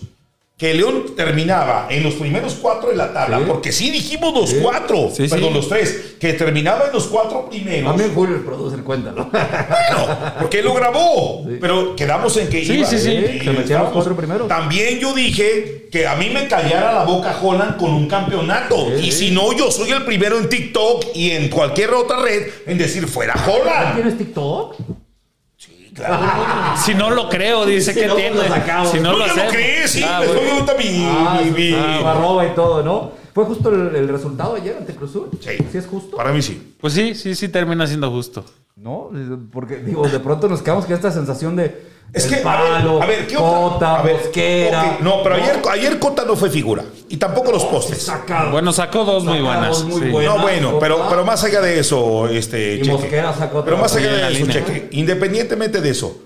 que 0.58 0.74
León 0.74 1.04
terminaba 1.18 1.88
en 1.90 2.02
los 2.04 2.14
primeros 2.14 2.54
cuatro 2.62 2.90
de 2.90 2.96
la 2.96 3.12
tabla, 3.12 3.40
Sí. 3.40 3.44
porque 3.46 3.74
sí 3.74 3.92
dijimos 3.92 4.34
los 4.34 4.54
cuatro, 4.54 5.10
Sí, 5.14 5.28
perdón, 5.28 5.50
sí. 5.50 5.54
los 5.56 5.68
tres, 5.68 6.16
que 6.18 6.32
terminaba 6.32 6.86
en 6.86 6.94
los 6.94 7.08
cuatro 7.08 7.50
primeros. 7.50 7.90
También 7.92 8.14
Julio 8.16 8.36
el 8.38 8.42
producer, 8.44 8.80
cuéntalo. 8.82 9.26
Bueno, 9.32 10.18
porque 10.40 10.60
él 10.60 10.66
lo 10.66 10.74
grabó, 10.74 11.46
pero 11.60 11.94
quedamos 11.98 12.38
en 12.38 12.48
que 12.48 12.64
Sí, 12.64 12.72
iba. 12.76 12.88
sí, 12.88 12.98
sí. 13.00 13.12
Y 13.12 13.40
Se 13.44 13.52
metieron 13.52 13.84
los 13.84 13.92
cuatro 13.94 14.16
primeros. 14.16 14.48
También 14.48 14.98
yo 15.00 15.14
dije 15.14 15.90
que 15.92 16.08
a 16.08 16.16
mí 16.16 16.30
me 16.30 16.48
callara 16.48 16.94
la 16.94 17.04
boca 17.04 17.38
Holland 17.42 17.76
con 17.76 17.92
un 17.92 18.08
campeonato. 18.08 18.78
Sí, 18.98 19.08
y 19.08 19.12
sí. 19.12 19.28
si 19.28 19.32
no, 19.32 19.52
yo 19.52 19.70
soy 19.72 19.92
el 19.92 20.06
primero 20.06 20.38
en 20.38 20.48
TikTok 20.48 21.08
y 21.16 21.32
en 21.32 21.50
cualquier 21.50 21.92
otra 21.94 22.22
red 22.22 22.48
en 22.66 22.78
decir 22.78 23.06
fuera 23.08 23.34
Holland. 23.46 23.96
¿Tienes 23.96 24.18
TikTok? 24.18 24.76
Si 26.84 26.94
no 26.94 27.10
lo 27.10 27.30
creo, 27.30 27.66
dice 27.66 27.94
Si 27.94 28.00
que 28.00 28.08
no, 28.08 28.16
tiene. 28.16 28.36
lo 28.36 28.44
sacamos. 28.48 28.92
Si 28.92 29.00
no, 29.00 29.12
No, 29.14 29.18
lo 29.20 29.28
ya 29.28 29.46
lo 29.46 29.52
crees, 29.52 29.92
sí. 29.92 30.04
Ah, 30.06 30.20
me 30.22 30.28
bueno. 30.28 30.52
ahorita 30.52 30.74
mi, 30.78 31.06
Ah, 31.06 31.42
mi- 31.44 31.52
mi- 31.52 31.72
su 31.72 32.08
arroba 32.08 32.46
y 32.46 32.50
todo, 32.56 32.84
¿no? 32.84 33.12
¿Fue 33.34 33.44
justo 33.46 33.70
el, 33.70 33.96
el 33.96 34.08
resultado 34.08 34.56
ayer 34.56 34.78
ante 34.78 34.94
Cruz 34.96 35.10
Azul? 35.12 35.30
Sí. 35.42 35.52
¿Sí 35.72 35.78
es 35.78 35.86
justo? 35.88 36.16
Para 36.18 36.32
mí 36.32 36.42
sí. 36.42 36.76
Pues 36.80 36.94
sí, 36.94 37.16
sí, 37.16 37.36
sí 37.36 37.50
termina 37.50 37.86
siendo 37.88 38.10
justo. 38.12 38.46
No, 38.78 39.10
porque 39.52 39.78
digo, 39.78 40.08
de 40.08 40.20
pronto 40.20 40.48
nos 40.50 40.62
quedamos 40.62 40.86
con 40.86 40.94
esta 40.96 41.12
sensación 41.12 41.56
de 41.56 41.95
Es 42.14 42.26
el 42.26 42.30
que, 42.30 42.36
a 42.48 42.62
ver, 42.62 42.72
palo, 42.72 43.02
a 43.02 43.06
ver, 43.06 43.28
¿qué 43.28 43.36
otra? 43.36 43.60
Cota, 43.70 44.00
A 44.00 44.02
ver, 44.04 44.20
No, 45.02 45.22
pero 45.22 45.36
ayer, 45.36 45.62
ayer 45.70 46.00
Cota 46.00 46.24
no 46.24 46.36
fue 46.38 46.50
figura. 46.50 46.84
Y 47.10 47.18
tampoco 47.18 47.52
los 47.52 47.66
postes. 47.66 48.04
Sacado. 48.04 48.52
Bueno, 48.52 48.72
sacó 48.72 49.04
dos 49.04 49.26
muy 49.26 49.42
buenas. 49.42 49.84
muy 49.84 50.02
sí. 50.02 50.10
buenas. 50.10 50.36
No, 50.36 50.42
bueno, 50.42 50.80
pero, 50.80 51.08
pero 51.10 51.26
más 51.26 51.44
allá 51.44 51.60
de 51.60 51.80
eso, 51.80 52.28
este, 52.30 52.76
Y 52.76 52.82
Cheque. 52.84 52.92
Mosquera 52.92 53.34
sacó 53.34 53.58
otra 53.60 53.66
Pero 53.72 53.78
más 53.78 53.96
allá 53.96 54.12
de 54.14 54.22
eso, 54.22 54.30
línea. 54.32 54.54
Cheque, 54.54 54.88
independientemente 54.92 55.82
de 55.82 55.90
eso, 55.90 56.18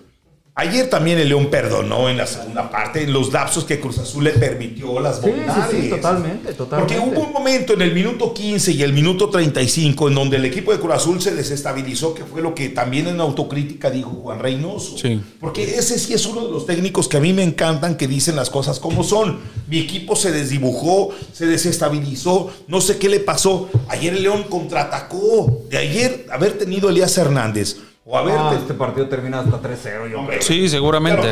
ayer 0.60 0.89
también 0.89 1.17
el 1.19 1.30
León 1.30 1.48
perdonó 1.50 2.10
en 2.10 2.17
la 2.17 2.28
segunda 2.28 2.69
parte 2.69 3.08
los 3.08 3.32
lapsos 3.34 3.63
que 3.65 3.80
Cruz 3.80 3.98
Azul 4.00 4.24
le 4.24 4.32
permitió 4.32 5.00
las 5.00 5.17
Sí, 5.22 5.30
bondades. 5.30 5.65
sí, 5.72 5.82
sí, 5.84 5.89
totalmente, 5.89 6.54
totalmente. 6.54 6.95
Porque 6.95 7.12
hubo 7.12 7.26
un 7.26 7.34
momento 7.34 7.74
en 7.74 7.82
el 7.82 7.93
minuto 7.93 8.34
15 8.34 8.72
y 8.72 8.84
el 8.84 8.93
minuto 8.93 9.30
35 9.30 10.08
en 10.10 10.15
donde 10.15 10.38
el 10.38 10.45
equipo 10.45 10.72
de 10.72 10.80
Cruz 10.80 10.93
Azul 10.93 11.22
se 11.22 11.34
desestabilizó, 11.34 12.13
que 12.13 12.24
fue 12.24 12.41
lo 12.41 12.54
que 12.54 12.69
también 12.69 13.08
en 13.08 13.19
autocrítica 13.19 13.89
dijo 13.89 14.10
Juan 14.12 14.39
Reynoso. 14.39 14.98
Sí. 14.98 15.22
Porque 15.39 15.76
ese 15.78 15.98
sí 15.98 16.13
es 16.13 16.26
uno 16.26 16.45
de 16.45 16.52
los 16.52 16.65
técnicos 16.65 17.08
que 17.08 17.17
a 17.17 17.19
mí 17.19 17.34
me 17.34 17.43
encantan 17.43 17.95
que 17.95 18.08
dicen 18.08 18.36
las 18.36 18.50
cosas 18.50 18.80
como 18.80 19.04
son. 19.04 19.39
Mi 19.67 19.80
equipo 19.80 20.15
se 20.15 20.32
desdibujó, 20.32 21.10
se 21.34 21.45
desestabilizó, 21.45 22.52
no 22.67 22.82
sé 22.82 22.98
qué 22.98 23.10
le 23.10 23.19
pasó. 23.19 23.69
Ayer 23.88 24.13
el 24.13 24.24
León 24.24 24.45
contraatacó. 24.50 25.63
De 25.69 25.78
ayer 25.78 26.26
haber 26.32 26.58
tenido 26.58 26.88
a 26.88 26.91
Elías 26.91 27.17
Hernández 27.17 27.78
o 28.12 28.17
haber 28.17 28.34
Ah, 28.38 28.54
este 28.58 28.74
partido 28.74 29.08
termina 29.08 29.39
hasta 29.41 29.62
3-0, 29.62 30.10
yo 30.12 30.26
creo. 30.26 30.41
Sí, 30.41 30.67
seguramente. 30.67 31.28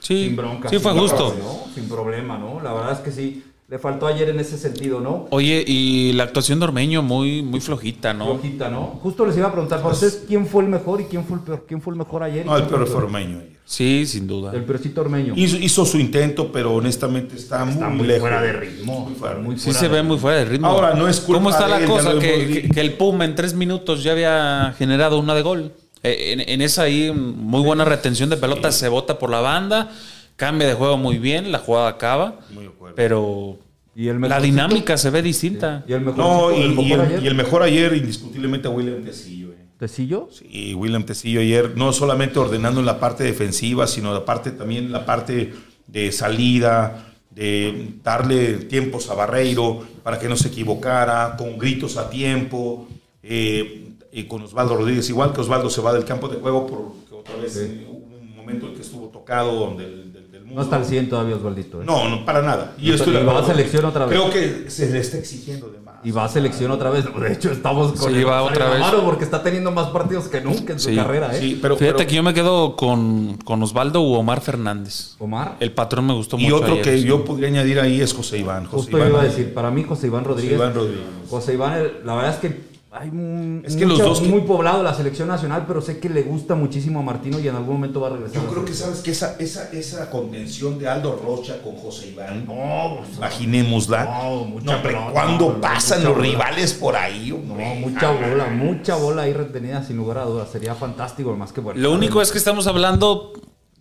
Sí, 0.00 0.26
Sin 0.26 0.36
bronca. 0.36 0.68
sí 0.68 0.78
fue 0.78 0.92
sin 0.92 1.00
justo. 1.00 1.30
bronca, 1.30 1.42
¿no? 1.44 1.74
Sin 1.74 1.88
problema, 1.88 2.38
¿no? 2.38 2.60
La 2.62 2.72
verdad 2.72 2.92
es 2.92 2.98
que 2.98 3.10
sí. 3.10 3.44
Le 3.66 3.78
faltó 3.78 4.06
ayer 4.06 4.28
en 4.28 4.38
ese 4.38 4.58
sentido, 4.58 5.00
¿no? 5.00 5.26
Oye, 5.30 5.64
y 5.66 6.12
la 6.12 6.24
actuación 6.24 6.60
de 6.60 6.66
Ormeño 6.66 7.02
muy, 7.02 7.42
muy 7.42 7.60
flojita, 7.60 8.12
¿no? 8.12 8.26
Flojita, 8.26 8.68
¿no? 8.68 8.98
Justo 9.02 9.24
les 9.24 9.38
iba 9.38 9.48
a 9.48 9.52
preguntar 9.52 9.80
para 9.80 9.94
ustedes 9.94 10.22
quién 10.28 10.46
fue 10.46 10.64
el 10.64 10.68
mejor 10.68 11.00
y 11.00 11.04
quién 11.04 11.24
fue 11.24 11.38
el 11.38 11.42
peor. 11.44 11.64
¿Quién 11.66 11.80
fue 11.80 11.94
el 11.94 11.98
mejor 11.98 12.22
ayer? 12.22 12.44
No, 12.44 12.56
el 12.58 12.64
peor 12.64 12.86
fue 12.86 12.96
Ormeño 13.04 13.38
ayer. 13.38 13.56
Sí, 13.64 14.04
sin 14.06 14.26
duda. 14.26 14.52
El 14.52 14.64
peorcito 14.64 15.00
Ormeño. 15.00 15.32
Hizo, 15.34 15.56
hizo 15.56 15.86
su 15.86 15.98
intento, 15.98 16.52
pero 16.52 16.74
honestamente 16.74 17.36
está, 17.36 17.66
Está 17.68 17.88
muy, 17.88 17.98
muy 18.00 18.06
lejos. 18.06 18.20
fuera 18.20 18.42
de 18.42 18.52
ritmo. 18.52 19.00
Muy 19.08 19.14
fuera. 19.14 19.38
Muy 19.38 19.56
Sí 19.56 19.64
fuera 19.64 19.78
se 19.80 19.88
de 19.88 19.94
ve 19.94 20.02
muy 20.02 20.18
fuera 20.18 20.38
de 20.40 20.44
ritmo. 20.44 20.66
Ahora, 20.68 20.92
no 20.94 21.08
es 21.08 21.20
culpa 21.20 21.38
¿Cómo 21.38 21.50
está 21.50 21.64
de 21.64 21.70
la 21.70 21.78
él, 21.78 21.86
cosa? 21.86 22.18
que 22.18 22.80
el 22.80 22.92
Puma 22.92 23.24
en 23.24 23.34
tres 23.34 23.54
minutos 23.54 24.04
ya 24.04 24.12
había 24.12 24.74
generado 24.76 25.18
una 25.18 25.34
de 25.34 25.40
gol. 25.40 25.72
Eh, 26.04 26.32
En, 26.32 26.40
en 26.40 26.60
esa 26.62 26.82
ahí, 26.82 27.10
muy 27.12 27.62
buena 27.62 27.84
retención 27.84 28.30
de 28.30 28.36
pelota, 28.36 28.70
se 28.70 28.88
bota 28.88 29.18
por 29.18 29.30
la 29.30 29.40
banda, 29.40 29.90
cambia 30.36 30.68
de 30.68 30.74
juego 30.74 30.96
muy 30.96 31.18
bien, 31.18 31.50
la 31.50 31.58
jugada 31.58 31.88
acaba. 31.88 32.38
Muy 32.52 32.64
de 32.64 32.70
acuerdo. 32.70 32.94
Pero 32.96 33.58
Y 33.96 34.08
el 34.08 34.20
la 34.20 34.40
dinámica 34.40 34.96
se 34.96 35.10
ve 35.10 35.22
distinta. 35.22 35.84
Y 35.88 35.92
el 35.94 36.00
mejor 36.02 36.18
No, 36.18 36.52
y, 36.52 36.60
y 36.88 36.92
el, 36.92 37.00
ayer. 37.00 37.20
y 37.22 37.26
el 37.26 37.34
mejor 37.34 37.62
ayer, 37.62 37.94
indiscutiblemente, 37.94 38.68
William 38.68 39.02
Tecillo. 39.04 39.52
eh. 39.52 39.56
¿Tecillo? 39.78 40.28
Sí, 40.30 40.74
William 40.74 41.04
Tecillo 41.04 41.40
ayer, 41.40 41.72
no 41.76 41.92
solamente 41.92 42.38
ordenando 42.38 42.78
en 42.80 42.86
la 42.86 43.00
parte 43.00 43.24
defensiva, 43.24 43.86
sino 43.86 44.12
la 44.14 44.24
parte, 44.24 44.50
también 44.52 44.92
la 44.92 45.04
parte 45.04 45.52
de 45.86 46.12
salida, 46.12 47.06
de 47.30 47.88
darle 48.04 48.54
tiempos 48.58 49.10
a 49.10 49.14
Barreiro 49.14 49.84
para 50.04 50.18
que 50.20 50.28
no 50.28 50.36
se 50.36 50.48
equivocara, 50.48 51.34
con 51.36 51.58
gritos 51.58 51.96
a 51.96 52.08
tiempo, 52.08 52.86
eh, 53.22 53.83
y 54.14 54.24
con 54.24 54.42
Osvaldo 54.42 54.76
Rodríguez, 54.76 55.08
igual 55.10 55.32
que 55.32 55.40
Osvaldo 55.40 55.68
se 55.68 55.80
va 55.80 55.92
del 55.92 56.04
campo 56.04 56.28
de 56.28 56.36
juego 56.38 56.66
porque 56.66 57.14
otra 57.14 57.36
vez 57.36 57.56
eh, 57.56 57.86
hubo 57.90 58.16
un 58.16 58.36
momento 58.36 58.68
en 58.68 58.74
que 58.74 58.82
estuvo 58.82 59.08
tocado 59.08 59.74
del, 59.76 60.12
del, 60.12 60.30
del 60.30 60.54
No 60.54 60.62
está 60.62 60.76
al 60.76 60.84
100 60.84 61.08
todavía 61.08 61.34
Osvaldito. 61.36 61.82
¿eh? 61.82 61.84
No, 61.86 62.08
no, 62.08 62.24
para 62.24 62.40
nada. 62.42 62.74
Y 62.78 62.90
va 62.90 63.38
a 63.40 63.44
selección 63.46 63.84
otra 63.86 64.06
vez. 64.06 64.18
Creo 64.18 64.30
que 64.32 64.70
se 64.70 64.90
le 64.90 65.00
está 65.00 65.18
exigiendo 65.18 65.68
de 65.68 65.80
más. 65.80 65.94
Y 66.04 66.10
va 66.10 66.26
a 66.26 66.28
selección 66.28 66.70
otra 66.70 66.90
vez. 66.90 67.06
De 67.06 67.32
hecho, 67.32 67.50
estamos 67.50 67.98
con 67.98 68.12
Sí, 68.12 68.18
el 68.18 68.28
va 68.28 68.42
otra 68.42 68.68
vez. 68.70 68.84
porque 69.04 69.24
está 69.24 69.42
teniendo 69.42 69.70
más 69.72 69.88
partidos 69.88 70.28
que 70.28 70.40
nunca 70.42 70.74
en 70.74 70.78
su 70.78 70.94
carrera, 70.94 71.34
¿eh? 71.34 71.40
Sí, 71.40 71.58
pero, 71.60 71.76
Fíjate 71.76 71.96
pero- 71.96 72.08
que 72.10 72.14
yo 72.14 72.22
me 72.22 72.34
quedo 72.34 72.76
con, 72.76 73.38
con 73.44 73.62
Osvaldo 73.62 74.02
u 74.02 74.12
Omar 74.14 74.42
Fernández. 74.42 75.16
Omar. 75.18 75.56
El 75.60 75.72
patrón 75.72 76.06
me 76.06 76.12
gustó 76.12 76.36
y 76.38 76.42
mucho. 76.44 76.56
otro 76.56 76.72
ayer, 76.74 76.84
que 76.84 76.98
sí. 76.98 77.04
yo 77.04 77.24
podría 77.24 77.48
añadir 77.48 77.80
ahí 77.80 78.00
es 78.02 78.12
José 78.12 78.38
Iván. 78.38 78.66
José 78.66 78.76
Justo 78.76 78.98
Iván, 78.98 79.08
iba 79.10 79.20
a 79.22 79.24
decir, 79.24 79.54
para 79.54 79.70
mí 79.70 79.82
José 79.82 80.06
Iván 80.08 80.24
Rodríguez. 80.24 80.54
Iván 80.56 80.74
Rodríguez. 80.74 81.02
José 81.30 81.54
Iván, 81.54 81.78
el- 81.78 81.92
la 82.04 82.14
verdad 82.16 82.34
es 82.34 82.36
que 82.40 82.73
hay 82.96 83.08
un, 83.08 83.62
Es 83.66 83.74
que 83.74 83.86
los 83.86 83.98
dos 83.98 84.20
que- 84.20 84.28
muy 84.28 84.42
poblado 84.42 84.82
la 84.82 84.94
selección 84.94 85.26
nacional, 85.26 85.64
pero 85.66 85.80
sé 85.80 85.98
que 85.98 86.08
le 86.08 86.22
gusta 86.22 86.54
muchísimo 86.54 87.00
a 87.00 87.02
Martino 87.02 87.40
y 87.40 87.48
en 87.48 87.56
algún 87.56 87.74
momento 87.74 88.00
va 88.00 88.06
a 88.06 88.10
regresar. 88.10 88.40
Yo 88.42 88.48
creo 88.48 88.64
que 88.64 88.72
sabes 88.72 89.00
que 89.00 89.10
esa, 89.10 89.34
esa, 89.40 89.68
esa 89.72 90.08
contención 90.10 90.78
de 90.78 90.88
Aldo 90.88 91.20
Rocha 91.24 91.60
con 91.60 91.74
José 91.76 92.10
Iván, 92.10 92.46
No, 92.46 92.98
pues, 93.00 93.16
imaginémosla. 93.16 94.04
No, 94.04 94.44
mucha 94.44 94.76
hombre, 94.76 94.92
pelota, 94.92 95.10
¿cuándo 95.12 95.52
no, 95.54 95.60
pasan 95.60 96.04
los 96.04 96.14
bola. 96.14 96.22
rivales 96.24 96.72
por 96.74 96.94
ahí? 96.94 97.32
hombre? 97.32 97.80
No, 97.80 97.88
mucha 97.90 98.10
bola, 98.12 98.46
mucha 98.46 98.94
bola 98.96 99.22
ahí 99.22 99.32
retenida 99.32 99.82
sin 99.82 99.96
lugar 99.96 100.18
a 100.18 100.24
dudas. 100.24 100.48
Sería 100.52 100.74
fantástico, 100.76 101.34
más 101.36 101.52
que 101.52 101.60
bueno. 101.60 101.80
Lo 101.80 101.92
único 101.92 102.22
es 102.22 102.30
que 102.30 102.38
estamos 102.38 102.66
hablando, 102.68 103.32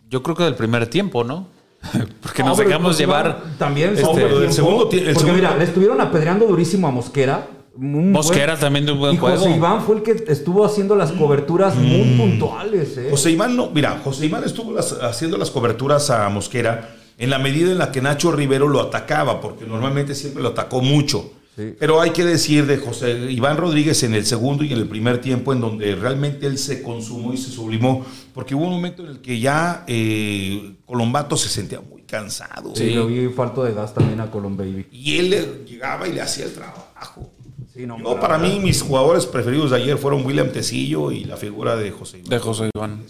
yo 0.09 0.23
creo 0.23 0.35
que 0.35 0.43
del 0.43 0.55
primer 0.55 0.87
tiempo, 0.87 1.23
¿no? 1.23 1.47
Porque 2.21 2.41
No, 2.41 2.49
nos 2.49 2.57
pero 2.57 2.69
dejamos 2.69 2.97
llevar. 2.97 3.43
También 3.59 3.89
este, 3.89 4.01
segundo 4.01 4.21
pero 4.21 4.33
el 4.35 4.37
tiempo, 4.49 4.55
segundo 4.55 4.89
el 4.91 5.13
Porque 5.13 5.31
mira, 5.33 5.55
le 5.55 5.63
estuvieron 5.65 6.01
apedreando 6.01 6.45
durísimo 6.47 6.87
a 6.87 6.91
Mosquera. 6.91 7.45
Un 7.75 8.11
Mosquera 8.11 8.53
buen- 8.53 8.59
también 8.59 8.85
de 8.85 8.91
un 8.91 8.99
buen 8.99 9.15
y 9.15 9.17
José 9.17 9.37
juego. 9.37 9.55
Iván 9.55 9.81
fue 9.83 9.95
el 9.97 10.03
que 10.03 10.23
estuvo 10.27 10.63
haciendo 10.65 10.95
las 10.95 11.11
coberturas 11.11 11.75
muy 11.75 12.03
Mm. 12.03 12.17
puntuales. 12.17 12.97
¿eh? 12.97 13.07
José 13.09 13.31
Iván 13.31 13.55
no, 13.55 13.69
mira, 13.71 13.99
José 14.03 14.25
Iván 14.27 14.43
estuvo 14.43 14.71
las- 14.73 14.91
haciendo 15.01 15.37
las 15.37 15.49
coberturas 15.51 16.09
a 16.09 16.29
Mosquera 16.29 16.95
en 17.17 17.29
la 17.29 17.39
medida 17.39 17.71
en 17.71 17.77
la 17.79 17.91
que 17.91 18.01
Nacho 18.01 18.31
Rivero 18.31 18.67
lo 18.67 18.79
atacaba, 18.81 19.41
porque 19.41 19.65
normalmente 19.65 20.13
siempre 20.15 20.43
lo 20.43 20.49
atacó 20.49 20.81
mucho. 20.81 21.31
Sí. 21.55 21.75
Pero 21.79 22.01
hay 22.01 22.09
que 22.09 22.25
decir 22.25 22.65
de 22.65 22.77
José 22.77 23.31
Iván 23.31 23.57
Rodríguez 23.57 24.01
en 24.01 24.15
el 24.15 24.25
segundo 24.25 24.63
y 24.63 24.73
en 24.73 24.79
el 24.79 24.87
primer 24.87 25.19
tiempo 25.21 25.53
en 25.53 25.61
donde 25.61 25.93
realmente 25.95 26.47
él 26.47 26.57
se 26.57 26.81
consumó 26.81 27.31
y 27.31 27.37
se 27.37 27.51
sublimó, 27.51 28.03
porque 28.33 28.55
hubo 28.55 28.65
un 28.65 28.71
momento 28.71 29.03
en 29.03 29.09
el 29.09 29.19
que 29.21 29.39
ya 29.39 29.83
eh, 29.87 30.73
Colombato 30.85 31.37
se 31.37 31.49
sentía 31.49 31.79
muy 31.79 32.01
cansado. 32.03 32.75
Sí, 32.75 32.85
Sí. 32.87 32.93
lo 32.95 33.05
vi 33.05 33.27
falto 33.29 33.63
de 33.63 33.73
gas 33.73 33.93
también 33.93 34.19
a 34.19 34.31
Colón 34.31 34.57
Baby. 34.57 34.87
Y 34.91 35.17
él 35.17 35.29
le 35.29 35.45
llegaba 35.67 36.07
y 36.07 36.13
le 36.13 36.21
hacía 36.21 36.45
el 36.45 36.53
trabajo. 36.53 37.29
Sí, 37.73 37.85
no, 37.87 37.97
Yo, 37.97 38.19
para 38.19 38.37
mí, 38.37 38.59
mis 38.61 38.81
jugadores 38.81 39.25
preferidos 39.25 39.71
de 39.71 39.77
ayer 39.77 39.97
fueron 39.97 40.25
William 40.25 40.51
Tecillo 40.51 41.11
y 41.11 41.23
la 41.25 41.37
figura 41.37 41.75
de 41.75 41.89
José 41.91 42.19
Iván. 42.19 42.29
De 42.29 42.39
José 42.39 42.69
Iván. 42.75 43.03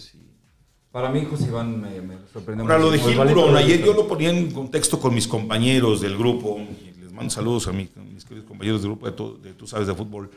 Para 0.92 1.10
mí, 1.10 1.26
José 1.30 1.46
Iván 1.48 1.82
me, 1.82 2.02
me 2.02 2.16
sorprendió 2.32 2.64
Ahora, 2.64 2.78
lo 2.80 2.92
de 2.92 2.98
mucho. 3.00 3.10
Gil 3.10 3.34
Burón, 3.36 3.58
ayer 3.58 3.84
yo 3.84 3.94
lo 3.94 4.08
ponía 4.08 4.30
en 4.30 4.52
contexto 4.52 5.00
con 5.00 5.14
mis 5.14 5.28
compañeros 5.28 6.00
del 6.02 6.18
grupo, 6.18 6.60
y 6.60 7.02
les 7.02 7.12
mando 7.12 7.30
saludos 7.32 7.68
a, 7.68 7.72
a 7.72 7.74
mis 7.74 7.90
queridos 8.26 8.48
compañeros 8.48 8.82
del 8.82 8.92
grupo 8.92 9.06
de, 9.08 9.12
tu- 9.12 9.42
de 9.42 9.54
Tú 9.54 9.68
Sabes 9.68 9.88
de 9.88 9.96
Fútbol, 9.96 10.30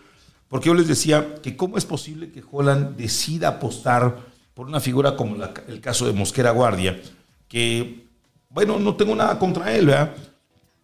porque 0.49 0.69
yo 0.69 0.75
les 0.75 0.89
decía 0.89 1.35
que 1.43 1.57
cómo 1.57 1.77
es 1.79 1.85
posible 1.85 2.31
que 2.33 2.43
Holland 2.51 2.97
decida 2.97 3.49
apostar 3.49 4.17
por 4.55 4.67
una 4.67 4.81
figura 4.81 5.15
como 5.15 5.37
la- 5.37 5.53
el 5.69 5.81
caso 5.81 6.07
de 6.07 6.13
Mosquera 6.15 6.51
Guardia, 6.53 7.01
que, 7.49 8.07
bueno, 8.49 8.81
no 8.81 8.97
tengo 8.97 9.15
nada 9.15 9.39
contra 9.39 9.73
él, 9.77 9.87
¿verdad? 9.87 10.15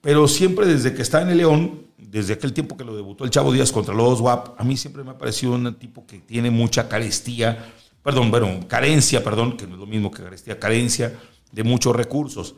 Pero 0.02 0.28
siempre 0.28 0.66
desde 0.66 0.92
que 0.94 1.02
está 1.02 1.22
en 1.22 1.30
el 1.30 1.38
León, 1.38 1.80
desde 2.08 2.34
aquel 2.34 2.52
tiempo 2.52 2.76
que 2.76 2.84
lo 2.84 2.94
debutó 2.94 3.24
el 3.24 3.30
Chavo 3.30 3.52
Díaz 3.52 3.72
contra 3.72 3.94
los 3.94 4.20
WAP, 4.20 4.60
a 4.60 4.64
mí 4.64 4.76
siempre 4.76 5.04
me 5.04 5.10
ha 5.10 5.18
parecido 5.18 5.52
un 5.52 5.74
tipo 5.74 6.06
que 6.06 6.18
tiene 6.18 6.50
mucha 6.50 6.88
carestía, 6.88 7.72
perdón, 8.02 8.30
bueno, 8.30 8.66
carencia, 8.68 9.22
perdón, 9.22 9.56
que 9.56 9.66
no 9.66 9.74
es 9.74 9.80
lo 9.80 9.86
mismo 9.86 10.10
que 10.10 10.22
carestía, 10.22 10.58
carencia 10.58 11.18
de 11.50 11.62
muchos 11.62 11.94
recursos. 11.94 12.54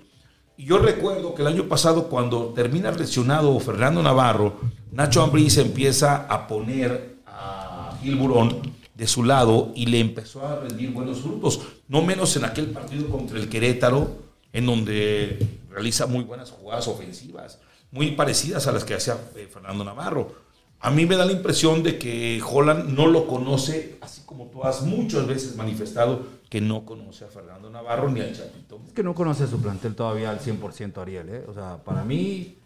Y 0.57 0.66
yo 0.66 0.78
recuerdo 0.78 1.34
que 1.34 1.42
el 1.42 1.49
año 1.49 1.68
pasado, 1.68 2.09
cuando 2.09 2.53
termina 2.55 2.90
lesionado 2.92 3.59
Fernando 3.59 4.03
Navarro, 4.03 4.61
Nacho 4.92 5.22
Ambriz 5.22 5.59
empieza 5.59 6.26
a 6.28 6.47
poner 6.47 7.16
a 7.26 7.99
Gil 8.01 8.14
Burón 8.14 8.61
de 8.95 9.07
su 9.09 9.24
lado 9.24 9.72
y 9.74 9.86
le 9.86 9.99
empezó 9.99 10.47
a 10.47 10.61
rendir 10.61 10.92
buenos 10.92 11.18
frutos. 11.18 11.61
No 11.88 12.03
menos 12.03 12.36
en 12.36 12.45
aquel 12.45 12.66
partido 12.66 13.09
contra 13.09 13.38
el 13.38 13.49
Querétaro, 13.49 14.16
en 14.53 14.66
donde 14.66 15.45
realiza 15.68 16.07
muy 16.07 16.22
buenas 16.22 16.53
jugadas 16.53 16.86
ofensivas, 16.86 17.59
muy 17.95 18.11
parecidas 18.11 18.66
a 18.66 18.72
las 18.72 18.84
que 18.84 18.95
hacía 18.95 19.16
eh, 19.36 19.49
Fernando 19.51 19.84
Navarro. 19.84 20.32
A 20.80 20.90
mí 20.90 21.07
me 21.07 21.16
da 21.16 21.24
la 21.24 21.32
impresión 21.32 21.82
de 21.82 21.97
que 21.97 22.42
Holland 22.47 22.90
no 22.90 23.07
lo 23.07 23.26
conoce, 23.26 23.97
así 24.03 24.22
como 24.26 24.49
tú 24.49 24.64
has 24.64 24.82
muchas 24.82 25.26
veces 25.26 25.57
manifestado 25.57 26.26
que 26.51 26.61
no 26.61 26.84
conoce 26.84 27.24
a 27.24 27.28
Fernando 27.28 27.70
Navarro 27.70 28.11
ni 28.11 28.20
al 28.20 28.34
Chapito. 28.34 28.80
Es 28.86 28.92
que 28.92 29.03
no 29.03 29.14
conoce 29.14 29.47
su 29.47 29.62
plantel 29.62 29.95
todavía 29.95 30.30
al 30.30 30.40
100% 30.40 30.99
Ariel, 30.99 31.28
¿eh? 31.30 31.45
O 31.49 31.55
sea, 31.55 31.78
para 31.82 32.05
mí, 32.05 32.59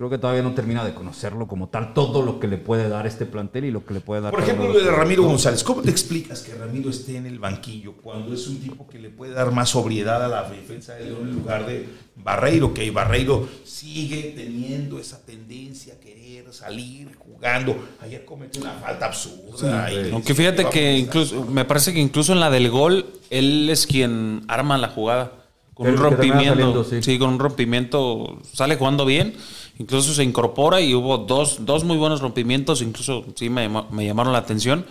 creo 0.00 0.08
que 0.08 0.16
todavía 0.16 0.42
no 0.42 0.54
termina 0.54 0.82
de 0.82 0.94
conocerlo 0.94 1.46
como 1.46 1.68
tal, 1.68 1.92
todo 1.92 2.22
lo 2.22 2.40
que 2.40 2.48
le 2.48 2.56
puede 2.56 2.88
dar 2.88 3.06
este 3.06 3.26
plantel 3.26 3.66
y 3.66 3.70
lo 3.70 3.84
que 3.84 3.92
le 3.92 4.00
puede 4.00 4.22
dar. 4.22 4.30
Por 4.30 4.40
ejemplo, 4.40 4.72
lo 4.72 4.80
de 4.82 4.90
Ramiro 4.90 5.24
González. 5.24 5.62
¿Cómo 5.62 5.82
te 5.82 5.90
explicas 5.90 6.40
que 6.40 6.54
Ramiro 6.54 6.88
esté 6.88 7.18
en 7.18 7.26
el 7.26 7.38
banquillo 7.38 7.92
cuando 8.02 8.32
es 8.32 8.48
un 8.48 8.60
tipo 8.60 8.88
que 8.88 8.98
le 8.98 9.10
puede 9.10 9.34
dar 9.34 9.52
más 9.52 9.68
sobriedad 9.68 10.24
a 10.24 10.28
la 10.28 10.48
defensa 10.48 10.94
de 10.94 11.04
León 11.04 11.28
en 11.28 11.34
lugar 11.34 11.66
de 11.66 11.86
Barreiro? 12.16 12.72
Que 12.72 12.90
Barreiro 12.90 13.46
sigue 13.62 14.32
teniendo 14.34 14.98
esa 14.98 15.22
tendencia 15.26 15.92
a 15.92 16.00
querer 16.00 16.50
salir 16.54 17.14
jugando. 17.18 17.76
Ayer 18.00 18.24
cometió 18.24 18.62
una 18.62 18.72
falta 18.72 19.04
absurda. 19.04 19.92
y- 19.92 20.12
Aunque 20.12 20.34
fíjate 20.34 20.64
que 20.70 20.96
incluso, 20.96 21.44
me 21.44 21.66
parece 21.66 21.92
que 21.92 22.00
incluso 22.00 22.32
en 22.32 22.40
la 22.40 22.48
del 22.48 22.70
gol, 22.70 23.04
él 23.28 23.68
es 23.68 23.86
quien 23.86 24.44
arma 24.48 24.78
la 24.78 24.88
jugada. 24.88 25.32
Con 25.74 25.88
un 25.88 25.96
rompimiento. 25.96 26.44
saliendo, 26.44 26.84
sí. 26.84 27.02
sí. 27.02 27.18
con 27.18 27.30
un 27.30 27.38
rompimiento 27.38 28.38
sale 28.52 28.76
jugando 28.76 29.04
bien. 29.04 29.34
Incluso 29.80 30.12
se 30.12 30.22
incorpora 30.22 30.78
y 30.82 30.94
hubo 30.94 31.16
dos, 31.16 31.64
dos 31.64 31.84
muy 31.84 31.96
buenos 31.96 32.20
rompimientos. 32.20 32.82
Incluso 32.82 33.24
sí 33.34 33.48
me, 33.48 33.66
llamaron 33.66 34.34
la 34.34 34.40
atención. 34.40 34.84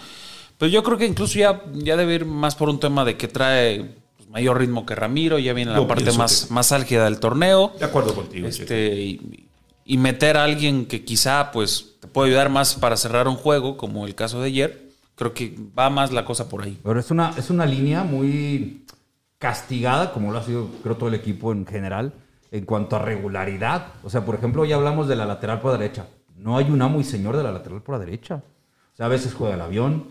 Pero 0.57 0.71
yo 0.71 0.81
creo 0.81 0.97
que 0.97 1.05
incluso 1.05 1.37
ya, 1.37 1.61
ya 1.75 1.95
debe 1.95 2.15
ir 2.15 2.25
más 2.25 2.55
por 2.55 2.69
un 2.69 2.79
tema 2.79 3.05
de 3.05 3.15
que 3.15 3.27
trae 3.27 3.97
pues, 4.17 4.27
mayor 4.29 4.57
ritmo 4.57 4.87
que 4.87 4.95
Ramiro. 4.95 5.37
Ya 5.37 5.53
viene 5.53 5.73
la 5.73 5.77
Yo 5.77 5.87
parte 5.87 6.11
más, 6.13 6.47
que- 6.47 6.53
más 6.55 6.71
álgida 6.71 7.05
del 7.05 7.19
torneo. 7.19 7.71
De 7.77 7.85
acuerdo 7.85 8.15
contigo. 8.15 8.47
Este, 8.47 8.95
y, 8.95 9.47
y 9.85 9.97
meter 9.99 10.37
a 10.37 10.43
alguien 10.43 10.87
que 10.87 11.05
quizá 11.05 11.51
pues 11.51 11.97
te 11.99 12.07
puede 12.07 12.29
ayudar 12.29 12.49
más 12.49 12.73
para 12.73 12.97
cerrar 12.97 13.27
un 13.27 13.35
juego, 13.35 13.77
como 13.77 14.07
el 14.07 14.15
caso 14.15 14.41
de 14.41 14.47
ayer, 14.47 14.89
creo 15.13 15.35
que 15.35 15.55
va 15.77 15.91
más 15.91 16.11
la 16.11 16.25
cosa 16.25 16.49
por 16.49 16.63
ahí. 16.63 16.79
Pero 16.83 16.99
es 16.99 17.11
una, 17.11 17.31
es 17.37 17.51
una 17.51 17.67
línea 17.67 18.03
muy 18.03 18.85
castigada, 19.37 20.13
como 20.13 20.31
lo 20.31 20.39
ha 20.39 20.43
sido, 20.43 20.67
creo, 20.81 20.95
todo 20.97 21.09
el 21.09 21.15
equipo 21.15 21.51
en 21.51 21.67
general, 21.67 22.13
en 22.51 22.65
cuanto 22.65 22.95
a 22.95 22.99
regularidad. 22.99 23.87
O 24.03 24.09
sea, 24.09 24.25
por 24.25 24.35
ejemplo, 24.35 24.65
ya 24.65 24.75
hablamos 24.75 25.07
de 25.07 25.15
la 25.15 25.25
lateral 25.25 25.59
por 25.59 25.71
la 25.71 25.77
derecha. 25.77 26.07
No 26.35 26.57
hay 26.57 26.69
un 26.69 26.81
amo 26.81 26.99
y 26.99 27.03
señor 27.03 27.37
de 27.37 27.43
la 27.43 27.51
lateral 27.51 27.81
por 27.81 27.95
la 27.95 27.99
derecha. 27.99 28.43
O 28.93 28.95
sea, 28.95 29.05
a 29.05 29.09
veces 29.09 29.33
juega 29.33 29.55
el 29.55 29.61
avión, 29.61 30.05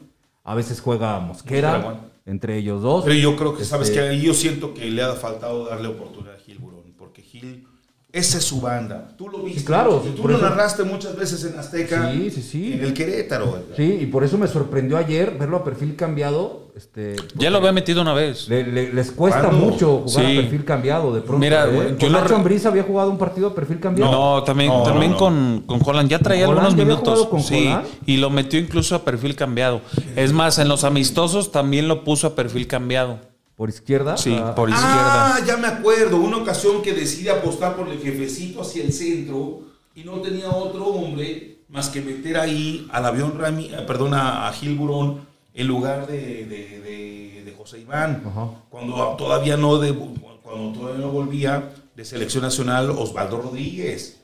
a 0.44 0.54
veces 0.54 0.80
juega 0.80 1.18
Mosquera, 1.20 1.72
Mosquera, 1.72 1.78
bueno. 1.78 2.00
entre 2.26 2.56
ellos 2.56 2.82
dos. 2.82 3.04
Pero 3.04 3.16
yo 3.16 3.36
creo 3.36 3.56
que, 3.56 3.64
¿sabes 3.64 3.88
Este, 3.90 4.00
que 4.00 4.08
Ahí 4.08 4.22
yo 4.22 4.34
siento 4.34 4.72
que 4.74 4.90
le 4.90 5.02
ha 5.02 5.12
faltado 5.14 5.66
darle 5.66 5.88
oportunidad 5.88 6.36
a 6.36 6.38
Gil 6.38 6.58
Burón, 6.58 6.94
porque 6.96 7.22
Gil, 7.22 7.67
esa 8.10 8.38
es 8.38 8.44
su 8.44 8.60
banda. 8.60 9.08
Tú 9.18 9.28
lo 9.28 9.38
viste. 9.42 9.60
Sí, 9.60 9.66
claro, 9.66 10.02
y 10.06 10.16
tú 10.16 10.26
lo 10.26 10.36
eso- 10.36 10.48
narraste 10.48 10.82
muchas 10.84 11.14
veces 11.14 11.44
en 11.44 11.58
Azteca. 11.58 12.10
Sí, 12.12 12.30
sí, 12.30 12.42
sí. 12.42 12.72
En 12.72 12.82
el 12.84 12.94
Querétaro. 12.94 13.58
Sí, 13.76 13.98
y 14.00 14.06
por 14.06 14.24
eso 14.24 14.38
me 14.38 14.46
sorprendió 14.48 14.96
ayer 14.96 15.36
verlo 15.38 15.58
a 15.58 15.64
perfil 15.64 15.94
cambiado. 15.94 16.68
Este, 16.74 17.16
Ya 17.34 17.50
lo 17.50 17.58
había 17.58 17.72
metido 17.72 18.00
una 18.02 18.14
vez. 18.14 18.48
Le- 18.48 18.64
le- 18.64 18.92
les 18.94 19.10
cuesta 19.10 19.40
¿Cuándo? 19.48 19.66
mucho 19.66 20.04
jugar 20.06 20.26
Sí. 20.26 20.38
a 20.38 20.40
perfil 20.42 20.64
cambiado 20.64 21.12
de 21.12 21.20
pronto. 21.22 21.38
Mira, 21.38 21.66
¿eh? 21.68 21.96
yo 21.98 22.08
lo 22.08 22.20
Nacho 22.20 22.36
Ambriz 22.36 22.64
había 22.66 22.84
jugado 22.84 23.10
un 23.10 23.18
partido 23.18 23.48
a 23.48 23.54
perfil 23.54 23.80
cambiado. 23.80 24.12
No, 24.12 24.42
también, 24.44 24.70
No, 24.70 24.84
también 24.84 25.10
no. 25.12 25.16
Con, 25.18 25.64
con 25.66 25.80
Holland. 25.84 26.08
Ya 26.08 26.20
traía 26.20 26.46
¿Con 26.46 26.56
algunos 26.56 26.76
minutos. 26.76 27.26
con 27.26 27.42
sí, 27.42 27.68
y 28.06 28.16
lo 28.18 28.30
metió 28.30 28.58
incluso 28.60 28.94
a 28.94 29.04
perfil 29.04 29.34
cambiado. 29.34 29.80
Es 30.16 30.32
más, 30.32 30.58
en 30.60 30.68
los 30.68 30.84
amistosos 30.84 31.50
también 31.52 31.88
lo 31.88 32.04
puso 32.04 32.28
a 32.28 32.34
perfil 32.36 32.68
cambiado. 32.68 33.18
Por 33.58 33.68
izquierda. 33.70 34.16
Sí, 34.16 34.36
ah, 34.40 34.54
por 34.54 34.70
izquierda. 34.70 35.34
Ah, 35.34 35.40
ya 35.44 35.56
me 35.56 35.66
acuerdo. 35.66 36.18
Una 36.18 36.36
ocasión 36.36 36.80
que 36.80 36.92
decide 36.94 37.30
apostar 37.30 37.74
por 37.74 37.88
el 37.88 37.98
jefecito 37.98 38.62
hacia 38.62 38.84
el 38.84 38.92
centro 38.92 39.62
y 39.96 40.04
no 40.04 40.20
tenía 40.20 40.48
otro 40.48 40.86
hombre 40.86 41.58
más 41.68 41.88
que 41.88 42.00
meter 42.00 42.38
ahí 42.38 42.86
al 42.92 43.04
avión 43.04 43.36
Rami, 43.36 43.64
eh, 43.66 43.78
perdón, 43.84 44.14
a, 44.14 44.48
Gil 44.52 44.76
Burón 44.76 45.26
en 45.54 45.66
lugar 45.66 46.06
de, 46.06 46.46
de- 46.46 46.80
de- 46.80 47.42
de 47.44 47.54
José 47.58 47.80
Iván. 47.80 48.22
Cuando 48.70 48.94
todavía 49.18 49.56
no 49.56 49.78
de- 49.78 49.92
cuando 49.92 50.78
todavía 50.78 51.04
no 51.04 51.10
volvía 51.10 51.74
de 51.96 52.04
selección 52.04 52.44
nacional 52.44 52.90
Osvaldo 52.90 53.38
Rodríguez. 53.42 54.20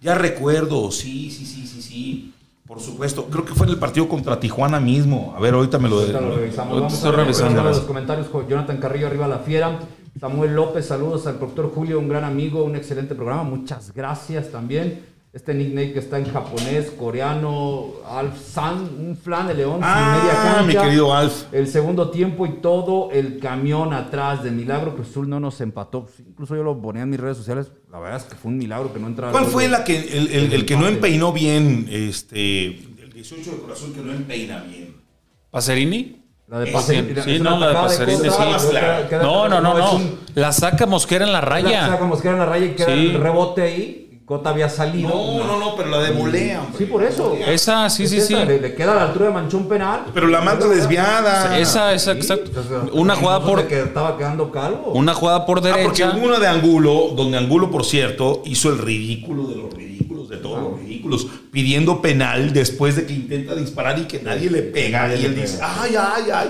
Ya 0.00 0.14
recuerdo, 0.14 0.92
sí, 0.92 1.32
sí, 1.32 1.44
sí, 1.44 1.66
sí, 1.66 1.82
sí. 1.82 2.32
Por 2.68 2.80
supuesto, 2.80 3.24
creo 3.30 3.46
que 3.46 3.54
fue 3.54 3.66
en 3.66 3.72
el 3.72 3.78
partido 3.78 4.06
contra 4.06 4.38
Tijuana 4.38 4.78
mismo. 4.78 5.32
A 5.34 5.40
ver, 5.40 5.54
ahorita 5.54 5.78
me 5.78 5.88
lo 5.88 6.00
Ahorita 6.00 6.20
lo 6.20 6.36
revisamos. 6.36 6.74
Vamos 6.74 6.92
Estoy 6.92 7.08
a 7.08 7.10
ver 7.12 7.20
revisando. 7.20 7.62
los 7.62 7.80
comentarios. 7.80 8.28
con 8.28 8.46
Jonathan 8.46 8.76
Carrillo, 8.76 9.06
arriba 9.06 9.26
la 9.26 9.38
fiera. 9.38 9.78
Samuel 10.20 10.54
López, 10.54 10.84
saludos 10.84 11.26
al 11.26 11.40
doctor 11.40 11.72
Julio, 11.74 11.98
un 11.98 12.08
gran 12.08 12.24
amigo, 12.24 12.62
un 12.64 12.76
excelente 12.76 13.14
programa. 13.14 13.42
Muchas 13.42 13.94
gracias 13.94 14.50
también. 14.50 15.02
Este 15.30 15.52
nickname 15.52 15.92
que 15.92 15.98
está 15.98 16.18
en 16.18 16.24
japonés, 16.32 16.90
coreano, 16.98 17.88
Alf 18.08 18.40
San, 18.40 18.78
un 18.98 19.14
flan 19.14 19.46
de 19.48 19.54
león 19.54 19.74
sin 19.74 19.80
media 19.82 20.32
Ah, 20.32 20.54
cancha. 20.56 20.62
mi 20.66 20.74
querido 20.86 21.14
Alf. 21.14 21.44
El 21.52 21.68
segundo 21.68 22.10
tiempo 22.10 22.46
y 22.46 22.60
todo 22.60 23.10
el 23.12 23.38
camión 23.38 23.92
atrás 23.92 24.42
de 24.42 24.50
Milagro 24.50 24.94
Cruz 24.94 25.10
Azul 25.10 25.28
no 25.28 25.38
nos 25.38 25.60
empató. 25.60 26.08
Incluso 26.26 26.56
yo 26.56 26.62
lo 26.62 26.80
ponía 26.80 27.02
en 27.02 27.10
mis 27.10 27.20
redes 27.20 27.36
sociales. 27.36 27.70
La 27.92 28.00
verdad 28.00 28.16
es 28.16 28.24
que 28.24 28.36
fue 28.36 28.50
un 28.50 28.56
milagro 28.58 28.90
que 28.92 28.98
no 28.98 29.06
entrara. 29.06 29.30
¿Cuál 29.32 29.44
fue 29.44 29.68
la 29.68 29.84
que, 29.84 29.98
el, 30.16 30.28
el- 30.28 30.52
el 30.54 30.64
que 30.64 30.76
no 30.76 30.88
empeinó 30.88 31.30
bien, 31.32 31.86
este, 31.90 32.66
el 32.68 33.12
18 33.12 33.50
de 33.50 33.56
corazón 33.58 33.92
que 33.92 34.00
no 34.00 34.12
empeina 34.12 34.62
bien? 34.62 34.96
¿Pacerini? 35.50 36.24
La 36.48 36.60
de 36.60 36.66
Sí, 36.68 36.72
Pacerini. 36.72 37.20
sí, 37.20 37.38
no, 37.38 37.58
la 37.58 37.68
de 37.68 37.74
contra, 37.74 38.06
sí. 38.06 38.12
No, 39.20 39.46
no, 39.46 39.60
no, 39.60 39.74
no. 39.76 39.92
un- 39.96 40.18
La 40.34 40.52
saca 40.52 40.86
Mosquera 40.86 41.26
en 41.26 41.32
la 41.34 41.42
raya. 41.42 41.86
Saca 41.86 42.06
Mosquera 42.06 42.32
en 42.32 42.40
la 42.40 42.46
raya 42.46 42.64
y 42.66 42.70
queda 42.74 42.86
Sí. 42.86 42.92
el 42.92 43.14
rebote 43.20 43.60
ahí. 43.62 44.04
Cota 44.28 44.50
había 44.50 44.68
salido. 44.68 45.08
No, 45.08 45.42
no, 45.46 45.58
no, 45.58 45.74
pero 45.74 45.88
la 45.88 46.00
de 46.02 46.10
volea. 46.10 46.60
Sí, 46.76 46.84
por 46.84 47.02
eso. 47.02 47.34
Esa, 47.46 47.88
sí, 47.88 48.04
Es 48.04 48.10
sí, 48.10 48.20
sí. 48.20 48.34
Le, 48.34 48.60
le 48.60 48.74
queda 48.74 48.92
a 48.92 48.96
la 48.96 49.02
altura 49.04 49.28
de 49.28 49.32
Manchón 49.32 49.66
penal. 49.66 50.02
Pero 50.12 50.26
la 50.26 50.42
manda 50.42 50.66
desviada. 50.68 51.58
Esa, 51.58 51.94
esa, 51.94 52.12
Sí, 52.12 52.18
exacto. 52.18 52.50
Una 52.92 53.16
jugada 53.16 53.38
¿no 53.38 53.46
por, 53.46 53.66
que 53.66 53.80
estaba 53.80 54.18
quedando 54.18 54.50
calvo. 54.50 54.92
una 54.92 55.14
jugada 55.14 55.46
por 55.46 55.60
Ah, 55.60 55.62
porque 55.62 56.02
derecha. 56.02 56.12
hubo 56.14 56.26
una 56.26 56.38
de 56.38 56.46
Angulo, 56.46 57.12
donde 57.16 57.38
Angulo, 57.38 57.70
por 57.70 57.86
cierto, 57.86 58.42
hizo 58.44 58.68
el 58.70 58.76
ridículo 58.78 59.44
de 59.46 59.56
los 59.56 59.72
ridículos, 59.72 60.28
de 60.28 60.36
todos 60.36 60.60
los 60.72 60.78
ridículos, 60.80 61.26
pidiendo 61.50 62.02
penal 62.02 62.52
después 62.52 62.96
de 62.96 63.06
que 63.06 63.14
intenta 63.14 63.54
disparar 63.54 63.98
y 63.98 64.02
que 64.02 64.20
nadie 64.22 64.50
le 64.50 64.60
pega. 64.62 65.14
Y 65.16 65.24
él 65.24 65.34
dice, 65.36 65.58
ay, 65.62 65.94
ay, 65.98 66.24
ay. 66.34 66.48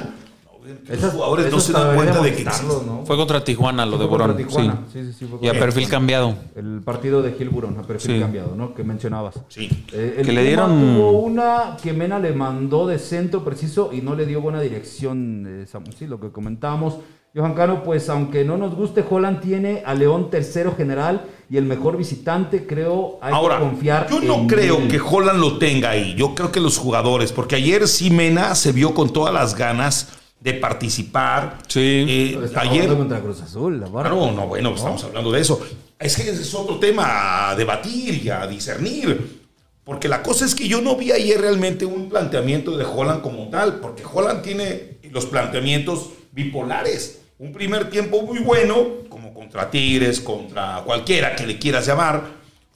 Que 0.87 0.97
los 0.97 1.13
jugadores 1.13 1.51
no 1.53 1.61
se 1.61 1.73
dan 1.73 1.95
cuenta 1.97 2.21
de 2.23 2.35
que. 2.35 2.45
¿no? 2.45 3.03
Fue 3.07 3.17
contra 3.17 3.43
Tijuana 3.43 3.87
lo 3.87 3.99
de 3.99 4.07
Borón. 4.07 4.37
Tijuana. 4.37 4.81
Sí. 4.93 5.01
Sí, 5.05 5.13
sí, 5.13 5.19
sí, 5.21 5.27
fue 5.27 5.39
Y 5.43 5.49
a 5.49 5.53
perfil 5.59 5.89
cambiado. 5.89 6.35
El 6.57 6.81
partido 6.85 7.23
de 7.23 7.33
Gil 7.33 7.49
Burón, 7.49 7.77
a 7.79 7.83
perfil 7.83 8.15
Sí. 8.17 8.21
cambiado, 8.21 8.55
¿no? 8.57 8.75
Que 8.75 8.85
mencionabas. 8.85 9.35
Sí. 9.49 9.69
Eh, 9.93 10.17
el 10.19 10.27
Que 10.27 10.33
le 10.33 10.45
dieron- 10.45 10.79
Tuvo 10.97 11.11
una 11.21 11.77
que 11.83 11.93
Mena 11.93 12.19
le 12.19 12.33
mandó 12.33 12.87
de 12.87 12.99
centro 12.99 13.45
preciso 13.45 13.91
y 13.93 14.01
no 14.03 14.15
le 14.15 14.27
dio 14.27 14.41
buena 14.41 14.61
dirección. 14.61 15.45
eh, 15.47 15.67
sí, 15.99 16.07
lo 16.07 16.21
que 16.21 16.31
comentábamos. 16.31 16.95
Johan 17.37 17.55
Cano, 17.55 17.83
pues 17.85 18.09
aunque 18.09 18.43
no 18.43 18.57
nos 18.57 18.75
guste, 18.75 19.05
Holland 19.09 19.41
tiene 19.41 19.83
a 19.85 19.95
León 19.95 20.31
tercero 20.31 20.75
general 20.75 21.27
y 21.51 21.59
el 21.59 21.65
mejor 21.67 21.97
visitante. 21.99 22.67
Creo 22.67 23.19
hay 23.21 23.33
Ahora, 23.35 23.59
que 23.59 23.65
confiar. 23.65 24.09
yo 24.11 24.21
no 24.21 24.35
en 24.37 24.47
creo 24.49 24.79
él. 24.79 24.89
que 24.89 24.99
Holland 24.99 25.39
lo 25.39 25.59
tenga 25.59 25.91
ahí. 25.91 26.15
Yo 26.17 26.35
creo 26.35 26.51
que 26.51 26.59
los 26.59 26.79
jugadores, 26.79 27.31
porque 27.33 27.57
ayer 27.57 27.87
sí 27.87 28.11
Mena 28.11 28.55
se 28.55 28.73
vio 28.73 28.95
con 28.95 29.13
todas 29.13 29.33
las 29.35 29.55
ganas 29.55 30.09
de 30.41 30.55
participar. 30.55 31.59
Sí. 31.67 32.07
Eh, 32.09 32.51
ayer, 32.57 32.89
contra 32.89 33.21
Cruz 33.21 33.41
Azul. 33.41 33.81
la 33.81 33.89
barra. 33.89 34.11
Claro, 34.11 34.33
no, 34.33 34.47
bueno, 34.47 34.75
estamos 34.75 35.03
hablando 35.05 35.33
de 35.33 35.41
eso. 35.41 35.61
Es 35.99 36.17
que 36.17 36.23
ese 36.23 36.43
es 36.43 36.55
otro 36.55 36.79
tema 36.79 37.51
a 37.51 37.57
debatir 37.57 38.25
y 38.25 38.31
a 38.31 38.47
discernir. 38.47 39.39
Porque 39.85 40.07
la 40.07 40.23
cosa 40.23 40.45
es 40.45 40.55
que 40.55 40.69
yo 40.69 40.83
no 40.83 40.97
vi 40.97 41.13
ayer 41.13 41.41
realmente 41.41 41.87
un 41.87 42.11
planteamiento 42.11 42.77
de 42.77 42.85
Holland 42.85 43.23
como 43.23 43.49
tal, 43.49 43.81
porque 43.81 44.03
Holland 44.05 44.43
tiene 44.43 44.99
los 45.11 45.27
planteamientos 45.27 46.11
bipolares. 46.33 47.23
Un 47.39 47.53
primer 47.53 47.89
tiempo 47.89 48.23
muy 48.23 48.41
bueno, 48.41 48.87
como 49.09 49.33
contra 49.33 49.71
Tigres, 49.71 50.21
contra 50.21 50.83
cualquiera 50.85 51.35
que 51.35 51.47
le 51.47 51.59
quieras 51.59 51.87
llamar, 51.87 52.23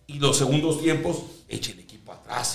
y 0.07 0.19
los 0.19 0.39
segundos 0.39 0.81
tiempos, 0.81 1.19
atrás. 1.49 1.92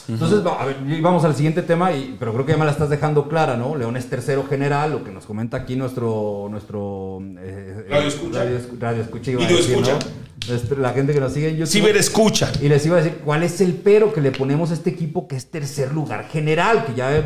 Entonces, 0.07 0.39
a 0.45 0.65
ver, 0.65 0.77
y 0.87 1.01
vamos 1.01 1.23
al 1.23 1.35
siguiente 1.35 1.61
tema, 1.61 1.91
y, 1.93 2.15
pero 2.19 2.33
creo 2.33 2.45
que 2.45 2.51
ya 2.53 2.57
me 2.57 2.65
la 2.65 2.71
estás 2.71 2.89
dejando 2.89 3.27
clara, 3.27 3.55
¿no? 3.57 3.75
León 3.75 3.95
es 3.97 4.09
tercero 4.09 4.45
general, 4.49 4.91
lo 4.91 5.03
que 5.03 5.11
nos 5.11 5.25
comenta 5.25 5.57
aquí 5.57 5.75
nuestro... 5.75 6.47
nuestro 6.49 7.21
eh, 7.39 7.85
Radio 7.89 8.07
escucha. 8.07 8.39
Radio, 8.43 8.57
escu- 8.59 8.79
radio 8.79 9.01
escucha. 9.03 9.31
iba 9.31 9.41
decir, 9.47 9.77
¿no? 9.77 9.87
escucha. 9.87 10.07
Este, 10.53 10.75
La 10.77 10.91
gente 10.93 11.13
que 11.13 11.19
nos 11.19 11.33
sigue 11.33 11.49
en 11.49 11.57
YouTube. 11.57 11.71
Ciber 11.73 11.97
escucha. 11.97 12.51
Y 12.61 12.69
les 12.69 12.85
iba 12.85 12.97
a 12.97 13.01
decir, 13.01 13.19
¿cuál 13.25 13.43
es 13.43 13.59
el 13.61 13.73
pero 13.73 14.13
que 14.13 14.21
le 14.21 14.31
ponemos 14.31 14.71
a 14.71 14.75
este 14.75 14.89
equipo 14.91 15.27
que 15.27 15.35
es 15.35 15.49
tercer 15.51 15.91
lugar 15.93 16.27
general? 16.29 16.85
Que 16.85 16.93
ya 16.95 17.17
eh, 17.17 17.23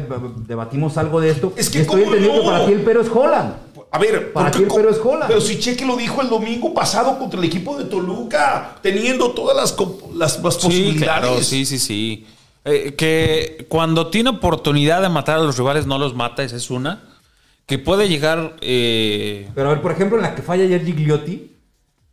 debatimos 0.47 0.97
algo 0.97 1.21
de 1.21 1.29
esto. 1.29 1.53
Es 1.55 1.69
que 1.69 1.79
Y 1.79 1.81
estoy 1.81 2.03
¿cómo 2.03 2.13
entendiendo 2.15 2.43
no? 2.43 2.49
que 2.49 2.55
para 2.55 2.65
ti 2.67 2.73
el 2.73 2.81
pero 2.81 3.01
es 3.01 3.09
Holland. 3.09 3.53
A 3.93 3.99
ver, 3.99 4.31
Para 4.31 4.45
¿por 4.49 4.51
qué 4.53 4.57
ti 4.59 4.63
el 4.63 4.69
co- 4.69 4.75
pero 4.77 4.89
es 4.89 4.97
Holland. 5.03 5.25
Pero 5.27 5.41
si 5.41 5.59
Cheque 5.59 5.85
lo 5.85 5.97
dijo 5.97 6.21
el 6.21 6.29
domingo 6.29 6.73
pasado 6.73 7.19
contra 7.19 7.37
el 7.39 7.45
equipo 7.45 7.77
de 7.77 7.83
Toluca, 7.83 8.77
teniendo 8.81 9.31
todas 9.31 9.55
las, 9.57 9.75
las 10.15 10.33
Sí, 10.35 10.39
posibilidades. 10.41 11.03
claro, 11.03 11.41
sí, 11.41 11.65
sí, 11.65 11.77
sí. 11.77 12.25
Eh, 12.63 12.93
que 12.95 13.65
cuando 13.69 14.07
tiene 14.07 14.29
oportunidad 14.29 15.01
de 15.01 15.09
matar 15.09 15.37
a 15.37 15.41
los 15.41 15.57
rivales 15.57 15.87
no 15.87 15.97
los 15.97 16.13
mata, 16.13 16.43
esa 16.43 16.55
es 16.57 16.69
una. 16.69 17.03
Que 17.65 17.79
puede 17.79 18.07
llegar... 18.09 18.55
eh, 18.61 19.49
Pero 19.55 19.69
a 19.69 19.73
ver, 19.73 19.81
por 19.81 19.91
ejemplo, 19.91 20.17
en 20.17 20.23
la 20.23 20.35
que 20.35 20.41
falla 20.41 20.63
ayer 20.65 20.83
Gigliotti, 20.85 21.55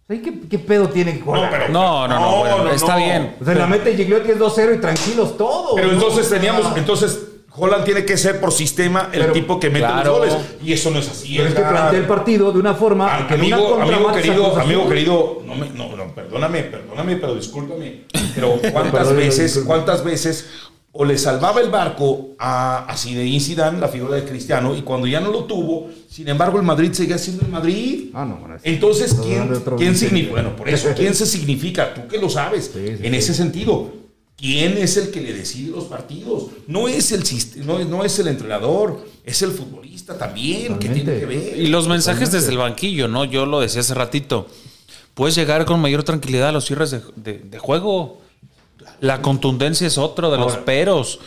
¿sabes 0.06 0.22
¿qué, 0.22 0.40
qué 0.48 0.58
pedo 0.58 0.88
tiene 0.88 1.20
Holland? 1.24 1.50
pero- 1.50 1.68
No, 1.68 2.06
no, 2.08 2.14
no, 2.14 2.20
No, 2.30 2.36
bueno, 2.38 2.64
no, 2.64 2.70
está 2.70 2.92
no. 2.98 3.04
bien. 3.04 3.36
O 3.40 3.44
sea, 3.44 3.54
la 3.54 3.66
mete 3.66 3.94
Gigliotti 3.96 4.30
es 4.30 4.38
2-0 4.38 4.76
y 4.76 4.80
tranquilos 4.80 5.36
todos. 5.36 5.72
Pero 5.74 5.88
¿no? 5.88 5.92
entonces 5.94 6.26
O 6.26 6.28
sea, 6.28 6.38
teníamos, 6.38 6.76
entonces 6.76 7.27
Holland 7.58 7.84
tiene 7.84 8.04
que 8.04 8.16
ser 8.16 8.40
por 8.40 8.52
sistema 8.52 9.10
el 9.12 9.20
Pero- 9.20 9.32
tipo 9.32 9.58
que 9.60 9.68
mete 9.70 9.86
claro. 9.86 10.18
los 10.18 10.28
goles. 10.34 10.46
Y 10.62 10.72
eso 10.72 10.90
no 10.90 10.98
es 10.98 11.08
así. 11.08 11.34
Pero 11.36 11.48
es 11.48 11.54
que 11.54 11.60
plantea 11.60 11.98
el 11.98 12.06
partido 12.06 12.52
de 12.52 12.58
una 12.58 12.74
forma 12.74 13.16
A- 13.16 13.26
que 13.26 13.34
en 13.34 13.40
una 13.44 13.56
amigo, 13.56 13.80
amigo 13.80 14.12
querido, 14.12 14.56
amigo 14.60 14.88
querido, 14.88 15.42
no, 15.46 15.54
me- 15.54 15.70
no, 15.70 15.96
no, 15.96 16.14
perdóname, 16.14 16.62
perdóname, 16.64 17.16
pero 17.16 17.34
discúlpame. 17.34 18.04
Pero 18.34 18.58
cuántas 18.72 19.14
veces, 19.14 19.62
cuántas 19.66 20.04
veces 20.04 20.46
o 20.92 21.04
le 21.04 21.16
salvaba 21.18 21.60
el 21.60 21.70
barco 21.70 22.30
a, 22.38 22.86
a 22.86 22.96
Zinedine 22.96 23.38
Zidane, 23.40 23.78
la 23.78 23.86
figura 23.88 24.16
de 24.16 24.24
Cristiano, 24.24 24.74
y 24.74 24.82
cuando 24.82 25.06
ya 25.06 25.20
no 25.20 25.30
lo 25.30 25.44
tuvo, 25.44 25.88
sin 26.08 26.26
embargo 26.28 26.58
el 26.58 26.64
Madrid 26.64 26.92
seguía 26.92 27.18
siendo 27.18 27.44
el 27.44 27.52
Madrid. 27.52 28.10
Ah, 28.14 28.24
no, 28.24 28.36
bueno, 28.36 28.56
es- 28.56 28.62
Entonces, 28.64 29.14
¿quién, 29.22 29.48
quién 29.76 29.94
significa? 29.96 30.32
Bueno, 30.32 30.56
por 30.56 30.68
eso, 30.68 30.88
¿quién 30.96 31.14
se 31.14 31.26
significa? 31.26 31.94
Tú 31.94 32.08
que 32.08 32.18
lo 32.18 32.28
sabes. 32.28 32.70
Sí, 32.72 32.80
sí, 32.96 33.06
en 33.06 33.12
sí. 33.12 33.18
ese 33.18 33.34
sentido, 33.34 33.92
¿quién 34.38 34.78
es 34.78 34.96
el 34.96 35.10
que 35.10 35.20
le 35.20 35.32
decide 35.34 35.70
los 35.72 35.84
partidos? 35.84 36.44
No 36.66 36.88
es 36.88 37.12
el, 37.12 37.22
no, 37.66 37.78
es- 37.80 37.86
no 37.88 38.04
es 38.04 38.18
el 38.18 38.28
entrenador, 38.28 39.04
es 39.24 39.42
el 39.42 39.50
futbolista 39.50 40.16
también, 40.16 40.78
que 40.78 40.88
tiene 40.88 41.18
que 41.18 41.26
ver. 41.26 41.58
Y 41.58 41.66
los 41.66 41.86
mensajes 41.88 42.20
Totalmente. 42.30 42.36
desde 42.38 42.52
el 42.52 42.58
banquillo, 42.58 43.08
¿no? 43.08 43.24
Yo 43.24 43.44
lo 43.44 43.60
decía 43.60 43.80
hace 43.80 43.94
ratito. 43.94 44.46
Puedes 45.14 45.34
llegar 45.34 45.64
con 45.64 45.80
mayor 45.80 46.04
tranquilidad 46.04 46.48
a 46.50 46.52
los 46.52 46.64
cierres 46.64 46.90
de, 46.92 47.02
de- 47.16 47.38
de 47.40 47.58
juego. 47.58 48.20
La 49.00 49.20
contundencia 49.20 49.86
es 49.86 49.98
otro 49.98 50.30
de 50.30 50.38
los 50.38 50.56
peros. 50.58 51.18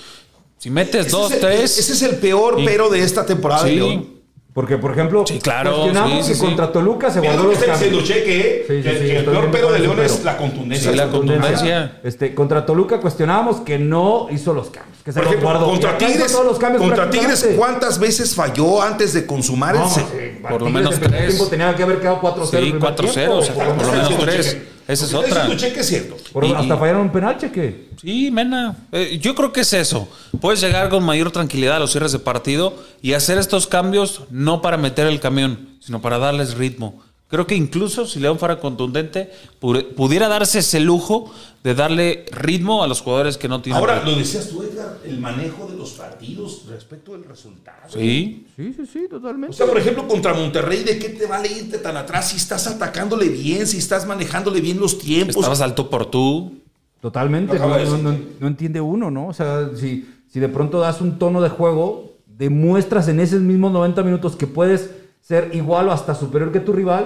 Si 0.57 0.69
metes 0.69 1.11
dos, 1.11 1.31
el- 1.31 1.39
tres. 1.39 1.77
Ese 1.77 1.93
es 1.93 2.01
el 2.01 2.15
peor 2.17 2.59
Y- 2.59 2.65
pero 2.65 2.89
de 2.89 3.03
esta 3.03 3.25
temporada 3.25 3.67
Sí. 3.67 4.07
Porque, 4.53 4.77
por 4.77 4.91
ejemplo, 4.91 5.23
Sí, 5.25 5.39
claro, 5.39 5.71
cuestionamos 5.71 6.11
sí, 6.17 6.23
sí, 6.23 6.29
que 6.29 6.35
sí. 6.35 6.45
contra 6.45 6.71
Toluca 6.73 7.09
se 7.09 7.21
guardó 7.21 7.43
los 7.43 7.57
cambios. 7.57 7.79
diciendo 7.79 8.01
Cheque, 8.05 8.39
¿eh? 8.39 8.65
Sí, 8.67 8.75
sí, 8.77 8.83
que, 8.83 8.99
sí, 8.99 9.05
que 9.05 9.17
el 9.19 9.23
peor 9.25 9.49
cuál 9.49 9.73
de 9.73 9.79
León 9.79 9.99
es 10.01 10.23
la 10.25 10.35
contundencia. 10.35 10.91
Sí, 10.91 10.97
la 10.97 11.07
contundencia. 11.07 11.99
Este, 12.03 12.35
contra 12.35 12.65
Toluca 12.65 12.99
cuestionábamos 12.99 13.61
que 13.61 13.79
no 13.79 14.27
hizo 14.29 14.53
los 14.53 14.69
cambios. 14.69 14.97
Que 15.05 15.13
se 15.13 15.19
Por 15.19 15.27
ejemplo, 15.27 15.49
guardó. 15.49 15.67
Contra 15.67 15.97
Tigres, 15.97 16.31
todos 16.33 16.45
los 16.45 16.59
cambios 16.59 16.83
contra 16.83 17.09
Tigres. 17.09 17.49
¿cuántas 17.57 17.97
veces 17.97 18.35
falló 18.35 18.81
antes 18.81 19.13
de 19.13 19.25
consumar 19.25 19.73
No, 19.75 19.85
el 19.85 19.89
sí, 19.89 20.01
Por 20.47 20.61
lo 20.61 20.69
menos 20.69 20.99
tres. 20.99 21.27
tiempo 21.27 21.47
tenía 21.47 21.73
que 21.73 21.83
haber 21.83 21.99
quedado 21.99 22.19
4-0. 22.19 22.41
el 22.41 22.47
Sí, 22.65 22.71
primer 22.71 22.81
4-0, 22.95 23.29
o 23.29 23.41
sea, 23.41 23.53
tiempo, 23.53 23.53
por 23.55 23.67
lo 23.67 23.75
menos. 23.75 24.09
menos 24.09 24.25
tres. 24.25 24.57
Esa 24.87 25.05
es 25.05 25.11
que 25.11 25.17
otra. 25.17 25.55
Cheque 25.57 25.79
es 25.81 25.87
cierto. 25.87 26.17
Por- 26.33 26.45
Y- 26.45 26.53
hasta 26.53 26.77
fallaron 26.77 27.01
un 27.03 27.11
penal, 27.11 27.37
cheque. 27.37 27.89
Sí, 28.01 28.29
Mena. 28.31 28.75
Eh, 28.91 29.19
yo 29.21 29.35
creo 29.35 29.53
que 29.53 29.61
es 29.61 29.73
eso. 29.73 30.07
Puedes 30.39 30.59
llegar 30.61 30.89
con 30.89 31.03
mayor 31.03 31.31
tranquilidad 31.31 31.75
a 31.77 31.79
los 31.79 31.91
cierres 31.91 32.11
de 32.11 32.19
partido 32.19 32.75
y 33.01 33.13
hacer 33.13 33.37
estos 33.37 33.67
cambios 33.67 34.21
no 34.31 34.61
para 34.61 34.77
meter 34.77 35.07
el 35.07 35.19
camión, 35.19 35.69
sino 35.79 36.01
para 36.01 36.17
darles 36.17 36.55
ritmo. 36.55 37.01
Creo 37.31 37.47
que 37.47 37.55
incluso 37.55 38.05
si 38.05 38.19
León 38.19 38.37
fuera 38.37 38.59
contundente, 38.59 39.31
pu- 39.59 39.87
pudiera 39.95 40.27
darse 40.27 40.59
ese 40.59 40.79
lujo 40.81 41.33
de 41.63 41.73
darle 41.73 42.25
ritmo 42.31 42.83
a 42.83 42.87
los 42.87 43.01
jugadores 43.01 43.37
que 43.37 43.47
no 43.47 43.61
tienen. 43.61 43.79
Ahora, 43.79 43.95
ritmo. 43.99 44.11
lo 44.11 44.17
decías 44.17 44.49
tú, 44.49 44.61
Edgar, 44.61 44.97
el 45.05 45.17
manejo 45.19 45.65
de 45.67 45.77
los 45.77 45.91
partidos 45.91 46.63
respecto 46.69 47.13
del 47.13 47.23
resultado. 47.23 47.77
Sí, 47.87 48.45
Sí, 48.57 48.73
sí, 48.75 48.85
sí, 48.85 49.07
totalmente. 49.09 49.53
O 49.55 49.57
sea, 49.57 49.65
por 49.65 49.77
ejemplo, 49.77 50.07
contra 50.07 50.33
Monterrey, 50.33 50.83
¿de 50.83 50.99
qué 50.99 51.09
te 51.09 51.25
vale 51.25 51.47
irte 51.51 51.77
tan 51.79 51.95
atrás 51.97 52.29
si 52.29 52.37
estás 52.37 52.67
atacándole 52.67 53.29
bien, 53.29 53.65
si 53.65 53.77
estás 53.77 54.05
manejándole 54.05 54.59
bien 54.61 54.79
los 54.79 54.99
tiempos? 54.99 55.37
estabas 55.37 55.61
alto 55.61 55.89
por 55.89 56.05
tú. 56.07 56.57
Totalmente, 57.01 57.57
no, 57.57 58.47
entiende 58.47 58.79
uno, 58.81 59.09
¿no? 59.09 59.27
O 59.29 59.33
sea, 59.33 59.71
si, 59.75 60.07
si 60.31 60.39
de 60.39 60.49
pronto 60.49 60.79
das 60.79 61.01
un 61.01 61.17
tono 61.17 61.41
de 61.41 61.49
juego, 61.49 62.11
demuestras 62.27 63.07
en 63.07 63.19
esos 63.19 63.41
mismos 63.41 63.71
90 63.71 64.03
minutos 64.03 64.35
que 64.35 64.45
puedes 64.47 64.89
ser 65.31 65.49
igual 65.53 65.87
o 65.87 65.91
hasta 65.93 66.13
superior 66.13 66.51
que 66.51 66.59
tu 66.59 66.73
rival, 66.73 67.03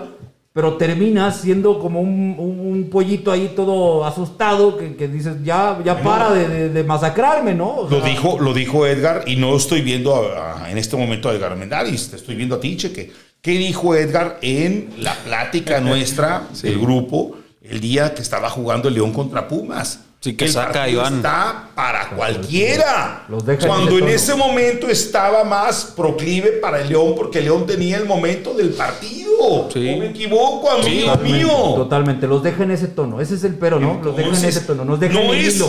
pero 0.51 0.77
terminas 0.77 1.41
siendo 1.41 1.79
como 1.79 1.99
un, 2.01 2.35
un- 2.39 2.59
un 2.73 2.89
pollito 2.89 3.29
ahí 3.31 3.51
todo 3.55 4.03
asustado 4.05 4.77
que, 4.77 4.95
que 4.95 5.07
dices, 5.07 5.35
ya, 5.43 5.79
ya 5.85 6.01
para 6.01 6.31
de, 6.33 6.47
de- 6.47 6.69
de 6.69 6.83
masacrarme, 6.83 7.53
¿no? 7.53 7.69
O 7.81 7.89
Lo 7.89 7.99
dijo, 8.01 8.39
lo 8.39 8.53
dijo 8.53 8.87
Edgar 8.87 9.23
y 9.27 9.35
no 9.35 9.55
estoy 9.55 9.81
viendo 9.81 10.15
a- 10.15 10.63
a- 10.63 10.71
en 10.71 10.77
este 10.77 10.95
momento 10.97 11.29
a 11.29 11.33
Edgar 11.33 11.55
Mendaris, 11.55 12.09
te 12.09 12.15
estoy 12.15 12.35
viendo 12.35 12.55
a 12.55 12.59
ti, 12.59 12.77
Cheque. 12.77 13.11
¿Qué 13.41 13.51
dijo 13.51 13.93
Edgar 13.95 14.39
en 14.41 14.89
la 14.97 15.13
plática 15.13 15.79
nuestra 15.81 16.47
del 16.63 16.79
grupo 16.79 17.37
el 17.61 17.79
día 17.79 18.13
que 18.15 18.21
estaba 18.23 18.49
jugando 18.49 18.87
el 18.87 18.95
León 18.95 19.11
contra 19.11 19.47
Pumas? 19.47 19.99
Sí, 20.19 20.35
que 20.35 20.45
el 20.45 20.51
saca 20.51 20.89
Iván. 20.89 21.17
Está 21.17 21.69
para 21.75 22.09
cualquiera. 22.09 23.25
Los 23.29 23.45
deja 23.45 23.61
en 23.63 23.67
Cuando 23.67 23.97
en 23.99 24.07
ese 24.07 24.33
momento 24.35 24.87
estaba 24.87 25.43
más 25.43 25.93
proclive 25.95 26.53
para 26.53 26.81
el 26.81 26.89
León 26.89 27.13
porque 27.15 27.39
el 27.39 27.45
León 27.45 27.67
tenía 27.67 27.97
el 27.97 28.05
momento 28.05 28.53
del 28.55 28.69
partido. 28.69 29.69
Sí. 29.71 29.87
¿O 29.93 29.97
me 29.99 30.07
equivoco, 30.07 30.71
amigo 30.71 31.11
totalmente, 31.11 31.37
mío? 31.37 31.73
Totalmente, 31.75 32.27
los 32.27 32.41
deja 32.41 32.63
en 32.63 32.71
ese 32.71 32.87
tono, 32.87 33.21
ese 33.21 33.35
es 33.35 33.43
el 33.43 33.55
pero, 33.55 33.79
¿no? 33.79 34.01
Los 34.03 34.15
deja 34.15 34.29
en 34.35 34.45
ese 34.45 34.61
tono, 34.61 34.83
nos 34.83 34.99
deja 34.99 35.13
no 35.13 35.19
en 35.21 35.29
el 35.39 35.45
es- 35.45 35.55
hilo. 35.57 35.67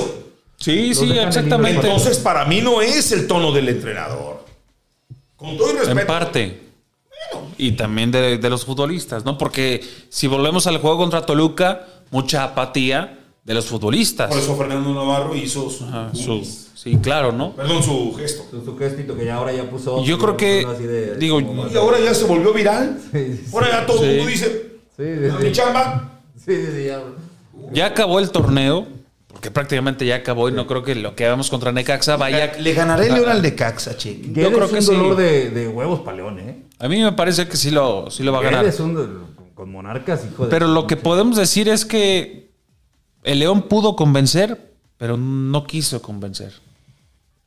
Sí, 0.59 0.89
Los 0.89 0.99
sí, 0.99 1.11
en 1.11 1.29
exactamente. 1.29 1.87
Entonces, 1.87 2.17
para 2.19 2.47
mí 2.47 2.63
no 2.63 2.81
es 2.81 3.13
el 3.13 3.27
tono 3.27 3.53
del 3.53 3.69
entrenador. 3.69 4.43
Con 5.37 5.55
todo 5.59 5.71
el 5.73 5.79
respeto. 5.81 6.01
En 6.01 6.07
parte. 6.07 6.61
Y 7.59 7.73
también 7.73 8.11
de, 8.11 8.39
de 8.39 8.51
los 8.51 8.65
futbolistas, 8.65 9.23
¿no? 9.27 9.37
Porque 9.37 9.83
si 10.09 10.27
volvemos 10.29 10.67
al 10.67 10.79
juego 10.79 10.97
contra 10.97 11.27
Toluca, 11.27 11.85
mucha 12.11 12.45
apatía 12.45 13.19
de 13.47 13.55
los 13.55 13.65
futbolistas. 13.67 14.29
Por 14.29 14.39
eso 14.39 14.57
Fernando 14.57 14.93
Navarro 14.93 15.35
hizo 15.37 15.71
su, 15.71 15.85
Ajá, 15.85 16.11
su- 16.13 16.45
sí, 16.75 16.99
claro, 17.01 17.31
¿no? 17.31 17.53
perdón, 17.53 17.81
su 17.83 18.13
gesto. 18.19 18.43
Su, 18.51 18.65
su 18.65 18.77
gestito 18.77 19.17
que 19.17 19.25
ya 19.25 19.37
ahora 19.37 19.53
ya 19.53 19.71
puso. 19.71 20.03
Yo 20.05 20.19
creo 20.19 20.37
que- 20.37 20.67
así 20.69 20.83
de- 20.83 21.17
digo, 21.17 21.41
Y 21.41 21.77
ahora 21.77 21.99
ya 22.01 22.13
se 22.13 22.25
volvió 22.25 22.53
viral. 22.53 22.99
Sí, 23.13 23.41
sí, 23.45 23.51
Ahora 23.55 23.71
ya 23.71 23.87
todo 23.87 24.03
el 24.03 24.11
Sí. 24.11 24.17
mundo 24.17 24.31
dice, 24.31 24.67
Sí, 24.97 25.03
sí, 25.05 25.29
"Ah, 25.31 25.37
sí. 25.39 25.47
mi 25.47 25.53
chamba. 25.53 26.21
Sí, 26.37 26.55
sí, 26.57 26.67
sí, 26.75 26.85
ya. 26.87 27.03
Ya 27.73 27.87
acabó 27.87 28.19
el 28.19 28.31
torneo 28.31 28.87
porque 29.29 29.51
prácticamente 29.51 30.05
ya 30.07 30.17
acabó 30.17 30.49
y 30.49 30.53
no 30.53 30.67
creo 30.67 30.83
que 30.83 30.95
lo 30.97 31.15
que 31.15 31.25
hagamos 31.27 31.49
contra 31.51 31.71
Necaxa 31.71 32.17
vaya. 32.17 32.53
Le 32.59 32.73
ganaré 32.75 33.11
León 33.13 33.29
al 33.29 33.43
Necaxa, 33.43 33.97
che. 33.97 34.15
Guedes 34.25 34.49
creo 34.53 34.65
es 34.65 34.71
que 34.71 34.77
un 34.79 34.83
sí. 34.83 34.95
dolor 34.95 35.17
de, 35.17 35.51
de 35.51 35.69
huevos 35.69 36.01
para 36.01 36.17
León, 36.17 36.39
¿eh? 36.41 36.63
A 36.81 36.89
mí 36.89 37.01
me 37.03 37.13
parece 37.13 37.47
que 37.47 37.57
sí 37.57 37.71
lo, 37.71 38.11
sí 38.11 38.23
lo 38.25 38.33
va 38.33 38.39
a 38.41 38.43
ganar. 38.43 38.65
Es 38.65 38.81
un 38.81 39.25
con 39.55 39.71
monarcas, 39.71 40.23
hijo 40.31 40.45
de... 40.45 40.51
Pero 40.51 40.67
lo 40.69 40.87
que 40.87 40.97
podemos 40.97 41.37
decir 41.37 41.69
es 41.69 41.85
que 41.85 42.46
el 43.27 43.41
León 43.41 43.63
pudo 43.63 43.97
convencer, 43.97 44.73
pero 44.97 45.17
no 45.17 45.65
quiso 45.67 46.01
convencer. 46.01 46.55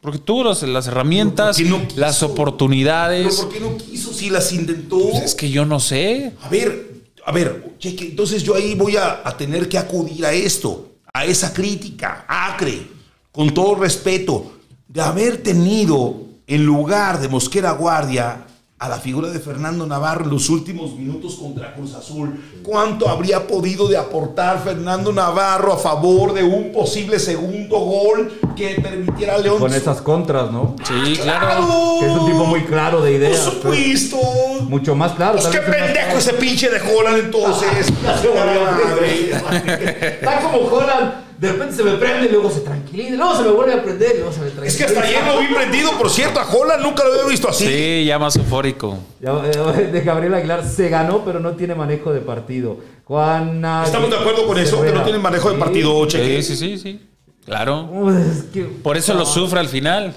Porque 0.01 0.19
tuvo 0.19 0.43
las, 0.43 0.61
las 0.63 0.88
herramientas, 0.88 1.59
las 1.95 2.19
¿Pero 2.19 2.32
oportunidades. 2.32 3.38
por 3.38 3.49
qué 3.49 3.59
no 3.59 3.75
quiso 3.77 4.13
si 4.13 4.30
las 4.30 4.51
intentó? 4.53 4.99
Pues 5.09 5.23
es 5.23 5.36
que 5.36 5.49
yo 5.49 5.65
no 5.65 5.80
sé. 5.80 6.34
A 6.41 6.49
ver, 6.49 7.01
a 7.25 7.32
ver, 7.32 7.75
cheque, 7.80 8.05
entonces 8.09 8.43
yo 8.43 8.55
ahí 8.55 8.75
voy 8.75 8.97
a, 8.97 9.21
a 9.27 9.36
tener 9.36 9.67
que 9.67 9.77
acudir 9.77 10.25
a 10.25 10.32
esto, 10.34 10.91
a 11.13 11.25
esa 11.25 11.53
crítica 11.53 12.25
acre, 12.27 12.88
con 13.32 13.53
todo 13.53 13.75
respeto, 13.75 14.53
de 14.88 15.01
haber 15.01 15.43
tenido 15.43 16.15
en 16.47 16.65
lugar 16.65 17.19
de 17.21 17.27
Mosquera 17.30 17.71
Guardia 17.71 18.45
a 18.80 18.88
la 18.88 18.97
figura 18.97 19.27
de 19.30 19.39
Fernando 19.39 19.86
Navarro 19.86 20.23
en 20.23 20.30
los 20.30 20.49
últimos 20.49 20.95
minutos 20.95 21.36
contra 21.36 21.73
Cruz 21.73 21.93
Azul. 21.95 22.39
¿Cuánto 22.63 23.09
habría 23.09 23.45
podido 23.45 23.89
de 23.89 23.97
aportar 23.97 24.63
Fernando 24.63 25.11
Navarro 25.11 25.73
a 25.73 25.77
favor 25.77 26.34
de 26.34 26.43
un 26.45 26.71
posible 26.71 27.19
segundo 27.19 27.77
gol 27.80 28.32
que 28.55 28.80
permitiera 28.82 29.36
a 29.36 29.38
León? 29.39 29.59
Con 29.59 29.73
esas 29.73 30.01
contras, 30.01 30.49
¿no? 30.49 30.77
Sí, 30.88 31.17
claro. 31.21 31.45
¡Claro! 31.57 31.97
Que 31.99 32.05
es 32.05 32.11
un 32.13 32.25
tipo 32.32 32.45
muy 32.45 32.63
claro 32.63 33.01
de 33.01 33.11
Por 33.11 33.19
ideas. 33.21 33.38
supuesto. 33.43 34.17
pues, 34.17 34.61
mucho 34.69 34.95
más 34.95 35.11
claro. 35.11 35.39
Pues 35.39 35.47
qué 35.47 35.59
pendejo 35.59 35.91
claro. 35.93 36.17
ese 36.17 36.34
pinche 36.36 36.69
de 36.69 36.80
Holland 36.80 37.17
entonces. 37.17 37.69
Ya 38.01 38.17
se 38.17 38.27
volvió 38.30 38.61
Madre. 38.63 39.28
Está 39.47 40.39
como 40.41 40.57
Holland, 40.67 41.13
de 41.37 41.51
repente 41.51 41.75
se 41.75 41.83
me 41.83 41.91
prende 41.93 42.27
y 42.27 42.31
luego 42.31 42.49
se 42.51 42.59
tranquiliza, 42.61 43.09
y 43.13 43.15
luego 43.17 43.35
se 43.37 43.43
me 43.43 43.49
vuelve 43.51 43.73
a 43.73 43.83
prender 43.83 44.11
y 44.15 44.17
luego 44.17 44.31
se 44.33 44.39
me 44.41 44.49
tranquiliza. 44.51 44.67
Es 44.67 44.77
que 44.77 44.83
hasta 44.97 45.07
ayer 45.07 45.25
lo 45.25 45.39
vi 45.39 45.47
prendido, 45.53 45.91
por 45.97 46.09
cierto, 46.09 46.39
a 46.39 46.45
Holland 46.49 46.83
nunca 46.83 47.03
lo 47.03 47.13
había 47.13 47.25
visto 47.25 47.49
así. 47.49 47.65
Sí, 47.65 48.05
ya 48.05 48.19
más 48.19 48.35
eufórico. 48.35 48.97
Eh, 49.21 49.89
de 49.91 50.01
Gabriel 50.01 50.33
Aguilar 50.33 50.65
se 50.65 50.89
ganó, 50.89 51.23
pero 51.23 51.39
no 51.39 51.51
tiene 51.53 51.75
manejo 51.75 52.11
de 52.13 52.21
partido. 52.21 52.77
Juana. 53.05 53.83
¿Estamos 53.85 54.09
de 54.09 54.17
acuerdo 54.17 54.45
con 54.45 54.57
eso? 54.59 54.81
Que 54.81 54.91
no 54.91 55.01
tienen 55.03 55.21
manejo 55.21 55.51
de 55.51 55.57
partido, 55.57 56.05
Cheque. 56.07 56.43
Sí, 56.43 56.55
sí, 56.55 56.77
sí, 56.77 56.77
sí. 56.77 57.05
Claro. 57.45 57.85
Uy, 57.91 58.13
es 58.13 58.43
que, 58.53 58.61
Por 58.63 58.97
eso 58.97 59.13
lo 59.15 59.25
sufre 59.25 59.59
al 59.59 59.67
final. 59.67 60.13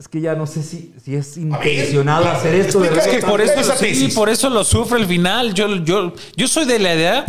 es 0.00 0.08
que 0.08 0.20
ya 0.20 0.34
no 0.34 0.46
sé 0.48 0.62
si, 0.64 0.92
si 1.04 1.14
es 1.14 1.36
intencionado 1.36 2.28
hacer 2.28 2.54
esto. 2.56 2.80
de 2.80 2.88
Es 2.88 3.06
que 3.06 3.16
verdad. 3.16 3.28
por 3.28 3.40
eso, 3.40 3.74
sí, 3.78 4.08
por 4.14 4.28
eso 4.28 4.50
lo 4.50 4.64
sufre 4.64 4.98
al 4.98 5.06
final. 5.06 5.54
Yo, 5.54 5.68
yo, 5.76 6.12
yo 6.36 6.48
soy 6.48 6.64
de 6.64 6.80
la 6.80 6.94
idea 6.96 7.26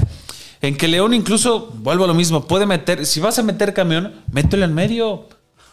en 0.62 0.76
que 0.76 0.88
León 0.88 1.14
incluso, 1.14 1.72
vuelvo 1.76 2.06
a 2.06 2.08
lo 2.08 2.14
mismo, 2.14 2.48
puede 2.48 2.66
meter, 2.66 3.06
si 3.06 3.20
vas 3.20 3.38
a 3.40 3.44
meter 3.44 3.74
camión, 3.74 4.14
mételo 4.32 4.66
en 4.66 4.74
medio. 4.74 5.26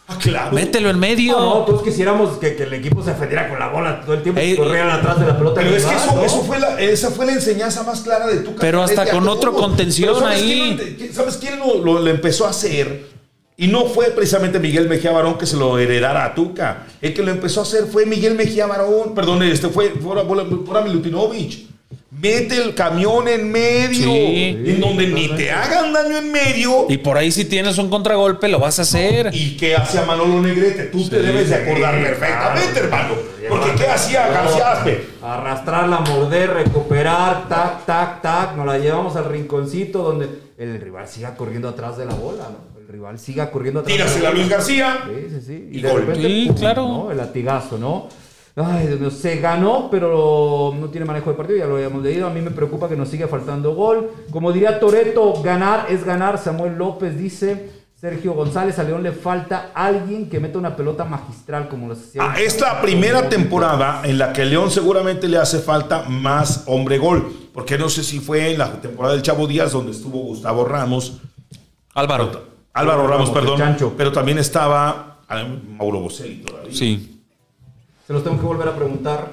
Ah, 0.07 0.17
claro. 0.21 0.51
Mételo 0.55 0.91
en 0.91 0.99
medio. 0.99 1.31
No, 1.33 1.45
no, 1.59 1.65
todos 1.65 1.81
quisiéramos 1.81 2.37
que, 2.37 2.55
que 2.55 2.63
el 2.63 2.73
equipo 2.73 3.01
se 3.03 3.09
defendiera 3.09 3.49
con 3.49 3.57
la 3.57 3.69
bola 3.69 4.01
todo 4.01 4.13
el 4.13 4.21
tiempo 4.21 4.39
y 4.39 4.55
corrieran 4.55 4.91
atrás 4.91 5.19
de 5.19 5.25
la 5.25 5.35
pelota. 5.35 5.61
Pero 5.61 5.75
es 5.75 5.83
que 5.83 5.95
eso, 5.95 6.15
¿no? 6.15 6.21
eso 6.23 6.43
fue 6.43 6.59
la, 6.59 6.79
esa 6.79 7.09
fue 7.09 7.25
la 7.25 7.33
enseñanza 7.33 7.81
más 7.81 8.01
clara 8.01 8.27
de 8.27 8.37
tu 8.37 8.53
Pero 8.55 8.83
hasta 8.83 9.09
con 9.09 9.27
otro 9.27 9.53
contención 9.53 10.19
¿sabes 10.19 10.41
ahí. 10.43 10.95
quién 10.97 11.11
¿Sabes 11.13 11.37
quién 11.37 11.57
lo, 11.57 11.83
lo- 11.83 11.99
lo 11.99 12.09
empezó 12.11 12.45
a 12.45 12.51
hacer? 12.51 13.15
Y 13.57 13.67
no 13.67 13.85
fue 13.85 14.07
precisamente 14.11 14.59
Miguel 14.59 14.87
Mejía 14.87 15.11
Barón 15.11 15.37
que 15.39 15.47
se 15.47 15.55
lo 15.57 15.79
heredara 15.79 16.25
a 16.25 16.35
Tuca. 16.35 16.85
El 17.01 17.13
que 17.15 17.23
lo 17.23 17.31
empezó 17.31 17.61
a 17.61 17.63
hacer 17.63 17.85
fue 17.85 18.05
Miguel 18.05 18.35
Mejía 18.35 18.67
Barón. 18.67 19.15
Perdón, 19.15 19.41
este 19.41 19.69
fue 19.69 19.89
Fora 19.91 20.81
Milutinovich. 20.83 21.67
Mete 22.25 22.57
el 22.61 22.73
camión 22.75 23.27
en 23.27 23.51
medio. 23.51 24.11
Sí. 24.11 24.57
en 24.65 24.79
donde 24.81 25.07
ni 25.07 25.29
te 25.35 25.51
hagan 25.51 25.93
daño 25.93 26.17
en 26.17 26.31
medio. 26.31 26.85
Y 26.89 26.97
por 26.97 27.17
ahí 27.17 27.31
si 27.31 27.45
tienes 27.45 27.77
un 27.77 27.89
contragolpe, 27.89 28.47
lo 28.47 28.59
vas 28.59 28.79
a 28.79 28.83
hacer. 28.83 29.29
¿Y 29.33 29.55
qué 29.57 29.75
hacía 29.75 30.03
Manolo 30.05 30.41
Negrete? 30.41 30.85
Tú 30.85 31.07
te 31.09 31.21
debes 31.21 31.49
de 31.49 31.55
acordar 31.55 32.01
perfectamente, 32.01 32.79
hermano. 32.79 33.13
Porque 33.47 33.71
¿qué 33.77 33.87
hacía 33.87 34.27
García 34.27 34.71
Aspe? 34.71 35.05
Arrastrarla, 35.21 35.99
morder, 35.99 36.49
recuperar, 36.51 37.47
tac, 37.47 37.85
tac, 37.85 38.21
tac. 38.21 38.55
Nos 38.55 38.65
la 38.65 38.77
llevamos 38.77 39.15
al 39.15 39.25
rinconcito 39.25 40.01
donde 40.03 40.27
el 40.57 40.79
rival 40.81 41.07
siga 41.07 41.35
corriendo 41.35 41.69
atrás 41.69 41.97
de 41.97 42.05
la 42.05 42.13
bola, 42.15 42.43
¿no? 42.49 42.75
El 42.79 42.87
rival 42.87 43.19
siga 43.19 43.51
corriendo 43.51 43.81
atrás. 43.81 43.93
de 43.93 43.99
la 43.99 44.05
Tírasela 44.05 44.29
a. 44.29 44.33
Luis 44.33 44.49
García. 44.49 44.97
Sí, 45.05 45.27
sí, 45.29 45.41
sí. 45.45 45.69
Y 45.71 45.81
de 45.81 45.89
gol. 45.89 46.01
repente, 46.01 46.27
Sí, 46.27 46.45
pum, 46.47 46.55
claro. 46.57 46.87
¿no? 46.87 47.11
El 47.11 47.17
latigazo, 47.17 47.77
¿no? 47.77 48.07
Ay, 48.57 48.87
Dios 48.87 48.99
mío, 49.01 49.11
se 49.11 49.37
ganó, 49.37 49.89
pero 49.91 50.73
no 50.79 50.87
tiene 50.87 51.05
manejo 51.05 51.29
de 51.29 51.35
partido, 51.35 51.59
ya 51.59 51.65
lo 51.65 51.75
habíamos 51.75 52.01
leído. 52.01 52.25
A 52.25 52.29
mí 52.29 52.39
me 52.39 52.51
preocupa 52.51 52.87
que 52.87 52.95
nos 52.95 53.09
siga 53.09 53.27
faltando 53.27 53.75
gol. 53.75 54.09
Como 54.31 54.53
diría 54.53 54.79
Toreto, 54.79 55.41
ganar 55.43 55.87
es 55.89 56.05
ganar. 56.05 56.37
Samuel 56.37 56.77
López 56.77 57.17
dice. 57.17 57.85
Sergio 57.99 58.33
González, 58.33 58.77
a 58.77 58.83
León 58.83 59.01
le 59.01 59.13
falta 59.13 59.71
alguien 59.73 60.29
que 60.29 60.39
meta 60.39 60.59
una 60.59 60.75
pelota 60.75 61.05
magistral 61.05 61.69
como 61.69 61.87
lo 61.87 61.93
hacía. 61.93 62.21
Ah, 62.23 62.35
es 62.39 62.59
la 62.59 62.81
primera 62.81 63.29
temporada 63.29 64.01
en 64.03 64.17
la 64.19 64.31
que 64.31 64.45
León 64.45 64.69
seguramente 64.69 65.27
le 65.27 65.37
hace 65.37 65.59
falta 65.59 66.03
más 66.03 66.65
hombre 66.67 66.97
gol. 66.97 67.33
Porque 67.53 67.77
no 67.77 67.89
sé 67.89 68.03
si 68.03 68.19
fue 68.19 68.51
en 68.51 68.59
la 68.59 68.81
temporada 68.81 69.15
del 69.15 69.23
Chavo 69.23 69.47
Díaz 69.47 69.71
donde 69.71 69.93
estuvo 69.93 70.19
Gustavo 70.19 70.65
Ramos. 70.65 71.21
Álvaro. 71.93 72.43
Álvaro 72.73 73.07
Ramos, 73.07 73.29
Ramos, 73.33 73.57
perdón. 73.57 73.93
Pero 73.97 74.11
también 74.11 74.37
estaba 74.37 75.21
ah, 75.27 75.43
Mauro 75.69 76.01
Boselli 76.01 76.43
todavía. 76.43 76.73
Sí. 76.73 77.14
Se 78.05 78.13
los 78.13 78.23
tengo 78.23 78.37
que 78.39 78.45
volver 78.45 78.67
a 78.67 78.75
preguntar. 78.75 79.31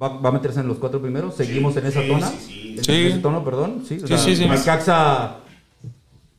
¿Va, 0.00 0.08
va 0.08 0.28
a 0.28 0.32
meterse 0.32 0.60
en 0.60 0.68
los 0.68 0.78
cuatro 0.78 1.00
primeros? 1.00 1.34
¿Seguimos 1.36 1.76
en 1.76 1.86
esa 1.86 2.02
sí, 2.02 2.08
tona? 2.08 2.26
sí, 2.28 2.36
sí. 2.46 2.74
¿En 2.78 2.84
Sí. 2.84 2.92
ese 3.06 3.18
tono, 3.18 3.44
perdón? 3.44 3.84
Sí, 3.86 3.98
o 4.02 4.06
Sí, 4.06 4.18
sí, 4.18 4.36
sí. 4.36 4.46
Necaxa 4.48 5.36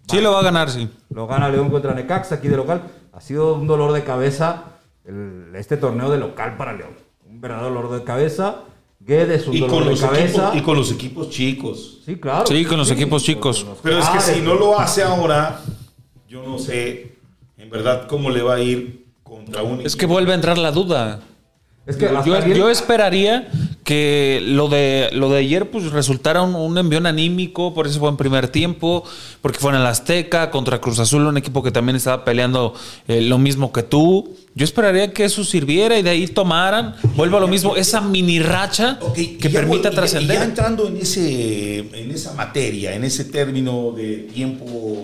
Sí 0.08 0.22
lo 0.22 0.34
va 0.34 0.40
a 0.42 0.44
ganar, 0.44 0.70
sí. 0.70 0.88
lo 1.10 1.26
gana 1.26 1.50
León 1.50 1.70
contra 1.72 1.94
Necaxa 1.94 2.36
aquí 2.36 2.48
de 2.48 2.58
local. 2.58 2.84
Ha 3.14 3.22
sido 3.22 3.56
un 3.56 3.66
dolor 3.66 3.92
de 3.94 4.04
cabeza 4.04 4.64
el- 5.06 5.52
este 5.56 5.78
torneo 5.78 6.12
de 6.12 6.18
local 6.18 6.58
para 6.58 6.74
León. 6.74 6.92
Un 7.28 7.42
verdadero 7.42 7.74
dolor 7.74 7.92
de 8.00 8.04
cabeza. 8.04 8.58
Guedes, 9.00 9.48
un 9.48 9.54
Y 9.56 9.60
dolor 9.62 9.76
con, 9.78 9.84
de 9.86 9.90
los 9.92 10.02
cabeza. 10.02 10.24
equipos, 10.50 10.56
y 10.56 10.62
con 10.62 10.78
los 10.78 10.92
equipos 10.92 11.30
chicos. 11.30 12.02
Sí, 12.06 12.16
claro. 12.18 12.46
Sí, 12.46 12.66
con 12.66 12.78
los 12.78 12.92
equipos 12.92 13.24
chicos. 13.24 13.66
Pero 13.84 14.00
es 14.00 14.06
que 14.06 14.18
Juárez, 14.18 14.36
si 14.36 14.42
no 14.42 14.54
lo 14.56 14.80
hace 14.80 15.04
ahora, 15.04 15.62
yo 16.28 16.44
no 16.44 16.58
sé 16.60 17.16
en 17.58 17.70
verdad 17.70 18.08
cómo 18.08 18.30
le 18.30 18.42
va 18.42 18.56
a 18.56 18.60
ir 18.60 19.05
contra 19.26 19.64
un 19.64 19.82
Es 19.82 19.96
que 19.98 20.06
vuelve 20.06 20.32
a 20.32 20.36
entrar 20.36 20.58
la 20.58 20.72
duda. 20.72 21.20
Es 21.88 21.98
que 21.98 22.06
Yo, 22.26 22.36
ayer- 22.36 22.56
yo 22.58 22.70
esperaría 22.72 23.48
que 23.84 24.40
lo 24.44 24.68
de, 24.70 25.10
lo 25.14 25.30
de 25.30 25.38
ayer 25.40 25.70
pues 25.70 25.92
resultara 25.92 26.42
un, 26.42 26.56
un 26.56 26.76
envión 26.80 27.06
anímico 27.06 27.74
por 27.76 27.86
ese 27.86 28.00
buen 28.00 28.18
primer 28.18 28.48
tiempo, 28.48 29.04
porque 29.42 29.60
fue 29.60 29.72
en 29.72 29.78
el 29.78 29.86
Azteca 29.86 30.50
contra 30.50 30.80
Cruz 30.82 30.98
Azul, 30.98 31.28
un 31.28 31.38
equipo 31.38 31.62
que 31.62 31.70
también 31.72 31.96
estaba 31.96 32.24
peleando 32.26 32.74
eh, 33.08 33.22
lo 33.22 33.38
mismo 33.38 33.72
que 33.72 33.84
tú. 33.84 34.36
Yo 34.56 34.64
esperaría 34.64 35.12
que 35.14 35.26
eso 35.26 35.44
sirviera 35.44 36.00
y 36.00 36.02
de 36.02 36.10
ahí 36.12 36.28
tomaran, 36.28 36.96
vuelva 37.16 37.38
a 37.38 37.42
lo 37.42 37.48
mismo, 37.48 37.76
esa 37.76 38.02
mini 38.02 38.40
racha 38.40 38.98
que 39.14 39.38
ya- 39.38 39.60
permita 39.60 39.90
y 39.90 39.92
ya- 39.92 39.96
trascender. 39.96 40.42
entrando 40.42 40.88
en, 40.88 40.98
ese, 40.98 41.80
en 41.80 42.10
esa 42.10 42.34
materia, 42.34 42.96
en 42.96 43.04
ese 43.04 43.26
término 43.26 43.92
de 43.92 44.28
tiempo, 44.34 45.04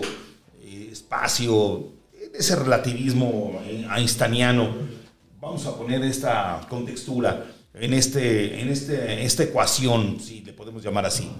eh, 0.64 0.88
espacio, 0.90 1.76
en 1.76 2.01
ese 2.32 2.56
relativismo 2.56 3.60
eh, 3.64 3.86
einsteiniano, 3.96 4.70
vamos 5.40 5.66
a 5.66 5.76
poner 5.76 6.02
esta 6.04 6.60
contextura 6.68 7.46
en, 7.74 7.94
este, 7.94 8.60
en 8.60 8.68
este, 8.68 9.24
esta 9.24 9.44
ecuación, 9.44 10.20
si 10.20 10.40
le 10.42 10.52
podemos 10.52 10.82
llamar 10.82 11.06
así. 11.06 11.30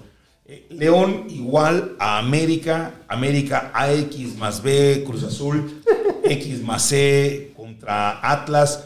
Eh, 0.45 0.67
León 0.71 1.27
igual 1.29 1.95
a 1.99 2.17
América, 2.19 2.95
América 3.07 3.71
AX 3.73 4.35
más 4.37 4.61
B, 4.61 5.03
Cruz 5.05 5.23
Azul, 5.23 5.81
X 6.23 6.61
más 6.61 6.83
C 6.83 7.53
contra 7.55 8.29
Atlas, 8.29 8.85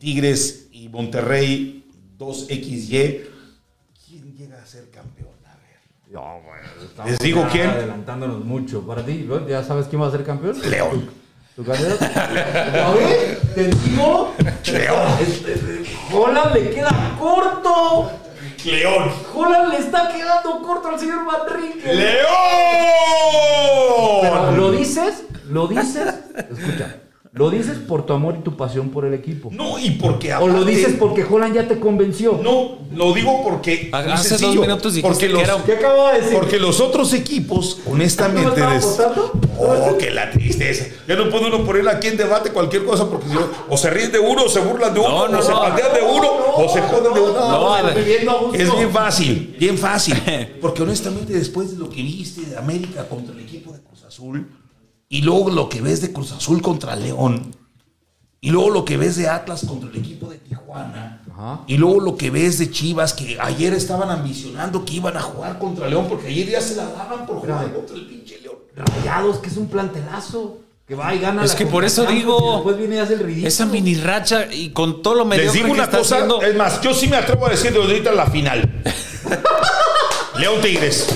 Tigres 0.00 0.68
y 0.72 0.88
Monterrey 0.88 1.84
2XY. 2.18 3.20
¿Quién 4.08 4.34
llega 4.34 4.60
a 4.60 4.66
ser 4.66 4.90
campeón? 4.90 5.34
A 5.44 5.56
ver. 5.56 5.78
No, 6.10 6.40
bueno, 6.42 7.06
Les 7.06 7.18
digo 7.18 7.46
quién. 7.52 7.68
Adelantándonos 7.68 8.42
mucho. 8.42 8.80
Para 8.86 9.04
ti. 9.04 9.28
¿ya 9.46 9.62
sabes 9.62 9.86
quién 9.88 10.00
va 10.00 10.08
a 10.08 10.10
ser 10.10 10.24
campeón? 10.24 10.58
León. 10.70 11.19
¿Tu 11.60 11.66
candidato? 11.66 12.04
A 12.06 12.94
ver, 12.94 13.38
te 13.54 13.64
digo. 13.64 14.34
León. 14.72 15.08
Este, 15.20 15.84
Holland 16.10 16.54
le 16.54 16.70
queda 16.70 17.16
corto. 17.18 18.12
León. 18.64 19.12
Holland 19.34 19.70
le 19.70 19.78
está 19.80 20.08
quedando 20.08 20.62
corto 20.62 20.88
al 20.88 20.98
señor 20.98 21.22
Manrique. 21.26 21.82
Pero 21.84 21.98
León. 24.22 24.56
lo 24.56 24.72
dices, 24.72 25.24
lo 25.50 25.66
dices, 25.66 26.14
escucha, 26.34 26.96
lo 27.32 27.48
dices 27.48 27.78
por 27.78 28.06
tu 28.06 28.12
amor 28.12 28.36
y 28.40 28.42
tu 28.42 28.56
pasión 28.56 28.88
por 28.90 29.04
el 29.04 29.14
equipo. 29.14 29.50
No, 29.52 29.78
y 29.78 29.90
porque 29.92 30.34
O 30.34 30.48
lo 30.48 30.64
dices 30.64 30.96
porque 30.98 31.24
Holland 31.24 31.54
ya 31.54 31.68
te 31.68 31.78
convenció. 31.78 32.40
No, 32.42 32.78
lo 32.92 33.12
digo 33.12 33.42
porque. 33.44 33.88
Hace 33.92 34.36
dos 34.38 34.56
minutos 34.56 34.94
dijiste 34.94 35.08
porque 35.08 35.26
que 35.28 35.32
los, 35.32 35.42
era- 35.42 35.56
¿Qué 35.64 35.72
de 35.76 36.20
decir? 36.20 36.36
Porque 36.38 36.58
los 36.58 36.80
otros 36.80 37.12
equipos, 37.12 37.78
honestamente. 37.86 38.60
¿No? 38.60 39.40
Oh, 39.58 39.96
que 39.98 40.10
la 40.10 40.30
tristeza. 40.30 40.86
Ya 41.06 41.14
no 41.16 41.30
puede 41.30 41.46
uno 41.46 41.64
poner 41.64 41.88
aquí 41.88 42.08
en 42.08 42.16
debate 42.16 42.50
cualquier 42.50 42.84
cosa 42.84 43.08
porque 43.08 43.28
si 43.28 43.34
no- 43.34 43.46
o 43.68 43.76
se 43.76 43.90
ríen 43.90 44.10
de 44.10 44.18
uno, 44.18 44.44
o 44.44 44.48
se 44.48 44.58
burlan 44.60 44.92
de 44.92 44.98
uno, 45.00 45.08
No, 45.10 45.28
no, 45.28 45.38
o 45.38 45.42
se 45.42 45.50
no. 45.52 45.60
patean 45.60 45.92
de 45.94 46.02
uno, 46.02 46.30
o 46.56 46.68
se 46.72 46.80
joden 46.82 47.14
de 47.14 47.20
uno. 47.20 48.54
Es 48.54 48.76
bien 48.76 48.90
fácil, 48.90 49.56
bien 49.58 49.78
fácil. 49.78 50.14
Porque 50.60 50.82
honestamente, 50.82 51.32
después 51.32 51.70
de 51.72 51.76
lo 51.78 51.88
que 51.90 52.02
viste 52.02 52.40
de 52.42 52.56
América 52.56 53.06
contra 53.08 53.34
el 53.34 53.40
equipo 53.40 53.72
de 53.72 53.80
Cruz 53.82 54.02
Azul, 54.04 54.48
y 55.12 55.20
luego 55.22 55.50
lo 55.50 55.68
que 55.68 55.82
ves 55.82 56.00
de 56.00 56.12
Cruz 56.12 56.32
Azul 56.32 56.62
contra 56.62 56.96
León, 56.96 57.54
y 58.40 58.50
luego 58.50 58.70
lo 58.70 58.84
que 58.86 58.96
ves 58.96 59.16
de 59.16 59.28
Atlas 59.28 59.66
contra 59.68 59.90
el 59.90 59.96
equipo 59.96 60.30
de 60.30 60.38
Tijuana, 60.38 61.20
Ajá. 61.30 61.60
y 61.66 61.76
luego 61.76 62.00
lo 62.00 62.16
que 62.16 62.30
ves 62.30 62.58
de 62.58 62.70
Chivas, 62.70 63.12
que 63.12 63.36
ayer 63.38 63.74
estaban 63.74 64.08
ambicionando 64.08 64.84
que 64.84 64.94
iban 64.94 65.16
a 65.16 65.20
jugar 65.20 65.58
contra 65.58 65.88
León, 65.88 66.06
porque 66.08 66.28
ayer 66.28 66.48
ya 66.48 66.60
se 66.62 66.76
la 66.76 66.86
daban 66.86 67.26
por 67.26 67.40
jugar 67.40 67.64
Espérame. 67.64 67.74
contra 67.76 67.96
el 67.96 68.06
pinche 68.06 68.40
León. 68.40 68.54
Rayados, 68.76 69.38
que 69.38 69.48
es 69.50 69.56
un 69.58 69.68
plantelazo. 69.68 70.58
Que 70.86 70.94
va 70.96 71.14
y 71.14 71.18
gana 71.20 71.44
Es 71.44 71.52
la 71.52 71.58
que 71.58 71.66
por 71.66 71.84
eso 71.84 72.04
digo, 72.04 72.64
viene 72.74 72.96
y 72.96 72.98
hace 72.98 73.14
el 73.14 73.20
ridículo. 73.20 73.46
Esa 73.46 73.64
mini 73.66 73.94
racha 73.94 74.52
y 74.52 74.70
con 74.70 75.02
todo 75.02 75.14
lo 75.14 75.24
Les 75.24 75.38
mediocre 75.38 75.52
digo 75.58 75.66
que 75.66 75.72
una 75.74 75.84
está 75.84 75.98
cosa, 75.98 76.14
haciendo. 76.16 76.42
es 76.42 76.56
más, 76.56 76.80
yo 76.80 76.92
sí 76.94 77.06
me 77.06 77.16
atrevo 77.16 77.46
a 77.46 77.50
decir 77.50 77.72
de 77.72 77.78
ahorita 77.80 78.10
la 78.12 78.26
final. 78.26 78.82
León 80.38 80.60
Tigres. 80.62 81.06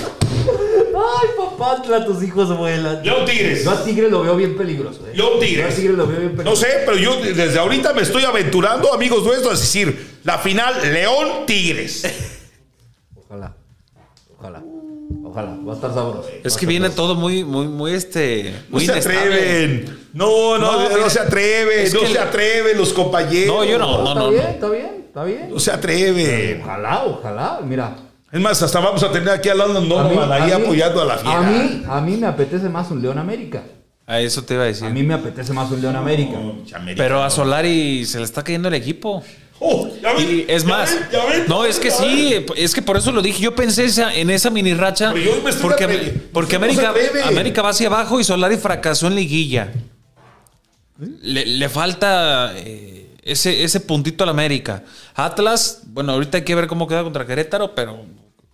Ay, 0.47 1.29
papá, 1.65 2.05
tus 2.05 2.23
hijos 2.23 2.57
vuelan. 2.57 3.03
León 3.03 3.25
Tigres. 3.25 3.65
Yo 3.65 3.71
a 3.71 3.85
Tigres 3.85 4.11
lo 4.11 4.23
veo 4.23 4.37
bien 4.37 4.57
peligroso. 4.57 5.07
¿eh? 5.07 5.13
León 5.15 5.41
Tigres. 5.41 5.67
Yo 5.69 5.73
a 5.73 5.77
Tigres 5.77 5.97
lo 5.97 6.07
veo 6.07 6.19
bien 6.19 6.31
No 6.33 6.37
peligroso. 6.37 6.63
sé, 6.63 6.83
pero 6.85 6.97
yo 6.97 7.17
desde 7.21 7.59
ahorita 7.59 7.93
me 7.93 8.03
estoy 8.03 8.25
aventurando, 8.25 8.93
amigos 8.93 9.25
nuestros, 9.25 9.59
a 9.59 9.61
decir, 9.61 10.19
la 10.25 10.39
final 10.39 10.75
León 10.93 11.47
Tigres. 11.47 12.05
Ojalá. 13.17 13.55
Ojalá. 14.39 14.63
Ojalá. 15.25 15.57
Va 15.67 15.73
a 15.73 15.75
estar 15.77 15.93
sabroso. 15.95 16.29
Es 16.45 16.57
que 16.57 16.67
viene 16.67 16.91
todo 16.91 17.15
muy, 17.15 17.45
muy, 17.45 17.67
muy 17.67 17.93
este. 17.95 18.53
No 18.69 18.77
Muy 18.77 18.87
se 18.87 18.93
inestable. 18.93 19.19
atreven. 19.21 19.99
No, 20.13 20.59
no, 20.59 20.89
No, 20.89 20.97
no, 20.99 21.11
se 21.11 21.21
atreven. 21.21 21.81
es 21.87 21.95
No 21.95 22.01
que 22.01 22.07
se 22.09 22.19
atreven 22.19 22.77
los 22.79 22.93
compañeros. 22.93 23.55
No, 23.57 23.65
yo 23.65 23.79
no, 23.79 24.03
no, 24.03 24.09
está 24.09 24.21
no. 24.21 24.31
bien, 24.31 24.43
no. 24.45 24.51
está 24.51 24.69
bien, 24.71 25.05
está 25.07 25.25
bien. 25.25 25.51
No 25.51 25.59
se 25.59 25.71
atreven. 25.73 26.61
Ojalá, 26.63 27.05
ojalá. 27.07 27.61
Mira. 27.65 27.97
Es 28.35 28.41
más, 28.41 28.61
hasta 28.63 28.81
vamos 28.81 29.03
a 29.05 29.13
tener 29.13 29.31
aquí 29.31 29.49
a 29.49 29.55
Landon 29.55 29.89
Donovan 29.89 30.33
ahí 30.33 30.51
a 30.51 30.59
mí- 30.59 30.65
apoyando 30.65 31.01
a 31.01 31.05
la 31.05 31.19
fiera. 31.19 31.39
A 31.39 31.43
mí, 31.43 31.83
a 31.89 32.01
mí 32.01 32.17
me 32.17 32.27
apetece 32.27 32.69
más 32.69 32.91
un 32.91 33.01
León 33.01 33.17
América. 33.19 33.63
A 34.07 34.21
eso 34.21 34.43
te 34.45 34.55
iba 34.55 34.65
a 34.65 34.67
decir. 34.67 34.87
A 34.87 34.91
mí 34.91 35.03
me 35.05 35.15
apetece 35.15 35.53
más 35.53 35.71
un 35.71 35.81
León 35.81 35.95
América. 35.97 36.37
Pero 36.97 37.23
a 37.23 37.31
Solari 37.31 38.05
se 38.05 38.19
le 38.19 38.25
está 38.25 38.43
cayendo 38.43 38.67
el 38.69 38.75
equipo. 38.75 39.23
Oh, 39.61 39.89
ya 40.03 40.13
ven, 40.15 40.29
Y 40.29 40.45
es 40.49 40.65
ya 40.65 40.69
más, 40.69 40.91
ven, 40.93 41.09
ya 41.13 41.25
ven, 41.27 41.45
no, 41.47 41.65
es 41.65 41.79
que 41.79 41.89
ya 41.91 41.95
sí, 41.97 42.45
es 42.57 42.75
que 42.75 42.83
por 42.83 42.97
eso 42.97 43.13
lo 43.13 43.23
dije. 43.23 43.41
Yo 43.41 43.55
pensé 43.55 43.85
esa- 43.85 44.13
en 44.13 44.29
esa 44.31 44.51
mini 44.51 44.75
racha. 44.75 45.13
Pero 45.15 45.37
yo 45.37 45.41
me 45.43 45.51
estoy 45.51 45.63
Porque, 45.63 45.87
porque 46.33 46.57
América. 46.57 46.93
América 47.27 47.63
va 47.63 47.69
hacia 47.71 47.87
abajo 47.87 48.19
y 48.19 48.25
Solari 48.25 48.57
fracasó 48.57 49.07
en 49.07 49.15
liguilla. 49.15 49.71
Le, 51.23 51.47
le 51.47 51.69
falta 51.69 52.53
eh, 52.57 53.11
ese, 53.23 53.63
ese 53.63 53.79
puntito 53.81 54.25
al 54.25 54.31
América. 54.31 54.83
Atlas, 55.15 55.83
bueno, 55.87 56.13
ahorita 56.13 56.39
hay 56.39 56.45
que 56.45 56.55
ver 56.57 56.67
cómo 56.67 56.89
queda 56.89 57.05
contra 57.05 57.25
Querétaro, 57.25 57.75
pero 57.77 58.05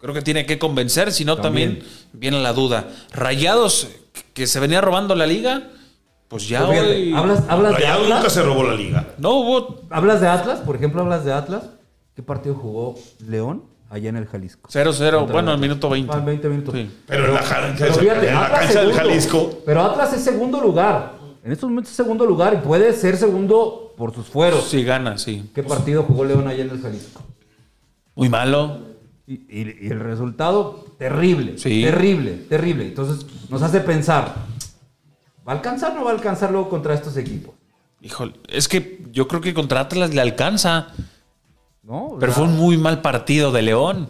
creo 0.00 0.14
que 0.14 0.22
tiene 0.22 0.46
que 0.46 0.58
convencer, 0.58 1.12
si 1.12 1.24
no 1.24 1.36
también, 1.36 1.82
viene 2.12 2.40
la 2.42 2.52
duda. 2.52 2.88
Rayados, 3.12 3.88
que 4.34 4.46
se 4.46 4.60
venía 4.60 4.80
robando 4.80 5.14
la 5.14 5.26
liga, 5.26 5.68
pues 6.28 6.48
ya 6.48 6.60
Pero 6.60 6.72
fíjate, 6.72 6.90
hoy... 6.96 7.12
hablas, 7.14 7.42
hablas 7.48 7.72
de 7.72 7.78
Rayado 7.78 8.02
nunca 8.04 8.16
Atlas. 8.18 8.32
se 8.32 8.42
robó 8.42 8.62
la 8.64 8.74
liga. 8.74 9.08
No 9.18 9.30
hubo 9.34 9.80
Hablas 9.90 10.20
de 10.20 10.28
Atlas, 10.28 10.60
por 10.60 10.76
ejemplo, 10.76 11.02
hablas 11.02 11.24
de 11.24 11.32
Atlas. 11.32 11.64
¿Qué 12.14 12.22
partido 12.22 12.54
jugó 12.54 12.94
León 13.26 13.64
allá 13.88 14.08
en 14.10 14.16
el 14.16 14.26
Jalisco? 14.26 14.68
0-0, 14.70 15.18
Contra 15.18 15.32
bueno, 15.32 15.48
el- 15.50 15.54
al 15.54 15.60
minuto 15.60 15.88
20. 15.90 16.12
Ah, 16.14 16.20
20 16.20 16.48
minutos. 16.48 16.74
Sí. 16.74 16.90
Pero 17.06 17.26
en 17.26 17.34
la, 17.34 17.74
Pero 17.78 17.94
fíjate, 17.94 18.28
en 18.28 18.34
la 18.34 18.44
Atlas 18.46 18.60
cancha 18.60 18.80
del. 18.82 18.92
Jalisco. 18.92 19.62
Pero 19.66 19.82
Atlas 19.82 20.12
es 20.12 20.22
segundo 20.22 20.60
lugar. 20.60 21.18
En 21.42 21.52
estos 21.52 21.68
momentos 21.70 21.90
es 21.90 21.96
segundo 21.96 22.26
lugar 22.26 22.54
y 22.54 22.56
puede 22.66 22.92
ser 22.92 23.16
segundo 23.16 23.94
por 23.96 24.14
sus 24.14 24.26
fueros. 24.28 24.64
Sí, 24.68 24.84
gana, 24.84 25.16
sí. 25.18 25.50
¿Qué 25.54 25.62
partido 25.62 26.02
jugó 26.02 26.24
León 26.24 26.46
allá 26.46 26.62
en 26.64 26.70
el 26.70 26.80
Jalisco? 26.82 27.22
Muy 28.14 28.28
malo. 28.28 28.89
Y, 29.30 29.34
y- 29.48 29.76
y 29.82 29.86
el 29.92 30.00
resultado, 30.00 30.84
terrible. 30.98 31.56
Sí. 31.56 31.82
Terrible, 31.84 32.32
terrible. 32.48 32.84
Entonces 32.86 33.24
nos 33.48 33.62
hace 33.62 33.78
pensar, 33.78 34.34
¿va 35.46 35.52
a 35.52 35.56
alcanzar 35.56 35.92
o 35.92 35.94
no 35.94 36.04
va 36.04 36.10
a 36.10 36.14
alcanzar 36.14 36.50
luego 36.50 36.68
contra 36.68 36.94
estos 36.94 37.16
equipos? 37.16 37.54
Híjole, 38.02 38.32
es 38.48 38.66
que 38.66 39.02
yo 39.12 39.28
creo 39.28 39.40
que 39.40 39.54
contra 39.54 39.80
Atlas 39.82 40.12
le 40.12 40.20
alcanza. 40.20 40.88
¿No? 41.84 42.16
Pero 42.18 42.32
sea, 42.32 42.42
fue 42.42 42.52
un 42.52 42.58
muy 42.58 42.76
mal 42.76 43.02
partido 43.02 43.52
de 43.52 43.62
León. 43.62 44.08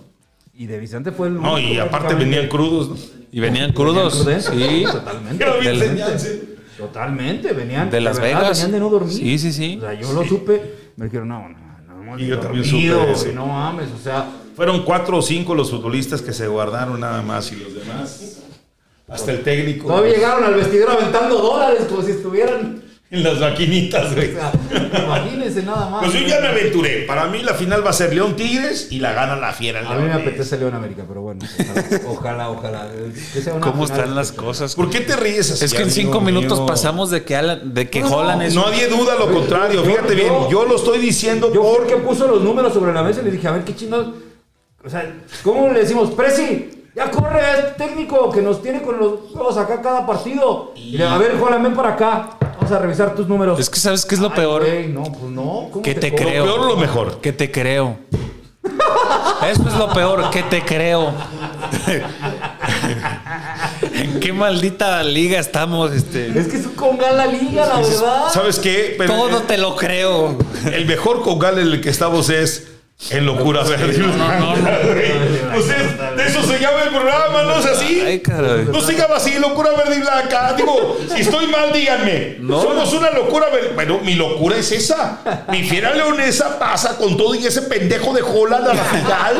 Y 0.55 0.65
de 0.67 0.79
Vicente 0.79 1.13
fue 1.13 1.29
el 1.29 1.35
No, 1.35 1.59
y 1.59 1.79
aparte 1.79 2.15
venían 2.15 2.49
crudos. 2.49 2.89
¿no? 2.89 2.97
Y 3.31 3.41
venían 3.41 3.73
crudos. 3.75 4.25
Venían 4.25 4.43
Sí. 4.43 4.85
Totalmente. 4.91 5.45
Era 5.45 5.57
bien 5.57 5.75
totalmente. 5.79 6.19
señal, 6.19 6.41
Totalmente, 6.79 7.53
venían 7.53 7.91
De 7.91 8.01
Las 8.01 8.19
verdad, 8.19 8.41
Vegas. 8.41 8.59
Venían 8.59 8.73
de 8.73 8.81
no 8.81 8.89
dormir. 8.89 9.13
Sí, 9.13 9.39
sí, 9.39 9.53
sí. 9.53 9.77
O 9.77 9.81
sea, 9.83 9.93
yo 9.93 10.13
lo 10.15 10.25
supe, 10.25 10.93
me 10.97 11.05
dijeron, 11.05 11.29
no, 11.29 11.47
no, 11.47 12.05
no 12.05 12.19
Y 12.19 12.27
yo 12.27 12.41
también 12.41 12.65
supe 12.65 13.35
no 13.35 13.47
mames, 13.47 13.89
o 13.91 13.99
sea, 14.03 14.27
Fueron 14.61 14.83
cuatro 14.85 15.17
o 15.17 15.23
cinco 15.23 15.55
los 15.55 15.71
futbolistas 15.71 16.21
que 16.21 16.35
se 16.35 16.47
guardaron 16.47 17.01
nada 17.01 17.23
más 17.23 17.51
y 17.51 17.57
los 17.57 17.75
demás. 17.75 18.41
Hasta 19.09 19.33
el 19.33 19.43
técnico. 19.43 19.89
todavía 19.89 20.13
llegaron 20.13 20.45
al 20.45 20.53
vestidor 20.53 20.91
aventando 20.91 21.39
dólares 21.39 21.87
como 21.89 22.03
si 22.03 22.11
estuvieran, 22.11 22.83
En 23.11 23.23
las 23.23 23.41
maquinitas, 23.41 24.13
o 24.13 24.15
güey. 24.17 24.35
sea, 24.35 24.53
imagínense 25.03 25.63
nada 25.63 25.89
más. 25.89 26.05
Pues 26.05 26.13
yo 26.21 26.29
ya 26.29 26.41
me 26.43 26.49
aventuré. 26.49 27.05
Para 27.07 27.25
mí 27.29 27.43
la 27.43 27.55
final 27.55 27.83
va 27.87 27.89
a 27.89 27.93
ser 27.95 28.13
León 28.15 28.37
Tigres 28.37 28.89
y 28.91 28.99
la 28.99 29.15
gana 29.15 29.35
la 29.37 29.55
fiera. 29.55 29.81
A 29.81 29.95
mí 29.97 30.03
me 30.05 30.13
apetece 30.13 30.59
León 30.59 30.75
América, 30.75 31.05
pero 31.09 31.23
bueno, 31.23 31.41
ojalá, 32.07 32.51
ojalá, 32.51 32.51
ojalá. 32.51 32.89
que 33.33 33.41
sea 33.41 33.55
una 33.55 33.65
¿Cómo 33.67 33.85
están 33.87 34.15
las 34.15 34.31
cosas? 34.31 34.75
¿Por 34.75 34.91
qué 34.91 35.01
te 35.01 35.17
ríes 35.17 35.51
así? 35.53 35.65
Es 35.65 35.73
que 35.73 35.85
en 35.85 35.91
cinco 35.91 36.21
minutos 36.21 36.59
mío? 36.59 36.67
pasamos 36.67 37.09
de 37.09 37.25
que, 37.25 37.35
Alan- 37.35 37.73
de 37.73 37.89
que 37.89 38.01
No, 38.03 38.11
no, 38.11 38.17
Holland 38.19 38.43
es... 38.43 38.55
Nadie 38.55 38.89
duda 38.89 39.15
lo 39.19 39.33
contrario. 39.33 39.83
Fíjate 39.85 40.11
yo- 40.11 40.15
bien, 40.17 40.33
yo 40.51 40.67
lo 40.67 40.77
estoy 40.77 40.99
diciendo 40.99 41.51
Yo 41.51 41.63
por. 41.63 41.79
porque 41.79 41.97
puso 41.97 42.27
los 42.29 42.43
números 42.43 42.75
sobre 42.75 42.93
la 42.93 43.03
mesa 43.03 43.23
y 43.23 43.25
le 43.25 43.31
dije, 43.31 43.49
a 43.49 43.53
ver 43.53 43.65
qué 43.65 43.75
chingados. 43.75 44.09
O 44.85 44.89
sea, 44.89 45.15
¿cómo 45.43 45.69
le 45.73 45.81
decimos, 45.81 46.11
Presi? 46.13 46.85
Ya 46.95 47.11
corre 47.11 47.41
a 47.41 47.57
este 47.59 47.85
técnico 47.85 48.31
que 48.31 48.43
nos 48.43 48.63
tiene 48.63 48.83
con 48.83 48.99
los 48.99 49.21
juegos 49.33 49.57
acá 49.57 49.81
cada 49.81 50.07
partido. 50.07 50.73
Y 50.75 51.01
a 51.03 51.17
ver, 51.19 51.39
Juan, 51.39 51.63
ven 51.63 51.75
para 51.75 51.91
acá. 51.91 52.31
Vamos 52.57 52.73
a 52.73 52.79
revisar 52.79 53.15
tus 53.15 53.29
números. 53.29 53.59
Es 53.61 53.71
que 53.71 53.79
¿sabes 53.79 54.05
qué 54.05 54.15
es 54.17 54.21
lo 54.21 54.29
Ay, 54.29 54.35
peor? 54.37 54.67
no, 54.89 55.03
pues 55.05 55.23
no. 55.25 55.69
¿cómo 55.71 55.83
Que 55.83 55.95
te 55.95 56.11
cobro? 56.11 56.25
creo. 56.27 56.45
peor 56.45 56.61
o 56.61 56.67
lo 56.67 56.77
mejor? 56.77 57.21
Que 57.21 57.33
te 57.33 57.51
creo. 57.51 57.97
Eso 59.51 59.69
es 59.69 59.75
lo 59.77 59.89
peor, 59.93 60.29
que 60.31 60.43
te 60.45 60.63
creo. 60.63 61.13
¿En 63.95 64.21
qué 64.21 64.33
maldita 64.33 65.03
liga 65.03 65.39
estamos? 65.39 65.93
Este? 65.93 66.39
Es 66.39 66.49
que 66.49 66.57
es 66.57 66.67
un 66.67 66.75
congal 66.75 67.17
la 67.17 67.27
liga, 67.27 67.67
la 67.67 67.77
verdad. 67.81 68.29
¿Sabes 68.33 68.59
qué? 68.59 68.95
Pero 68.99 69.15
Todo 69.15 69.43
te 69.43 69.57
lo 69.59 69.77
creo. 69.77 70.37
el 70.73 70.87
mejor 70.87 71.23
congal 71.23 71.59
en 71.59 71.69
el 71.69 71.81
que 71.81 71.91
estamos 71.91 72.29
es 72.31 72.69
en 73.11 73.27
locura 73.27 73.63
verde. 73.65 73.99
no, 73.99 74.17
no, 74.17 74.57
no. 74.57 74.71
Pues 75.53 75.67
es- 75.67 76.17
de 76.17 76.27
eso 76.27 76.43
se 76.43 76.59
llama 76.59 76.83
el 76.85 76.91
programa, 76.91 77.43
¿no 77.45 77.59
es 77.59 77.67
así? 77.67 78.01
Ay, 78.05 78.21
caray. 78.21 78.67
No 78.71 78.81
se 78.81 78.95
llama 78.95 79.17
así, 79.17 79.39
locura 79.39 79.71
verde 79.73 79.97
y 79.97 80.01
blanca. 80.01 80.53
Digo, 80.57 80.99
si 81.15 81.23
estoy 81.23 81.47
mal, 81.49 81.73
díganme. 81.73 82.37
No. 82.41 82.61
Somos 82.63 82.93
una 82.93 83.11
locura 83.11 83.49
verde. 83.51 83.73
Bueno, 83.75 84.01
mi 84.03 84.15
locura 84.15 84.57
es 84.57 84.71
esa. 84.73 85.21
Mi 85.49 85.63
fiera 85.65 85.95
leonesa 85.95 86.59
pasa 86.59 86.97
con 86.97 87.17
todo 87.17 87.35
y 87.35 87.47
ese 87.47 87.63
pendejo 87.63 88.13
de 88.13 88.23
Holland 88.23 88.69
a 88.69 88.75
la 88.75 88.85
final 88.85 89.35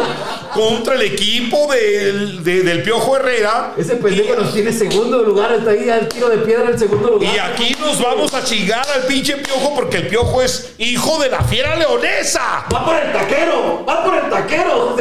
contra 0.55 0.95
el 0.95 1.03
equipo 1.03 1.67
del, 1.73 2.43
de- 2.45 2.63
del 2.63 2.83
Piojo 2.83 3.17
Herrera. 3.17 3.73
Ese 3.77 3.97
pendejo 3.97 4.35
nos 4.37 4.53
tiene 4.53 4.73
segundo 4.73 5.23
lugar, 5.23 5.53
está 5.53 5.71
ahí 5.71 5.89
al 5.89 6.09
tiro 6.09 6.29
de 6.29 6.39
piedra 6.39 6.71
en 6.71 6.79
segundo 6.79 7.09
lugar. 7.11 7.35
Y 7.35 7.39
aquí 7.39 7.77
nos 7.81 8.01
vamos 8.03 8.33
a 8.35 8.43
chingar 8.45 8.87
al 8.95 9.03
pinche 9.03 9.37
Piojo 9.37 9.75
porque 9.75 9.99
el 9.99 10.09
Piojo 10.09 10.43
es 10.43 10.73
hijo 10.79 11.19
de 11.23 11.29
la 11.31 11.43
fiera 11.43 11.77
leonesa. 11.77 12.65
¡Va 12.73 12.85
por 12.85 12.97
el 12.97 13.13
taquero! 13.13 13.85
¡Va 13.89 14.05
por 14.05 14.10
taquero! 14.31 14.97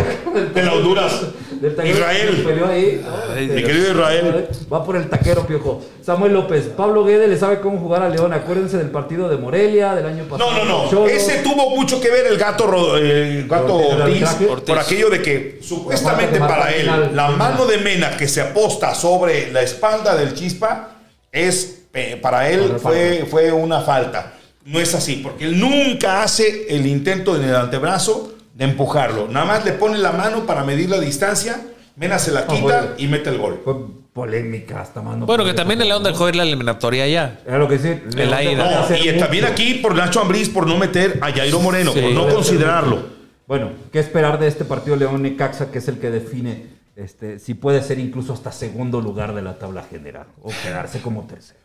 De 0.53 0.63
la 0.63 0.73
Honduras. 0.79 1.21
Del 1.61 1.75
taquero 1.75 1.97
Israel. 1.97 2.43
que 2.45 2.63
ahí. 2.65 3.05
Ay, 3.35 3.43
Este, 3.43 3.55
mi 3.55 3.63
querido 3.63 3.91
Israel. 3.91 4.47
Va 4.71 4.83
por 4.83 4.95
el 4.95 5.09
taquero, 5.09 5.45
piojo. 5.45 5.81
Samuel 6.03 6.33
López. 6.33 6.65
Pablo 6.75 7.03
Guede 7.05 7.27
le 7.27 7.37
sabe 7.37 7.59
cómo 7.59 7.79
jugar 7.79 8.01
a 8.01 8.09
León. 8.09 8.33
Acuérdense 8.33 8.77
del 8.77 8.89
partido 8.89 9.29
de 9.29 9.37
Morelia 9.37 9.93
del 9.95 10.05
año 10.05 10.23
pasado. 10.25 10.51
No, 10.51 10.65
no, 10.65 10.91
no. 10.91 11.07
Ese 11.07 11.39
tuvo 11.39 11.69
mucho 11.71 12.01
que 12.01 12.09
ver 12.09 12.27
el 12.27 12.37
gato, 12.37 12.97
el 12.97 13.47
gato 13.47 13.75
Ortiz, 13.75 14.29
por 14.65 14.77
aquello 14.79 15.09
de 15.09 15.21
que 15.21 15.59
supuestamente 15.61 16.39
para 16.39 16.71
él 16.73 17.11
la 17.13 17.29
mano 17.29 17.65
de 17.65 17.77
Mena 17.77 18.17
que 18.17 18.27
se 18.27 18.41
aposta 18.41 18.95
sobre 18.95 19.51
la 19.51 19.61
espalda 19.61 20.15
del 20.15 20.33
Chispa 20.33 20.89
es 21.31 21.83
eh, 21.93 22.17
para 22.21 22.49
él 22.49 22.77
fue, 22.81 23.25
fue 23.29 23.51
una 23.51 23.81
falta. 23.81 24.33
No 24.65 24.79
es 24.79 24.93
así, 24.93 25.15
porque 25.17 25.45
él 25.45 25.59
nunca 25.59 26.21
hace 26.21 26.67
el 26.69 26.85
intento 26.85 27.35
en 27.35 27.43
el 27.43 27.55
antebrazo 27.55 28.33
de 28.59 28.65
empujarlo. 28.65 29.27
Nada 29.29 29.45
más 29.45 29.65
le 29.65 29.71
pone 29.71 29.97
la 29.97 30.11
mano 30.11 30.45
para 30.45 30.63
medir 30.65 30.89
la 30.89 30.99
distancia, 30.99 31.61
Mena 31.95 32.17
se 32.19 32.31
la 32.31 32.45
quita 32.47 32.93
y 32.97 33.07
mete 33.07 33.29
el 33.29 33.37
gol. 33.37 33.59
Fue 33.63 33.73
polémica 34.13 34.81
hasta 34.81 35.01
mano. 35.01 35.25
Bueno, 35.25 35.43
que 35.43 35.53
también 35.53 35.81
el 35.81 35.87
León 35.89 36.03
dejó 36.03 36.29
ir 36.29 36.35
la 36.35 36.43
eliminatoria 36.43 37.05
ya. 37.07 37.39
Era 37.45 37.57
lo 37.57 37.67
que 37.67 37.77
sí. 37.77 37.89
El 38.17 38.33
aire. 38.33 38.55
No, 38.55 38.65
y 38.95 39.17
también 39.17 39.45
aquí 39.45 39.75
por 39.75 39.95
Nacho 39.95 40.21
Ambriz 40.21 40.49
por 40.49 40.65
no 40.67 40.77
meter 40.77 41.19
a 41.21 41.31
Jairo 41.31 41.59
Moreno, 41.59 41.91
Sí. 41.93 41.99
por 42.01 42.11
no 42.11 42.27
considerarlo. 42.27 42.99
Bueno, 43.47 43.71
¿qué 43.91 43.99
esperar 43.99 44.39
de 44.39 44.47
este 44.47 44.63
partido 44.63 44.95
León 44.95 45.21
Necaxa, 45.23 45.71
que 45.71 45.79
es 45.79 45.87
el 45.87 45.99
que 45.99 46.09
define 46.09 46.67
este, 46.95 47.39
si 47.39 47.53
puede 47.53 47.81
ser 47.81 47.97
incluso 47.99 48.33
hasta 48.33 48.51
segundo 48.51 49.01
lugar 49.01 49.33
de 49.33 49.41
la 49.41 49.57
tabla 49.57 49.83
general 49.89 50.27
o 50.41 50.51
quedarse 50.63 51.01
como 51.01 51.23
tercero? 51.27 51.59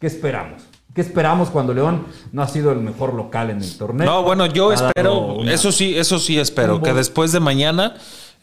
¿Qué 0.00 0.06
esperamos? 0.06 0.62
¿Qué 0.94 1.00
esperamos 1.02 1.50
cuando 1.50 1.74
León 1.74 2.06
no 2.32 2.42
ha 2.42 2.48
sido 2.48 2.72
el 2.72 2.80
mejor 2.80 3.14
local 3.14 3.50
en 3.50 3.62
el 3.62 3.78
torneo? 3.78 4.06
No, 4.06 4.22
bueno, 4.24 4.46
yo 4.46 4.72
espero, 4.72 5.36
una- 5.36 5.52
eso 5.52 5.70
sí, 5.70 5.96
eso 5.96 6.18
sí 6.18 6.38
espero, 6.38 6.82
que 6.82 6.92
después 6.92 7.30
de 7.32 7.40
mañana 7.40 7.94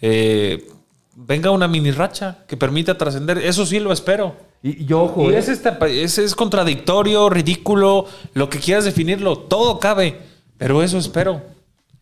eh, 0.01 0.68
venga 1.16 1.51
una 1.51 1.68
mini 1.68 1.91
racha 1.91 2.39
que 2.47 2.56
permita 2.58 2.97
trascender. 2.97 3.38
Eso 3.39 3.66
sí 3.66 3.80
lo 3.80 3.91
espero. 3.91 4.36
Y, 4.64 4.86
yo, 4.86 5.03
ojo, 5.03 5.30
Y 5.32 5.34
¿eh? 5.34 5.38
es, 5.38 5.49
esta- 5.49 5.78
es, 5.88 6.18
es 6.18 6.36
contradictorio, 6.36 7.30
ridículo, 7.30 8.06
lo 8.34 8.49
que 8.49 8.60
quieras 8.60 8.86
definirlo, 8.86 9.38
todo 9.38 9.80
cabe, 9.80 10.20
pero 10.58 10.82
eso 10.82 10.97
espero. 10.97 11.41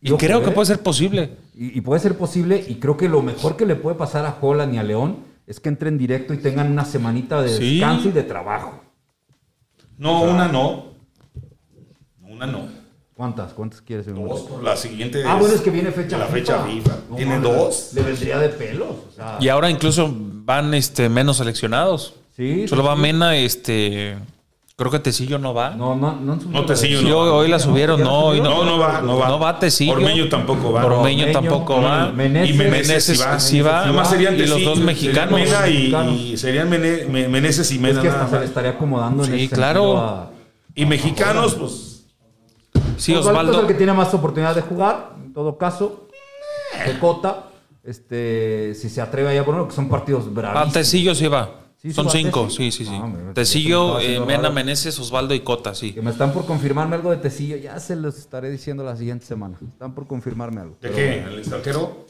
Y 0.02 0.12
creo 0.14 0.44
que 0.44 0.50
¿eh? 0.50 0.54
puede 0.54 0.66
ser 0.68 0.82
posible. 0.82 1.38
Y, 1.56 1.78
y 1.78 1.82
puede 1.82 2.00
ser 2.02 2.18
posible, 2.18 2.64
y 2.68 2.76
creo 2.76 2.98
que 2.98 3.08
lo 3.10 3.22
mejor 3.22 3.56
que 3.56 3.66
le 3.66 3.76
puede 3.76 3.96
pasar 3.96 4.26
a 4.26 4.38
Holland 4.40 4.76
y 4.76 4.78
a 4.78 4.84
León 4.84 5.18
es 5.48 5.60
que 5.60 5.70
entren 5.70 5.98
directo 5.98 6.34
y 6.34 6.38
tengan 6.38 6.72
una 6.72 6.86
semanita 6.86 7.42
de 7.42 7.50
Sí. 7.58 7.76
descanso 7.80 8.10
y 8.10 8.12
de 8.12 8.24
trabajo. 8.24 8.82
No, 10.04 10.24
una 10.24 10.50
no. 10.50 10.88
Una 12.28 12.46
no. 12.46 12.68
¿Cuántas? 13.16 13.54
¿Cuántas 13.54 13.82
quieres? 13.82 14.06
Dos 14.06 14.42
por 14.42 14.62
la 14.62 14.76
siguiente. 14.76 15.24
Ah, 15.26 15.38
bueno, 15.40 15.56
es 15.56 15.62
que 15.62 15.70
viene 15.70 15.94
fecha 15.94 16.18
La 16.18 16.26
fecha 16.26 16.62
FIFA. 16.66 16.98
No, 17.10 17.16
Tiene 17.16 17.40
dos. 17.40 17.92
Le 17.94 18.02
vendría 18.02 18.38
de 18.38 18.50
pelos. 18.50 18.90
O 19.10 19.12
sea, 19.16 19.38
Y 19.40 19.48
ahora 19.48 19.70
incluso 19.70 20.14
van 20.14 20.74
este, 20.74 21.08
menos 21.08 21.38
seleccionados. 21.38 22.16
sí, 22.36 22.68
Solo 22.68 22.82
sí, 22.82 22.88
va 22.90 22.96
sí. 22.96 23.02
Mena, 23.02 23.38
este. 23.38 24.18
Creo 24.76 24.90
que 24.90 24.98
Tecillo 25.00 25.38
no 25.38 25.54
va. 25.54 25.70
No, 25.72 25.96
no, 25.96 26.16
no 26.16 26.36
No, 26.50 26.66
Tecillo. 26.66 27.00
Sí, 27.02 27.06
hoy, 27.12 27.30
hoy 27.30 27.48
la 27.48 27.60
subieron, 27.60 28.00
¿Ya 28.00 28.06
la 28.06 28.10
no, 28.12 28.20
hoy? 28.26 28.42
No, 28.42 28.64
no 28.66 28.80
va, 28.80 29.02
no 29.02 29.18
va. 29.20 29.28
No 29.28 29.40
va 29.40 29.60
Tecillo. 29.60 29.94
Ormeño 29.94 30.28
tampoco 30.30 30.72
va. 30.72 30.84
Ormeño 30.86 31.26
Ormeño, 31.26 31.32
tampoco 31.32 31.80
va. 31.80 32.12
Meneses. 32.12 32.56
Y 32.56 32.58
Meneses, 32.58 33.04
sí 33.06 33.18
va. 33.24 33.40
sí 33.40 33.62
va. 33.62 33.84
Además 33.84 34.10
serían 34.10 34.34
y 34.34 34.40
los 34.40 34.50
dos 34.50 34.60
serían 34.80 34.86
mexicanos. 34.86 35.40
Mena 35.40 35.68
y, 35.68 36.34
y 36.34 36.38
serían 36.38 36.70
Mene- 36.72 37.06
Me- 37.08 37.28
Meneses 37.28 37.72
y 37.72 37.76
Es 37.76 37.82
Mena 37.82 38.02
que 38.02 38.08
nada 38.08 38.24
hasta 38.24 38.36
se 38.38 38.40
le 38.40 38.46
estaría 38.48 38.72
acomodando 38.72 39.24
en 39.26 39.32
Sí, 39.36 39.44
ese 39.46 39.56
claro. 39.56 39.98
a- 40.00 40.32
Y 40.74 40.86
mexicanos, 40.88 41.54
pues. 41.54 42.06
Sí, 42.98 43.14
Osvaldo 43.14 43.52
es 43.54 43.60
el 43.60 43.68
que 43.68 43.74
tiene 43.76 43.94
más 43.94 44.12
oportunidad 44.16 44.56
de 44.56 44.62
jugar, 44.62 45.12
en 45.24 45.34
todo 45.34 45.56
caso. 45.60 46.08
De 46.84 46.98
cota. 46.98 47.44
Este, 47.84 48.74
si 48.76 48.90
se 48.90 49.02
atreve 49.02 49.30
ahí 49.30 49.38
a 49.38 49.46
ponerlo, 49.46 49.68
que 49.68 49.76
son 49.76 49.88
partidos 49.88 50.24
Ah, 50.26 50.32
bravísimos. 50.34 50.74
Tecillo 50.74 51.14
sí 51.14 51.28
va. 51.28 51.50
Sí, 51.84 51.92
Son 51.92 52.10
cinco, 52.10 52.50
sí, 52.50 52.72
sí, 52.72 52.86
sí. 52.86 52.92
Ah, 52.94 53.08
me 53.08 53.34
Tecillo, 53.34 54.00
eh, 54.00 54.18
Mena, 54.22 54.44
raro. 54.44 54.54
Meneses, 54.54 54.98
Osvaldo 55.00 55.34
y 55.34 55.42
Cota, 55.42 55.76
sí. 55.76 55.92
Que 55.92 56.02
me 56.02 56.12
están 56.12 56.32
por 56.32 56.46
confirmarme 56.46 56.96
algo 56.96 57.12
de 57.12 57.18
Tecillo. 57.18 57.58
Ya 57.58 57.78
se 57.82 57.98
los 57.98 58.18
estaré 58.18 58.50
diciendo 58.50 58.86
la 58.86 58.96
siguiente 58.96 59.26
semana. 59.26 59.58
Están 59.62 59.94
por 59.94 60.08
confirmarme 60.08 60.62
algo. 60.62 60.78
¿De 60.82 60.90
Pero- 60.90 60.96
qué? 60.96 61.20
¿El 61.24 61.40
extranjero? 61.40 62.06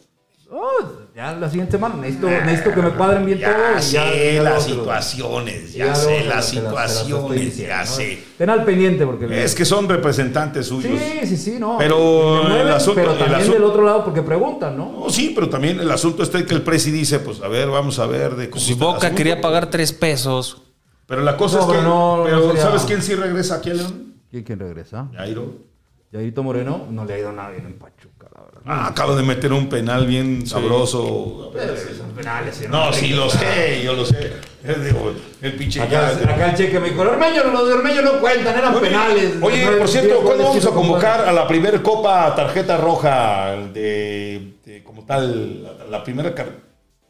Oh, 0.55 0.83
ya 1.15 1.33
la 1.33 1.49
siguiente 1.49 1.71
semana. 1.73 1.95
Necesito, 1.95 2.27
necesito 2.29 2.73
que 2.75 2.81
me 2.83 2.89
cuadren 2.91 3.25
bien 3.25 3.39
todo. 3.41 3.51
Ya 3.51 3.79
y 3.79 3.81
sé 3.81 3.91
ya- 3.93 4.33
ya 4.35 4.41
las 4.43 4.63
situaciones, 4.63 5.73
ya 5.73 5.95
sé 5.95 6.25
las 6.25 6.47
situaciones, 6.49 7.39
diciendo, 7.41 7.69
ya 7.73 7.79
¿no? 7.81 7.85
sé. 7.91 8.13
Estén 8.13 8.49
al 8.51 8.63
pendiente 8.63 9.05
porque... 9.05 9.43
Es 9.43 9.55
que 9.55 9.65
son 9.65 9.89
representantes 9.89 10.67
suyos. 10.67 10.91
Sí, 10.99 11.27
sí, 11.27 11.37
sí, 11.37 11.55
no. 11.59 11.77
Pero 11.79 12.43
mueven, 12.43 12.67
el 12.67 12.73
asunto- 12.73 12.95
pero 13.01 13.13
el 13.13 13.17
también 13.17 13.39
asunto- 13.41 13.53
del 13.53 13.63
otro 13.63 13.83
lado 13.83 14.03
porque 14.05 14.21
preguntan, 14.21 14.77
¿no? 14.77 14.91
No, 15.05 15.09
sí, 15.09 15.31
pero 15.33 15.49
también 15.49 15.79
el 15.79 15.89
asunto 15.89 16.21
está 16.23 16.45
que 16.45 16.53
el 16.53 16.61
presi 16.61 16.91
dice, 16.91 17.19
pues 17.19 17.41
a 17.41 17.47
ver, 17.47 17.69
vamos 17.69 17.97
a 17.97 18.05
ver 18.05 18.35
de 18.35 18.49
cómo 18.51 18.63
Si 18.63 18.73
el 18.73 18.77
Boca 18.79 18.97
asunto. 18.97 19.15
quería 19.15 19.41
pagar 19.41 19.69
tres 19.71 19.91
pesos, 19.91 20.61
Pero 21.07 21.21
la 21.21 21.35
cosa 21.35 21.57
No, 21.57 21.61
es 21.63 21.67
que. 21.67 21.73
pero 21.73 21.83
no, 21.83 22.17
no 22.19 22.23
pero 22.25 22.47
sería- 22.47 22.61
¿sabes 22.61 22.81
quién 22.83 23.01
sí 23.01 23.15
regresa 23.15 23.55
aquí 23.55 23.71
a 23.71 23.73
León? 23.73 24.13
¿Quién, 24.31 24.43
quién 24.43 24.59
regresa? 24.59 25.09
Jairo. 25.15 25.72
Yairito 26.13 26.43
Moreno 26.43 26.85
no 26.91 27.05
le 27.05 27.15
ha 27.15 27.17
ido 27.17 27.31
nada 27.31 27.49
bien 27.49 27.65
en 27.65 27.73
Pachuca, 27.73 28.27
la 28.35 28.43
verdad. 28.43 28.61
Ah, 28.67 28.85
acaba 28.87 29.15
de 29.15 29.23
meter 29.23 29.51
un 29.51 29.67
penal 29.67 30.05
bien 30.05 30.45
sabroso. 30.45 31.49
Pero 31.51 31.73
son 31.75 32.11
penales, 32.11 32.55
¿sí, 32.55 32.65
No, 32.69 32.93
sí, 32.93 33.09
lo 33.13 33.27
sé, 33.31 33.81
yo 33.83 33.93
lo 33.93 34.05
sé. 34.05 34.31
Digo, 34.63 35.11
el 35.41 35.53
pinche 35.53 35.81
Acá, 35.81 36.11
el 36.11 36.55
cheque 36.55 36.79
me 36.79 36.91
dijo, 36.91 37.01
Ormeño, 37.01 37.45
los 37.45 37.67
de 37.67 37.73
Ormeño 37.73 38.01
no 38.03 38.19
cuentan, 38.19 38.55
eran 38.55 38.75
Oye, 38.75 38.81
penales. 38.87 39.33
Oye, 39.41 39.61
Nueve, 39.63 39.77
por 39.79 39.87
cierto, 39.89 40.21
¿cuándo 40.21 40.43
vamos 40.43 40.65
a 40.67 40.69
convocar 40.69 41.21
a 41.21 41.31
la 41.33 41.47
primera 41.47 41.81
Copa 41.81 42.35
Tarjeta 42.35 42.77
Roja 42.77 43.55
de, 43.73 44.53
de 44.63 44.83
como 44.83 45.05
tal, 45.05 45.63
la, 45.63 45.85
la 45.89 46.03
primera 46.03 46.35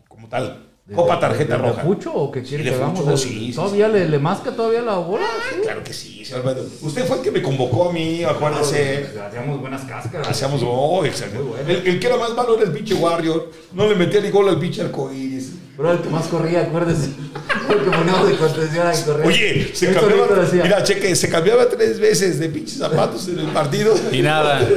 como 0.08 0.30
tal, 0.30 0.48
¿De- 0.48 0.73
Copa 0.94 1.18
Tarjeta 1.18 1.58
Roja? 1.58 1.82
Pucho 1.82 2.14
o 2.14 2.30
qué 2.32 2.44
quiere 2.44 2.66
que 2.66 2.72
hagamos? 2.76 3.08
El- 3.08 3.18
sí, 3.18 3.48
sí, 3.48 3.54
¿Todavía 3.56 3.88
Le, 3.88 4.10
le 4.10 4.20
masca 4.20 4.52
todavía 4.54 4.82
la 4.82 4.96
bola? 4.98 5.26
Sí. 5.50 5.62
Claro 5.62 5.82
que 5.82 5.94
sí, 5.94 6.26
señor 6.26 6.42
Alvarado. 6.42 6.68
Usted 6.82 7.06
fue 7.06 7.18
el 7.18 7.24
que 7.24 7.32
me 7.32 7.42
convocó 7.42 7.90
a 7.90 7.94
mí, 7.94 8.22
acuérdese. 8.26 9.08
Hacíamos 9.26 9.62
buenas 9.62 9.86
cáscaras. 9.86 10.28
Hacíamos, 10.28 10.62
oh, 10.66 11.06
exacto. 11.06 11.56
El 11.66 12.00
que 12.02 12.08
era 12.08 12.18
más 12.18 12.36
malo 12.36 12.56
era 12.58 12.66
el 12.66 12.74
pinche 12.74 12.96
Warrior. 12.96 13.50
No 13.72 13.88
le 13.88 13.96
metía 13.96 14.20
ni 14.20 14.30
gol 14.30 14.50
al 14.50 14.60
pinche 14.60 14.82
arcoíris. 14.82 15.54
Pero 15.76 15.92
el 15.92 16.00
que 16.02 16.10
más 16.10 16.28
corría, 16.28 16.62
acuérdese. 16.62 17.10
El 17.70 17.80
que 17.84 17.90
poníamos 17.98 18.28
de 18.28 18.36
contención 18.38 18.86
ahí 18.88 19.02
correr. 19.04 19.26
Oye, 19.28 19.72
se 19.74 19.92
cambiaba, 19.92 20.28
mira, 20.52 20.84
cheque, 20.84 21.16
se 21.16 21.30
cambiaba 21.30 21.68
tres 21.68 22.00
veces 22.00 22.40
de 22.40 22.50
pinches 22.50 22.78
zapatos 22.78 23.28
en 23.28 23.40
el 23.40 23.48
partido. 23.48 23.96
y 24.12 24.22
nada. 24.22 24.60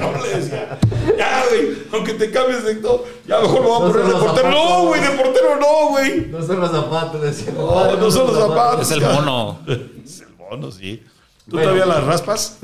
No 0.00 0.12
le 0.22 0.36
decía, 0.38 0.78
ya, 1.16 1.44
güey, 1.48 1.78
aunque 1.92 2.12
te 2.14 2.30
cambies 2.30 2.64
de 2.64 2.74
todo, 2.76 3.06
ya 3.26 3.40
mejor 3.40 3.62
lo 3.62 3.68
voy 3.68 3.76
a 3.76 3.86
No 3.86 3.92
poner 3.92 4.06
de 4.06 4.12
portero. 4.20 4.50
No, 4.50 4.86
güey, 4.86 5.00
de 5.00 5.08
portero 5.10 5.56
no, 5.60 5.88
güey. 5.90 6.26
No 6.26 6.42
son 6.46 6.60
los 6.60 6.70
zapatos, 6.70 7.22
decía. 7.22 7.52
No, 7.56 7.96
no 7.96 8.10
son 8.10 8.26
los 8.26 8.38
zapatos. 8.38 8.90
Es 8.90 8.96
el 8.96 9.00
mono. 9.02 9.60
Es 10.04 10.20
el 10.20 10.34
mono, 10.36 10.70
sí. 10.70 11.02
¿Tú 11.48 11.52
Bueno. 11.56 11.70
todavía 11.72 11.86
las 11.86 12.04
raspas? 12.04 12.58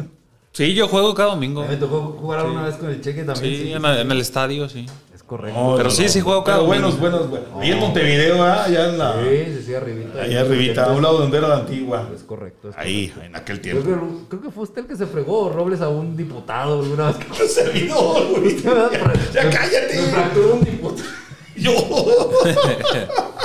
Sí, 0.52 0.74
yo 0.74 0.88
juego 0.88 1.14
cada 1.14 1.30
domingo. 1.30 1.64
Me 1.66 1.76
tocó 1.76 2.16
jugar 2.20 2.44
una 2.46 2.64
vez 2.64 2.74
con 2.76 2.90
el 2.90 3.00
cheque 3.00 3.22
también. 3.24 3.54
Sí, 3.62 3.72
en, 3.72 3.84
en 3.84 4.10
el 4.10 4.20
estadio, 4.20 4.68
sí. 4.68 4.86
Correcto. 5.28 5.60
No, 5.60 5.76
Pero 5.76 5.90
sí, 5.90 6.08
sí 6.08 6.22
juego 6.22 6.42
cada 6.42 6.56
Pero 6.58 6.66
buenos, 6.68 6.98
buenos, 6.98 7.28
buenos. 7.28 7.48
Ahí 7.60 7.70
en 7.70 7.78
Montevideo, 7.80 8.42
ah, 8.42 8.64
allá 8.64 8.88
en 8.88 8.96
la. 8.98 9.12
Sí, 9.22 9.44
sí, 9.58 9.62
sí, 9.66 9.74
arribita. 9.74 10.22
Allá 10.22 10.40
arribita, 10.40 10.84
a 10.86 10.92
un 10.92 11.02
lado 11.02 11.18
donde 11.18 11.36
era 11.36 11.48
la 11.48 11.56
antigua. 11.56 12.08
Es 12.14 12.22
correcto. 12.22 12.70
es 12.70 12.76
Ahí, 12.78 13.12
en 13.22 13.36
aquel 13.36 13.60
Creo 13.60 13.82
tiempo. 13.82 14.00
que, 14.22 14.28
creo 14.30 14.42
que 14.42 14.50
fue 14.50 14.62
usted 14.64 14.80
el 14.82 14.86
que 14.88 14.96
se 14.96 15.06
fregó 15.06 15.50
Robles 15.50 15.82
a 15.82 15.90
un 15.90 16.16
diputado 16.16 16.80
alguna 16.80 17.08
vez. 17.08 17.16
¡Qué 17.38 17.46
servidor, 17.46 18.26
güey! 18.30 18.56
Ya, 18.62 18.90
ya 19.34 19.44
Me 19.44 19.50
cállate. 19.50 19.98
fracturó 20.10 20.54
un 20.54 20.64
diputado. 20.64 21.08
Yo. 21.56 21.72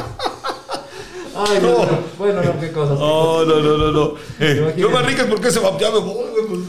Ay, 1.36 1.60
mío. 1.60 1.78
Bueno, 2.18 2.44
no, 2.44 2.60
qué 2.60 2.72
cosas. 2.72 3.00
No, 3.00 3.44
no, 3.44 3.60
no, 3.60 3.78
no, 3.78 3.92
no. 3.92 4.14
Eh, 4.40 4.76
yo 4.78 4.90
Manríquez, 4.92 5.26
¿por 5.26 5.42
qué 5.42 5.50
se 5.52 5.60
va? 5.60 5.76
Ya 5.80 5.90
me 5.90 5.98
voy, 5.98 6.14
güey. 6.32 6.46
Pues, 6.48 6.60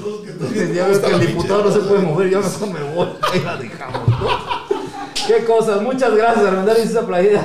no, 0.40 0.50
que 0.52 0.74
Ya 0.74 0.88
ves 0.88 0.98
que 0.98 1.10
el 1.12 1.20
diputado 1.20 1.64
no 1.64 1.70
se 1.70 1.80
puede 1.80 2.00
mover, 2.00 2.30
yo 2.30 2.40
mejor 2.40 2.68
me 2.70 2.94
voy. 2.94 3.08
Ahí 3.30 3.40
la 3.44 3.56
dejamos, 3.56 4.03
¿no? 4.03 4.03
Qué 5.26 5.44
cosas. 5.44 5.82
Muchas 5.82 6.14
gracias, 6.14 6.44
Armendar, 6.44 6.76
esa 6.76 7.06
playera. 7.06 7.42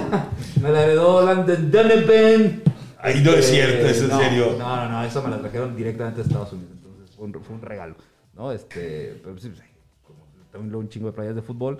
Me 0.61 0.69
la 0.71 0.83
heredó 0.83 1.25
Landon 1.25 1.71
Donovan. 1.71 2.63
Ay, 2.97 3.23
no 3.23 3.31
es 3.31 3.39
Este, 3.39 3.51
cierto, 3.51 3.87
es 3.87 4.01
en 4.01 4.09
no, 4.09 4.19
serio. 4.19 4.55
No, 4.57 4.75
no, 4.75 4.89
no, 4.89 5.03
eso 5.03 5.23
me 5.23 5.29
la 5.29 5.39
trajeron 5.39 5.75
directamente 5.75 6.17
de 6.21 6.27
Estados 6.27 6.51
Unidos. 6.51 6.71
Entonces 6.73 7.15
fue 7.15 7.25
un, 7.25 7.33
fue 7.41 7.55
un 7.55 7.61
regalo. 7.61 7.95
¿No? 8.35 8.51
Este, 8.51 9.19
pero 9.23 9.37
sí, 9.37 9.51
como 10.05 10.19
tengo 10.51 10.79
un 10.79 10.89
chingo 10.89 11.07
de 11.07 11.13
playas 11.13 11.35
de 11.35 11.41
fútbol, 11.41 11.79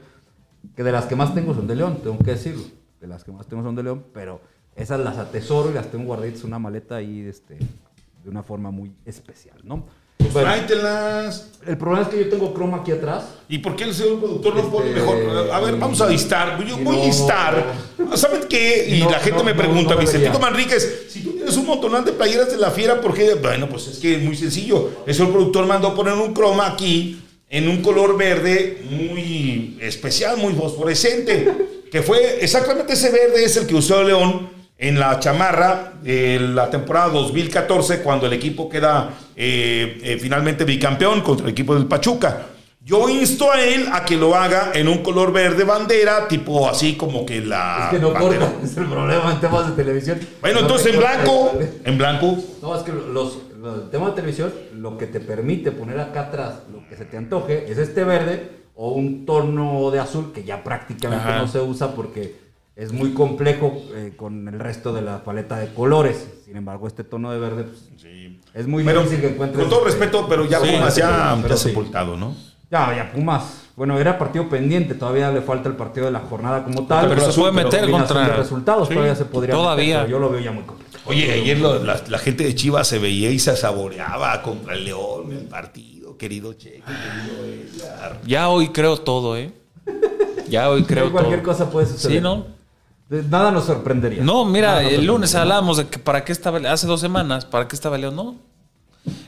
que 0.76 0.84
de 0.84 0.92
las 0.92 1.06
que 1.06 1.16
más 1.16 1.34
tengo 1.34 1.54
son 1.54 1.68
de 1.68 1.76
León, 1.76 2.00
tengo 2.02 2.18
que 2.20 2.32
decirlo. 2.32 2.64
De 3.02 3.08
las 3.08 3.24
que 3.24 3.32
más 3.32 3.48
tengo 3.48 3.64
son 3.64 3.76
de 3.76 3.84
León, 3.84 4.06
pero 4.14 4.42
esas 4.76 5.00
las 5.02 5.18
atesoro 5.18 5.72
y 5.72 5.74
las 5.74 5.88
tengo 5.92 6.06
guardaditas 6.06 6.42
en 6.42 6.48
una 6.48 6.60
maleta 6.60 6.96
ahí, 6.96 7.22
este, 7.28 7.56
de 7.56 8.30
una 8.30 8.44
forma 8.44 8.72
muy 8.72 8.94
especial, 9.06 9.58
¿no? 9.64 9.86
Pues 10.20 10.34
Bueno, 10.34 10.50
tráetelas. 10.50 11.46
el 11.66 11.78
problema 11.78 12.04
es 12.04 12.14
que 12.14 12.20
yo 12.26 12.30
tengo 12.30 12.54
croma 12.54 12.78
aquí 12.82 12.92
atrás. 12.92 13.24
¿Y 13.48 13.60
por 13.60 13.76
qué 13.78 13.86
el 13.86 13.94
señor 13.96 14.20
productor 14.20 14.54
no 14.54 14.60
Este, 14.60 14.72
pone 14.72 14.92
mejor? 14.92 15.50
A 15.52 15.60
ver, 15.62 15.76
vamos 15.78 16.02
a 16.02 16.12
instar. 16.12 16.62
Yo 16.66 16.78
voy 16.78 16.96
a 16.98 17.00
no- 17.00 17.06
instar. 17.06 17.74
¿Saben 18.16 18.42
qué? 18.50 18.86
Y 18.90 19.00
No, 19.04 19.12
la 19.12 19.20
gente 19.20 19.38
no, 19.40 19.44
me 19.46 19.54
no, 19.54 19.58
pregunta, 19.58 19.94
no 19.96 20.00
Vicentito 20.02 20.34
debería. 20.34 20.40
Manríquez, 20.52 21.06
si 21.10 21.22
tú 21.22 21.32
tienes 21.32 21.56
un 21.56 21.66
montonal 21.66 22.04
de 22.04 22.12
playeras 22.12 22.52
de 22.52 22.58
la 22.58 22.70
fiera, 22.70 23.00
¿por 23.00 23.14
qué? 23.14 23.36
Bueno, 23.36 23.70
pues 23.70 23.88
es 23.88 23.98
que 24.00 24.16
es 24.18 24.22
muy 24.22 24.36
sencillo. 24.36 24.90
El 25.08 25.16
productor 25.16 25.66
mandó 25.66 25.96
poner 25.96 26.14
un 26.14 26.34
croma 26.34 26.68
aquí 26.68 27.22
en 27.50 27.70
un 27.70 27.82
color 27.82 28.18
verde 28.18 28.84
muy 28.90 29.78
especial, 29.82 30.36
muy 30.38 30.54
fosforescente. 30.54 31.70
Que 31.92 32.04
fue 32.04 32.44
exactamente 32.44 32.94
ese 32.94 33.10
verde 33.10 33.44
es 33.44 33.56
el 33.58 33.66
que 33.66 33.74
usó 33.76 34.04
León 34.04 34.50
en 34.82 34.98
la 34.98 35.20
chamarra 35.20 35.92
de 36.02 36.40
la 36.40 36.70
temporada 36.70 37.10
2014 37.10 38.02
cuando 38.02 38.26
el 38.28 38.34
equipo 38.34 38.70
queda 38.70 39.10
eh, 39.36 40.00
eh, 40.02 40.18
finalmente 40.22 40.64
bicampeón 40.64 41.20
contra 41.22 41.46
el 41.46 41.52
equipo 41.52 41.76
del 41.76 41.86
Pachuca. 41.86 42.46
Yo 42.82 43.10
insto 43.10 43.52
a 43.52 43.62
él 43.62 43.88
a 43.92 44.06
que 44.06 44.16
lo 44.16 44.34
haga 44.36 44.72
en 44.74 44.88
un 44.88 45.00
color 45.04 45.34
verde 45.34 45.66
bandera, 45.66 46.28
tipo 46.30 46.68
así 46.68 46.96
como 46.96 47.26
que 47.26 47.42
la... 47.42 47.90
es 47.92 47.98
que 47.98 48.00
no 48.00 48.14
bandera. 48.14 48.46
corta, 48.48 48.60
es 48.66 48.78
el 48.78 48.86
problema 48.86 49.32
en 49.34 49.40
temas 49.42 49.68
de 49.68 49.84
televisión. 49.84 50.20
Bueno, 50.42 50.56
No 50.56 50.62
entonces 50.62 50.94
en 50.94 51.00
blanco, 51.00 51.52
en 51.84 51.98
blanco. 51.98 52.38
No, 52.62 52.76
es 52.76 52.82
que 52.84 52.92
los, 52.94 53.06
los- 53.08 53.38
el 53.84 53.90
tema 53.90 54.08
de 54.08 54.14
televisión, 54.14 54.54
lo 54.76 54.98
que 54.98 55.06
te 55.08 55.20
permite 55.20 55.74
poner 55.74 56.00
acá 56.00 56.22
atrás 56.22 56.62
lo 56.72 56.88
que 56.88 56.96
se 56.96 57.04
te 57.04 57.18
antoje 57.18 57.70
es 57.70 57.78
este 57.78 58.06
verde 58.06 58.50
o 58.74 58.92
un 58.94 59.26
tono 59.26 59.92
de 59.92 60.00
azul 60.00 60.32
que 60.34 60.46
ya 60.46 60.64
prácticamente 60.64 61.28
Ajá. 61.28 61.40
no 61.42 61.48
se 61.50 61.60
usa 61.60 61.94
porque 61.94 62.49
es 62.80 62.94
muy 62.94 63.12
complejo 63.14 63.82
eh, 63.94 64.14
con 64.16 64.48
el 64.48 64.58
resto 64.60 64.94
de 64.94 65.02
la 65.02 65.24
paleta 65.24 65.58
de 65.58 65.74
colores. 65.74 66.28
Sin 66.46 66.56
embargo, 66.56 66.88
este 66.88 67.04
tono 67.04 67.32
de 67.32 67.40
verde 67.40 67.64
pues, 67.66 68.06
es 68.54 68.68
muy 68.68 68.84
Pero, 68.84 69.02
difícil 69.02 69.22
que 69.22 69.28
encuentres. 69.34 69.60
con 69.62 69.70
todo 69.70 69.88
este, 69.88 70.00
respeto, 70.00 70.26
pero 70.30 70.46
ya 70.46 70.60
Sí, 70.62 70.72
Pumas 70.72 70.96
ya, 70.96 71.38
pero 71.42 71.56
ya 71.56 71.58
sepultado, 71.62 72.16
¿no? 72.18 72.36
Ya, 72.72 72.96
ya, 72.96 73.12
Pumas. 73.12 73.66
Bueno, 73.76 73.98
era 74.00 74.18
partido 74.18 74.48
pendiente, 74.50 74.94
todavía 74.94 75.32
le 75.32 75.42
falta 75.42 75.70
el 75.70 75.76
partido 75.76 76.06
de 76.06 76.12
la 76.12 76.20
jornada 76.20 76.64
como 76.64 76.86
tal. 76.86 77.10
Pero 77.10 77.32
se 77.32 77.40
puede 77.40 77.52
meter 77.54 77.90
contra- 77.90 78.28
de 78.28 78.34
resultados 78.38 78.88
Sí, 78.88 78.94
todavía 78.94 79.16
se 79.16 79.26
podría 79.26 79.54
meter, 79.56 79.64
todavía. 79.64 79.98
pero 80.00 80.10
yo 80.12 80.20
lo 80.20 80.30
veo 80.30 80.40
ya 80.42 80.52
muy 80.52 80.64
complicado. 80.64 81.04
Oye, 81.06 81.32
ayer 81.32 81.60
lo- 81.60 81.84
la, 81.84 82.00
la 82.08 82.18
gente 82.20 82.44
de 82.44 82.54
Chivas 82.56 82.88
se 82.88 83.00
veía 83.00 83.30
y 83.32 83.40
se 83.40 83.56
saboreaba 83.56 84.42
contra 84.42 84.74
el 84.76 84.86
León 84.86 85.32
el 85.32 85.46
partido, 85.48 86.18
querido 86.18 86.54
Cheque, 86.54 86.84
querido 86.84 87.46
Edgar. 87.46 88.20
Ya 88.26 88.50
hoy 88.50 88.70
creo 88.70 88.98
todo, 88.98 89.36
¿eh? 89.38 89.52
Ya 90.50 90.70
hoy 90.70 90.84
creo 90.86 91.12
cualquier 91.12 91.42
todo. 91.42 91.52
cosa 91.54 91.70
puede 91.72 91.88
suceder. 91.88 92.18
Sí, 92.18 92.22
¿no? 92.22 92.46
Nada 93.10 93.50
nos 93.52 93.66
sorprendería. 93.66 94.24
No, 94.24 94.46
mira, 94.46 94.84
el 94.84 95.06
lunes 95.06 95.34
hablábamos 95.34 95.78
de 95.78 95.88
que 95.88 95.98
para 95.98 96.24
qué 96.24 96.32
estaba, 96.32 96.60
hace 96.72 96.86
dos 96.86 97.02
semanas, 97.02 97.44
para 97.46 97.68
qué 97.68 97.76
estaba 97.76 97.98
León, 97.98 98.16
no. 98.16 98.36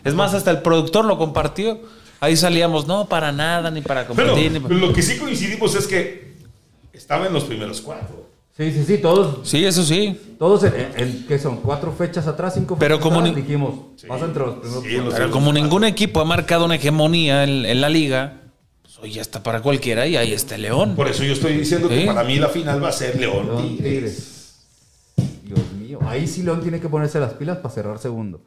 Es 0.03 0.13
más, 0.13 0.33
hasta 0.35 0.51
el 0.51 0.61
productor 0.61 1.05
lo 1.05 1.17
compartió. 1.17 1.79
Ahí 2.19 2.37
salíamos, 2.37 2.85
no, 2.85 3.05
para 3.07 3.31
nada, 3.31 3.71
ni 3.71 3.81
para 3.81 4.05
Pero 4.07 4.33
competir. 4.33 4.51
ni 4.51 4.59
para- 4.59 4.75
lo 4.75 4.93
que 4.93 5.01
sí 5.01 5.17
coincidimos 5.17 5.73
es 5.73 5.87
que 5.87 6.35
estaba 6.93 7.25
en 7.25 7.33
los 7.33 7.45
primeros 7.45 7.81
cuatro. 7.81 8.29
Sí, 8.55 8.71
sí, 8.71 8.83
sí, 8.85 8.97
todos, 8.99 9.47
Sí, 9.49 9.65
eso 9.65 9.83
sí. 9.83 10.35
todos 10.37 10.63
en, 10.65 10.75
en- 10.75 10.91
en- 10.97 11.25
¿qué 11.27 11.39
son? 11.39 11.57
¿Cuatro 11.57 11.91
fechas 11.93 12.27
atrás? 12.27 12.53
¿Cinco 12.53 12.75
Pero 12.77 12.97
fechas 12.97 13.03
como 13.09 13.21
atrás? 13.21 13.35
ni- 13.35 13.41
Dijimos, 13.41 13.73
pasa 14.07 14.25
entre 14.25 14.43
los 14.45 14.55
primeros. 14.83 14.83
Sí, 14.83 15.17
Pero 15.17 15.31
como 15.31 15.51
ningún 15.51 15.83
equipo 15.85 16.19
ha 16.21 16.25
marcado 16.25 16.65
una 16.65 16.75
hegemonía 16.75 17.43
en, 17.45 17.65
en 17.65 17.81
la 17.81 17.89
liga, 17.89 18.40
hoy 19.01 19.11
ya 19.13 19.21
está 19.21 19.41
para 19.43 19.61
cualquiera 19.61 20.05
y 20.07 20.15
ahí 20.17 20.31
está 20.33 20.55
el 20.55 20.63
León. 20.63 20.95
Por 20.95 21.07
eso 21.07 21.23
yo 21.23 21.33
estoy 21.33 21.57
diciendo 21.57 21.87
Sí. 21.89 21.99
que 22.01 22.05
para 22.05 22.23
mí 22.23 22.37
la 22.37 22.49
final 22.49 22.83
va 22.83 22.89
a 22.89 22.91
ser 22.93 23.19
León. 23.19 23.45
León 23.47 23.77
Tigres. 23.77 24.27
Dios 25.43 25.59
mío. 25.79 25.99
Ahí 26.07 26.27
sí 26.27 26.43
León 26.43 26.61
tiene 26.61 26.79
que 26.79 26.89
ponerse 26.89 27.19
las 27.19 27.33
pilas 27.33 27.57
para 27.57 27.73
cerrar 27.73 27.99
segundo. 27.99 28.41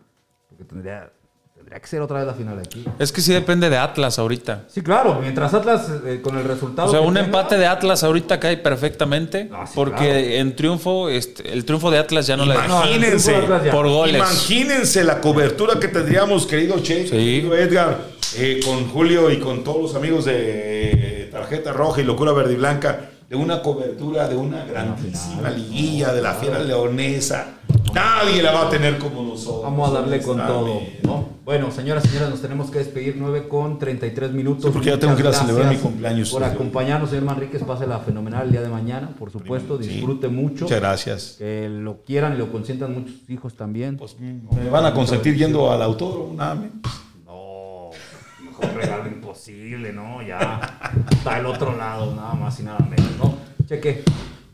Porque 0.49 0.65
tendría, 0.65 1.11
tendría 1.57 1.81
que 1.81 1.87
ser 1.87 2.01
otra 2.01 2.19
vez 2.19 2.27
la 2.27 2.35
final 2.35 2.59
aquí. 2.59 2.85
Es 2.99 3.11
que 3.13 3.21
sí 3.21 3.33
depende 3.33 3.69
de 3.69 3.77
Atlas 3.77 4.19
ahorita. 4.19 4.65
Sí, 4.69 4.81
claro. 4.83 5.19
Mientras 5.21 5.53
Atlas 5.53 5.87
eh, 6.07 6.21
con 6.23 6.39
el 6.39 6.45
resultado. 6.45 6.89
O 6.89 6.91
sea, 6.91 7.01
un 7.01 7.15
tenga- 7.15 7.25
empate 7.27 7.59
de 7.59 7.67
Atlas 7.67 8.05
ahorita 8.05 8.39
cae 8.41 8.57
perfectamente. 8.57 9.51
Ah, 9.53 9.67
sí, 9.67 9.73
porque 9.75 9.97
claro. 10.07 10.19
en 10.21 10.57
triunfo, 10.57 11.09
este, 11.09 11.53
el 11.53 11.65
triunfo 11.65 11.91
de 11.91 11.99
Atlas 11.99 12.27
ya 12.27 12.37
no 12.37 12.45
Imagínense. 12.45 13.35
Atlas 13.37 13.65
ya. 13.65 13.73
por 13.73 13.89
goles. 13.89 14.17
Imagínense 14.17 15.05
la 15.05 15.21
cobertura 15.21 15.79
que 15.81 15.89
tendríamos, 15.89 16.47
querido 16.47 16.79
Che, 16.81 17.05
Sí. 17.05 17.11
querido 17.11 17.55
Edgar, 17.57 17.99
eh, 18.37 18.61
con 18.65 18.89
Julio 18.89 19.31
y 19.31 19.39
con 19.39 19.63
todos 19.63 19.83
los 19.83 19.95
amigos 19.95 20.25
de 20.25 21.29
Tarjeta 21.31 21.73
Roja 21.73 22.01
y 22.01 22.05
Locura 22.05 22.33
Verde 22.33 22.55
y 22.55 22.57
Blanca, 22.57 23.11
de 23.29 23.37
una 23.37 23.63
cobertura 23.63 24.29
de 24.29 24.37
una 24.37 24.65
grandísima 24.65 25.51
liguilla 25.51 26.13
de 26.13 26.23
la 26.23 26.35
fiera 26.35 26.59
leonesa. 26.59 27.59
Nadie 27.95 28.43
la 28.43 28.53
va 28.53 28.67
a 28.67 28.71
tener 28.71 28.99
como 28.99 29.23
nosotros. 29.23 29.63
Vamos 29.63 29.91
a 29.91 30.01
darle 30.01 30.21
con 30.21 30.37
todo. 30.39 30.81
Bueno, 31.45 31.71
señoras 31.71 32.05
y 32.07 32.09
señores, 32.09 32.31
nos 32.31 32.41
tenemos 32.41 32.71
que 32.71 32.79
despedir 32.79 33.17
9 33.19 33.49
con 33.49 33.79
33 33.79 34.33
minutos. 34.33 34.65
Sí, 34.65 34.71
porque 34.73 34.89
ya 34.89 34.99
tengo 34.99 35.15
que 35.15 35.21
ir 35.21 35.29
a 35.29 35.33
celebrar 35.33 35.69
mi 35.69 35.77
cumpleaños. 35.77 36.31
Por 36.31 36.43
acompañarnos, 36.43 37.11
señor 37.11 37.25
Manríquez. 37.27 37.63
Pásela 37.63 37.99
fenomenal 38.01 38.47
el 38.47 38.53
día 38.53 38.63
de 38.63 38.69
mañana, 38.69 39.11
por 39.19 39.31
supuesto. 39.31 39.81
Sí. 39.81 39.89
Disfrute 39.89 40.29
mucho. 40.29 40.65
Muchas 40.65 40.81
gracias. 40.81 41.35
Que 41.39 41.69
lo 41.69 42.03
quieran 42.03 42.35
y 42.35 42.39
lo 42.39 42.51
consientan 42.51 42.95
muchos 42.95 43.17
hijos 43.29 43.55
también. 43.55 43.99
Pues 43.99 44.17
me 44.19 44.71
van 44.71 44.87
a 44.87 44.95
consentir 44.95 45.37
yendo 45.37 45.71
al 45.71 45.83
autódromo, 45.83 46.35
nada 46.35 46.55
menos. 46.55 47.04
Mejor 48.61 48.77
regalo 48.77 49.09
imposible, 49.09 49.93
¿no? 49.93 50.23
Ya 50.23 50.61
está 51.11 51.39
el 51.41 51.47
otro 51.47 51.77
lado, 51.77 52.15
nada 52.15 52.35
más 52.35 52.59
y 52.61 52.63
nada 52.63 52.79
menos, 52.81 53.11
¿no? 53.19 53.35
Cheque. 53.67 54.03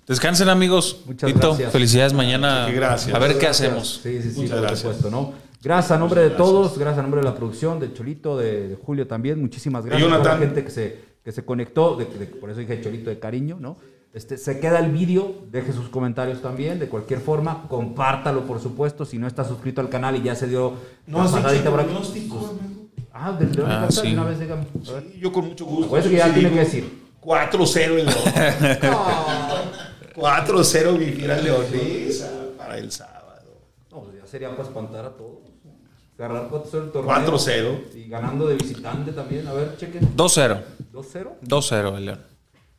Descansen, 0.07 0.49
amigos. 0.49 1.03
Muchas 1.07 1.33
Tito, 1.33 1.49
gracias. 1.49 1.73
felicidades 1.73 2.13
mañana. 2.13 2.67
Cheque, 2.67 2.77
gracias. 2.77 3.15
A 3.15 3.19
ver 3.19 3.33
qué 3.35 3.39
Gracias. 3.47 3.67
hacemos. 3.69 4.01
Sí, 4.03 4.23
sí, 4.23 4.31
sí, 4.31 4.37
Muchas 4.41 4.51
por 4.53 4.61
gracias. 4.61 4.81
supuesto, 4.81 5.11
¿no? 5.11 5.33
Gracias 5.63 5.91
a 5.93 5.99
nombre 5.99 6.23
de 6.23 6.31
todos, 6.31 6.79
gracias 6.79 6.99
a 7.01 7.03
nombre 7.03 7.21
de 7.21 7.27
la 7.27 7.35
producción, 7.35 7.79
de 7.81 7.93
Cholito, 7.93 8.37
de, 8.39 8.69
de 8.69 8.77
Julio 8.77 9.07
también, 9.07 9.39
muchísimas 9.41 9.85
gracias 9.85 10.11
a 10.11 10.17
toda 10.19 10.33
la 10.35 10.39
gente 10.39 10.65
que 10.65 10.71
se, 10.71 10.99
que 11.23 11.33
se 11.33 11.45
conectó, 11.45 11.97
de- 11.97 12.07
de- 12.07 12.27
por 12.27 12.49
eso 12.49 12.61
dije 12.61 12.81
Cholito 12.81 13.11
de 13.11 13.19
cariño, 13.19 13.59
¿no? 13.61 13.77
Este, 14.15 14.39
se 14.39 14.59
queda 14.59 14.79
el 14.79 14.91
vídeo, 14.91 15.35
deje 15.53 15.73
sus 15.75 15.91
comentarios 15.91 16.41
también, 16.41 16.79
de 16.79 16.89
cualquier 16.89 17.21
forma, 17.21 17.67
compártalo 17.69 18.47
por 18.47 18.59
supuesto, 18.59 19.05
si 19.05 19.19
no 19.19 19.27
está 19.27 19.45
suscrito 19.45 19.83
al 19.83 19.91
canal 19.91 20.17
y 20.17 20.23
ya 20.23 20.35
se 20.35 20.47
dio 20.49 20.73
No 21.07 21.23
dicho 21.25 21.35
pasadita 21.37 21.71
por 21.71 21.81
aquí. 21.81 21.93
Ah, 23.13 23.33
del 23.33 23.53
León 23.53 23.71
Ah, 23.71 23.87
sí. 23.91 24.03
de 24.09 24.13
una 24.15 24.25
vez 24.25 24.39
dígame. 24.39 24.67
A 24.89 24.93
ver. 24.93 25.03
Sí, 25.13 25.19
yo 25.21 25.33
con 25.33 25.47
mucho 25.49 25.65
gusto. 25.65 25.87
Acuérdate 25.87 26.11
que 26.11 26.17
ya 26.19 26.27
Sí, 26.29 26.33
tiene 26.35 26.51
que 26.51 26.59
decir. 26.61 27.01
4-0 27.21 27.77
el 27.99 28.07
León. 28.07 28.91
4-0 30.15 30.99
mi 30.99 31.07
fiera 31.13 31.37
leonesa 31.41 32.31
para 32.57 32.79
el 32.79 32.91
sábado. 32.91 33.43
No, 33.91 34.01
pues 34.03 34.17
ya 34.21 34.27
sería 34.27 34.51
para 34.51 34.63
espantar 34.65 35.05
a 35.05 35.11
todos. 35.11 35.39
Agarrar 36.19 36.51
4-0 36.51 36.85
el 36.85 36.91
torneo. 36.93 37.39
4-0. 37.39 37.81
Y 37.95 38.09
ganando 38.09 38.47
de 38.47 38.55
visitante 38.57 39.13
también. 39.13 39.47
A 39.49 39.55
ver, 39.55 39.77
cheque. 39.79 40.01
2-0. 40.01 40.61
2-0. 40.93 41.29
2-0 41.43 41.97
el 41.97 42.05
León. 42.07 42.21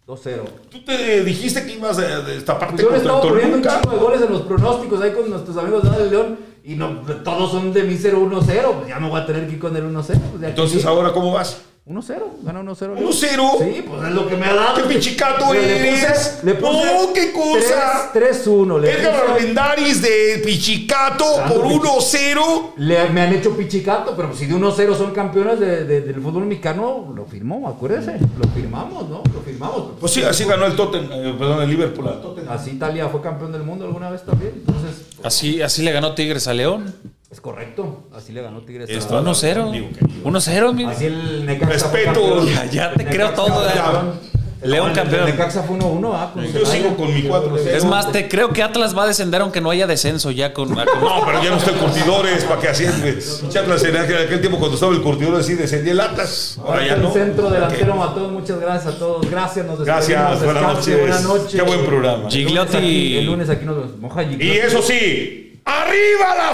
2-0. 0.08 0.42
Tú 0.70 0.84
te 0.86 1.24
dijiste 1.24 1.66
que 1.66 1.74
ibas 1.74 1.98
a 1.98 2.22
destaparte 2.22 2.84
Pues 2.84 2.84
yo 2.84 2.92
le 2.92 3.10
contra 3.10 3.32
el 3.32 3.38
estaba 3.40 3.52
poniendo 3.52 3.58
un 3.58 3.64
chingo 3.82 3.92
de 3.96 3.98
goles 4.04 4.22
en 4.22 4.32
los 4.32 4.42
pronósticos 4.44 5.02
ahí 5.02 5.12
con 5.14 5.30
nuestros 5.30 5.58
amigos 5.58 5.98
de 5.98 6.10
León. 6.10 6.38
Y 6.64 6.76
no, 6.76 6.90
todos 7.24 7.52
son 7.52 7.74
de 7.74 7.84
mi 7.84 7.96
0-1-0. 7.96 8.74
Pues 8.74 8.88
ya 8.88 9.00
me 9.00 9.10
voy 9.10 9.20
a 9.20 9.26
tener 9.26 9.48
que 9.48 9.54
ir 9.54 9.60
con 9.60 9.76
el 9.76 9.84
1-0. 9.84 10.04
Pues 10.06 10.44
Entonces, 10.44 10.86
ahora, 10.86 11.12
¿cómo 11.12 11.32
vas? 11.32 11.62
1-0. 11.88 12.44
Gana 12.44 12.62
1-0. 12.62 12.96
1-0. 12.96 13.12
Sí, 13.60 13.84
pues 13.88 14.04
es 14.08 14.14
lo 14.14 14.28
que 14.28 14.38
me 14.38 14.46
ha 14.46 14.54
dado. 14.54 14.76
¡Qué 14.76 14.94
pichicato 14.94 15.46
Pero 15.50 15.62
eres! 15.64 16.40
Le 16.44 16.54
puse, 16.54 16.72
le 16.76 16.84
puse 16.84 16.94
¡No, 17.08 17.14
qué 17.14 17.32
cosa! 17.34 18.12
3-1. 18.14 18.80
Le 18.80 18.92
Edgar 18.94 19.16
Armendáriz 19.32 20.02
de 20.02 20.42
Pichicato 20.46 21.26
por 21.50 21.66
Pichi- 21.66 21.80
1-0. 21.82 22.74
Le- 22.78 23.10
me 23.10 23.22
han 23.22 23.34
hecho 23.34 23.58
pichicato, 23.58 24.16
pero 24.16 24.32
si 24.34 24.46
de 24.46 24.54
1-0 24.54 24.96
son 24.96 25.12
campeones 25.12 25.60
de- 25.60 25.84
de- 25.86 26.02
del 26.02 26.22
fútbol 26.22 26.46
mexicano, 26.46 27.12
lo 27.16 27.26
firmó, 27.26 27.68
acuérdese. 27.68 28.18
Lo 28.38 28.48
firmamos, 28.50 29.10
¿no? 29.10 29.24
Lo 29.34 29.42
firmamos. 29.42 29.94
Pues 30.00 30.12
sí, 30.14 30.22
así 30.22 30.46
ganó 30.46 30.68
el 30.68 30.76
Tottenham, 30.76 31.12
eh, 31.12 31.36
perdón, 31.38 31.64
el 31.64 31.70
Liverpool 31.70 32.08
al 32.08 32.22
Tottenham. 32.22 32.54
Así 32.54 32.72
Italia 32.72 33.10
fue 33.10 33.22
campeón 33.22 33.52
del 33.52 33.64
mundo 33.64 33.86
alguna 33.86 34.12
vez 34.12 34.22
también. 34.24 34.54
Entonces, 34.56 35.02
Así, 35.24 35.62
así 35.64 35.82
le 35.82 35.92
ganó 35.92 36.14
Tigres 36.14 36.48
a 36.48 36.54
León. 36.54 36.94
Es 37.32 37.40
correcto. 37.42 38.04
Así 38.16 38.34
le 38.34 38.42
ganó 38.42 38.62
Tigres. 38.62 38.90
Esto- 38.90 39.22
1-0. 39.22 39.72
Digo 39.72 39.90
que- 39.98 40.06
1-0, 40.24 40.70
amigo. 40.70 40.90
Así 40.90 41.06
el 41.06 41.46
Necaxa 41.46 41.72
Respeto. 41.74 42.46
Ya- 42.46 42.66
ya 42.66 42.94
te 42.94 43.04
El 43.04 43.10
creo 43.10 43.30
todo, 43.32 43.66
ya. 43.68 43.74
campeón. 43.82 44.32
León 44.64 44.90
el 44.90 44.96
campeón. 44.96 45.26
Necaxa 45.26 45.64
fue 45.64 45.76
1-1, 45.78 46.14
ah, 46.14 46.32
Yo 46.54 46.64
sigo 46.68 46.96
con 46.96 47.12
mi 47.12 47.24
4-0. 47.24 47.76
Es 47.76 47.84
más, 47.84 48.12
te 48.12 48.28
creo 48.28 48.50
que 48.50 48.62
Atlas 48.62 48.96
va 48.96 49.06
a 49.06 49.08
descender 49.08 49.42
aunque 49.42 49.60
no 49.60 49.72
haya 49.72 49.88
descenso 49.88 50.30
ya 50.30 50.54
con. 50.54 50.68
con- 50.76 50.86
No, 51.02 51.26
pero 51.26 51.42
ya 51.42 51.50
no 51.50 51.56
está 51.58 51.72
el 51.72 51.78
curtidores, 51.78 52.44
¿para 52.44 52.62
qué 52.62 52.68
así? 52.68 52.86
Atlas 52.86 53.84
en 53.86 53.98
aquel, 53.98 54.40
tiempo 54.40 54.60
cuando 54.60 54.76
estaba 54.76 54.92
el 54.94 55.02
curtidor 55.02 55.40
así 55.40 55.56
descendía 55.56 55.94
el 55.94 56.00
Atlas. 56.02 56.60
Ahora 56.64 56.86
ya 56.86 56.94
el 56.94 57.02
no. 57.02 57.12
centro 57.12 57.50
delantero 57.50 57.94
¿Qué? 57.94 57.98
Matón, 58.00 58.34
muchas 58.34 58.60
gracias 58.60 58.94
a 58.94 59.00
todos. 59.00 59.28
Gracias, 59.32 59.66
nos 59.66 59.84
Gracias, 59.84 60.08
despedimos. 60.30 60.44
buenas 60.44 60.64
Descanse, 60.86 60.92
noches. 60.92 61.00
Buenas 61.02 61.24
noches. 61.24 61.56
Qué 61.56 61.62
buen 61.64 61.86
programa. 61.88 62.16
El 62.18 62.22
lunes 62.22 62.34
Gigliotti. 62.36 62.78
aquí- 62.78 63.18
El 63.18 63.26
lunes 63.26 63.50
aquí 63.50 63.66
nos. 63.66 63.98
Moja 63.98 64.22
Y 64.24 64.30
Gigliotti. 64.30 64.58
eso 64.60 64.82
sí, 64.84 65.51
¡arriba 65.80 66.36
la 66.38 66.54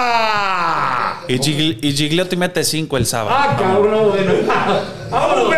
fiera! 0.00 1.20
Y, 1.28 1.38
Gigli- 1.38 1.78
y 1.82 1.92
Gigliotti 1.92 2.36
mete 2.36 2.64
5 2.64 2.96
el 2.96 3.06
sábado. 3.06 3.36
Ah, 3.38 3.56
cabrón, 3.58 4.10
bueno. 4.10 4.32
Vámonos. 5.10 5.54